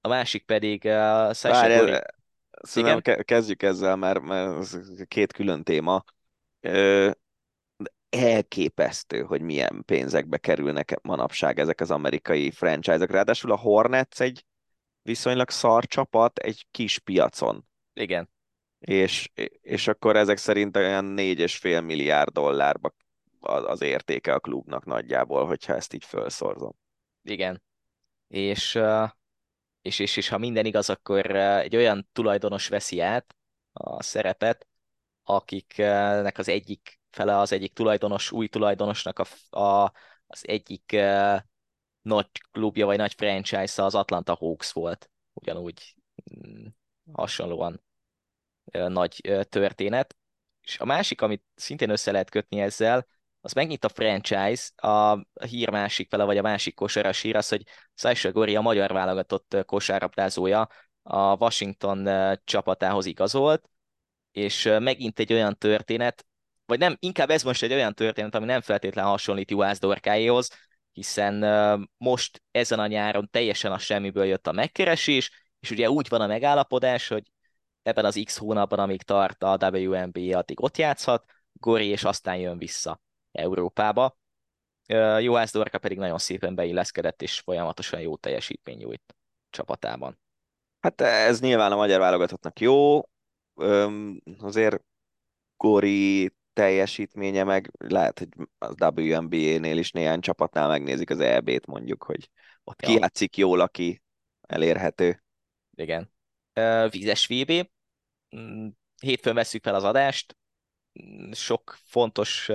[0.01, 1.97] a másik pedig uh, Sasha Gori...
[2.61, 6.03] Szerintem kezdjük ezzel, mert, mert ez két külön téma.
[6.59, 7.11] Ö,
[8.09, 13.11] elképesztő, hogy milyen pénzekbe kerülnek manapság ezek az amerikai franchise-ok.
[13.11, 14.45] Ráadásul a Hornets egy
[15.01, 17.67] viszonylag szar csapat egy kis piacon.
[17.93, 18.29] Igen.
[18.79, 22.93] És, és akkor ezek szerint olyan 4,5 milliárd dollárba
[23.39, 26.75] az értéke a klubnak nagyjából, hogyha ezt így felszorzom.
[27.23, 27.61] Igen.
[28.27, 28.79] És,
[29.81, 33.35] és, és, és ha minden igaz, akkor egy olyan tulajdonos veszi át
[33.71, 34.67] a szerepet,
[35.23, 39.93] akiknek az egyik fele az egyik tulajdonos, új tulajdonosnak a, a,
[40.27, 40.95] az egyik
[42.01, 45.95] nagy klubja vagy nagy franchise az Atlanta Hawks volt, ugyanúgy
[46.47, 46.65] mm,
[47.11, 47.83] hasonlóan
[48.71, 50.17] nagy történet.
[50.61, 53.07] És a másik, amit szintén össze lehet kötni ezzel,
[53.41, 57.63] az megnyit a franchise, a hír másik fele, vagy a másik kosaras hír az, hogy
[57.95, 60.67] Sasha Gori a magyar válogatott kosárlabdázója
[61.01, 62.09] a Washington
[62.43, 63.69] csapatához igazolt,
[64.31, 66.25] és megint egy olyan történet,
[66.65, 70.49] vagy nem, inkább ez most egy olyan történet, ami nem feltétlen hasonlít Juhász Dorkáéhoz,
[70.91, 71.45] hiszen
[71.97, 76.27] most ezen a nyáron teljesen a semmiből jött a megkeresés, és ugye úgy van a
[76.27, 77.31] megállapodás, hogy
[77.83, 82.57] ebben az X hónapban, amíg tart a WNBA, addig ott játszhat, Gori, és aztán jön
[82.57, 84.17] vissza Európába.
[85.19, 89.15] Juhász Dorka pedig nagyon szépen beilleszkedett, és folyamatosan jó teljesítmény nyújt.
[89.49, 90.19] csapatában.
[90.79, 93.01] Hát ez nyilván a magyar válogatottnak jó,
[93.55, 94.83] Öm, azért
[95.57, 102.29] Gori teljesítménye, meg lehet, hogy az WNBA-nél is néhány csapatnál megnézik az EB-t mondjuk, hogy
[102.63, 102.87] ott ja.
[102.87, 104.01] kijátszik jól, aki
[104.41, 105.23] elérhető.
[105.75, 106.11] Igen.
[106.89, 107.69] Vízes VB.
[108.35, 108.67] Mm,
[109.01, 110.37] hétfőn veszük fel az adást.
[111.03, 112.49] Mm, sok fontos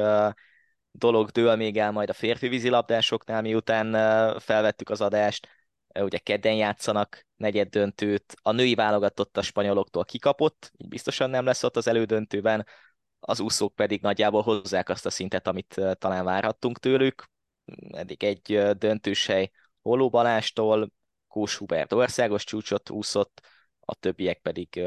[0.98, 3.92] dolog dől még el majd a férfi vízilabdásoknál, miután
[4.40, 5.48] felvettük az adást.
[6.00, 11.62] Ugye kedden játszanak negyed döntőt, a női válogatott a spanyoloktól kikapott, így biztosan nem lesz
[11.62, 12.66] ott az elődöntőben,
[13.20, 17.24] az úszók pedig nagyjából hozzák azt a szintet, amit talán várhattunk tőlük.
[17.90, 19.50] Eddig egy döntős hely
[19.82, 20.90] Holó Balástól,
[21.28, 23.40] Kós Hubert országos csúcsot úszott,
[23.80, 24.82] a többiek pedig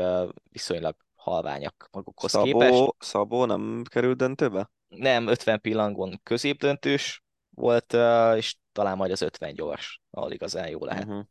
[0.52, 2.84] viszonylag halványak magukhoz Szabó, képest.
[2.98, 4.70] Szabó nem került döntőbe?
[4.88, 7.93] Nem, 50 pillangon középdöntős volt,
[8.35, 11.05] és talán majd az 50 gyors, ahol igazán jó lehet.
[11.05, 11.26] Uh-huh.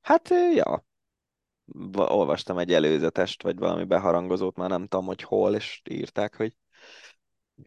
[0.00, 0.86] Hát, ja,
[1.94, 6.56] olvastam egy előzetest, vagy valami beharangozót, már nem tudom, hogy hol, és írták, hogy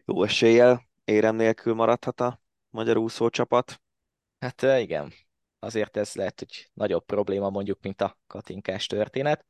[0.04, 2.40] jó eséllyel érem nélkül maradhat a
[2.70, 3.80] magyar úszócsapat.
[4.38, 5.12] Hát igen,
[5.58, 9.46] azért ez lehet, hogy nagyobb probléma mondjuk, mint a katinkás történet.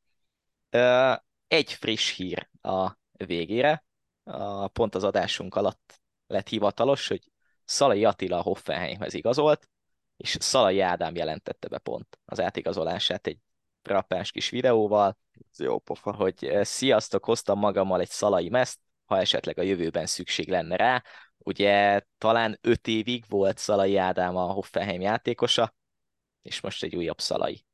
[1.49, 3.85] Egy friss hír a végére,
[4.25, 7.31] a, pont az adásunk alatt lett hivatalos, hogy
[7.65, 9.69] Szalai Attila a Hoffenheimhez igazolt,
[10.17, 13.39] és Szalai Ádám jelentette be pont az átigazolását egy
[13.83, 15.19] frappáns kis videóval,
[15.59, 16.15] jó pofa.
[16.15, 21.03] hogy eh, sziasztok, hoztam magammal egy szalai meszt, ha esetleg a jövőben szükség lenne rá.
[21.39, 25.75] Ugye talán öt évig volt Szalai Ádám a Hoffenheim játékosa,
[26.43, 27.65] és most egy újabb Szalai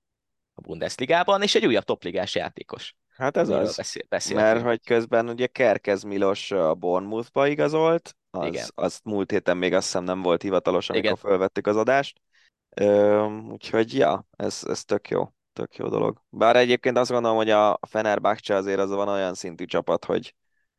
[0.54, 2.96] a Bundesligában, és egy újabb topligás játékos.
[3.18, 8.16] Hát ez Miről az, beszél, beszél mert hogy közben ugye Kerkez Milos a Bournemouthba igazolt,
[8.30, 8.66] az, Igen.
[8.74, 11.16] azt múlt héten még azt hiszem nem volt hivatalos, amikor Igen.
[11.16, 12.20] felvettük az adást.
[12.68, 15.28] Ö, úgyhogy ja, ez, ez tök jó
[15.58, 16.22] tök jó dolog.
[16.28, 20.34] Bár egyébként azt gondolom, hogy a Fenerbahce azért az van olyan szintű csapat, hogy,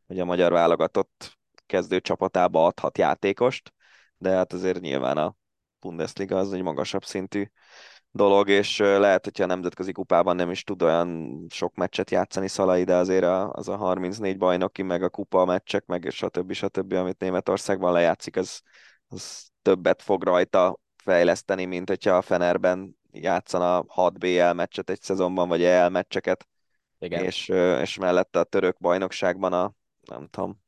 [0.07, 3.73] hogy a magyar válogatott kezdő csapatába adhat játékost,
[4.17, 5.35] de hát azért nyilván a
[5.79, 7.51] Bundesliga az egy magasabb szintű
[8.11, 12.83] dolog, és lehet, hogyha a nemzetközi kupában nem is tud olyan sok meccset játszani Szalai,
[12.83, 16.51] de azért az a 34 bajnoki, meg a kupa meccsek, meg stb.
[16.51, 16.93] stb.
[16.93, 18.61] amit Németországban lejátszik, az,
[19.07, 25.47] az többet fog rajta fejleszteni, mint hogyha a Fenerben játszana 6 BL meccset egy szezonban,
[25.47, 26.47] vagy EL meccseket,
[26.99, 27.23] Igen.
[27.23, 27.47] És,
[27.81, 30.61] és mellette a török bajnokságban a, nem tudom,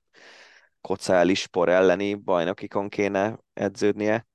[0.81, 4.27] Kocál Ispor elleni bajnokikon kéne edződnie.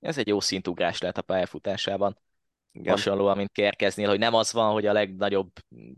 [0.00, 2.18] Ez egy jó szintugrás lehet a pályafutásában.
[2.72, 2.92] Igen.
[2.92, 5.50] Hasonlóan, mint Kerkeznél, hogy nem az van, hogy a legnagyobb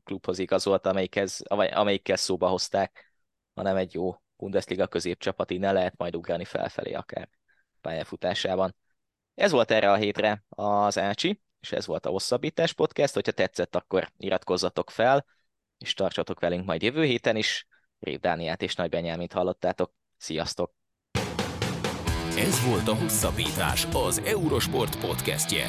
[0.05, 3.13] klubhoz igazolt, amelyikhez, amelyikkel szóba hozták,
[3.55, 7.29] hanem egy jó Bundesliga középcsapat, innen lehet majd ugrani felfelé akár
[7.81, 8.77] pályafutásában.
[9.35, 13.15] Ez volt erre a hétre az Ácsi, és ez volt a Hosszabbítás Podcast.
[13.15, 15.27] Hogyha tetszett, akkor iratkozzatok fel,
[15.79, 17.67] és tartsatok velünk majd jövő héten is.
[17.99, 19.93] Rév Dániát és Nagy Benyelmit hallottátok.
[20.17, 20.75] Sziasztok!
[22.37, 25.69] Ez volt a Hosszabbítás, az Eurosport podcastje.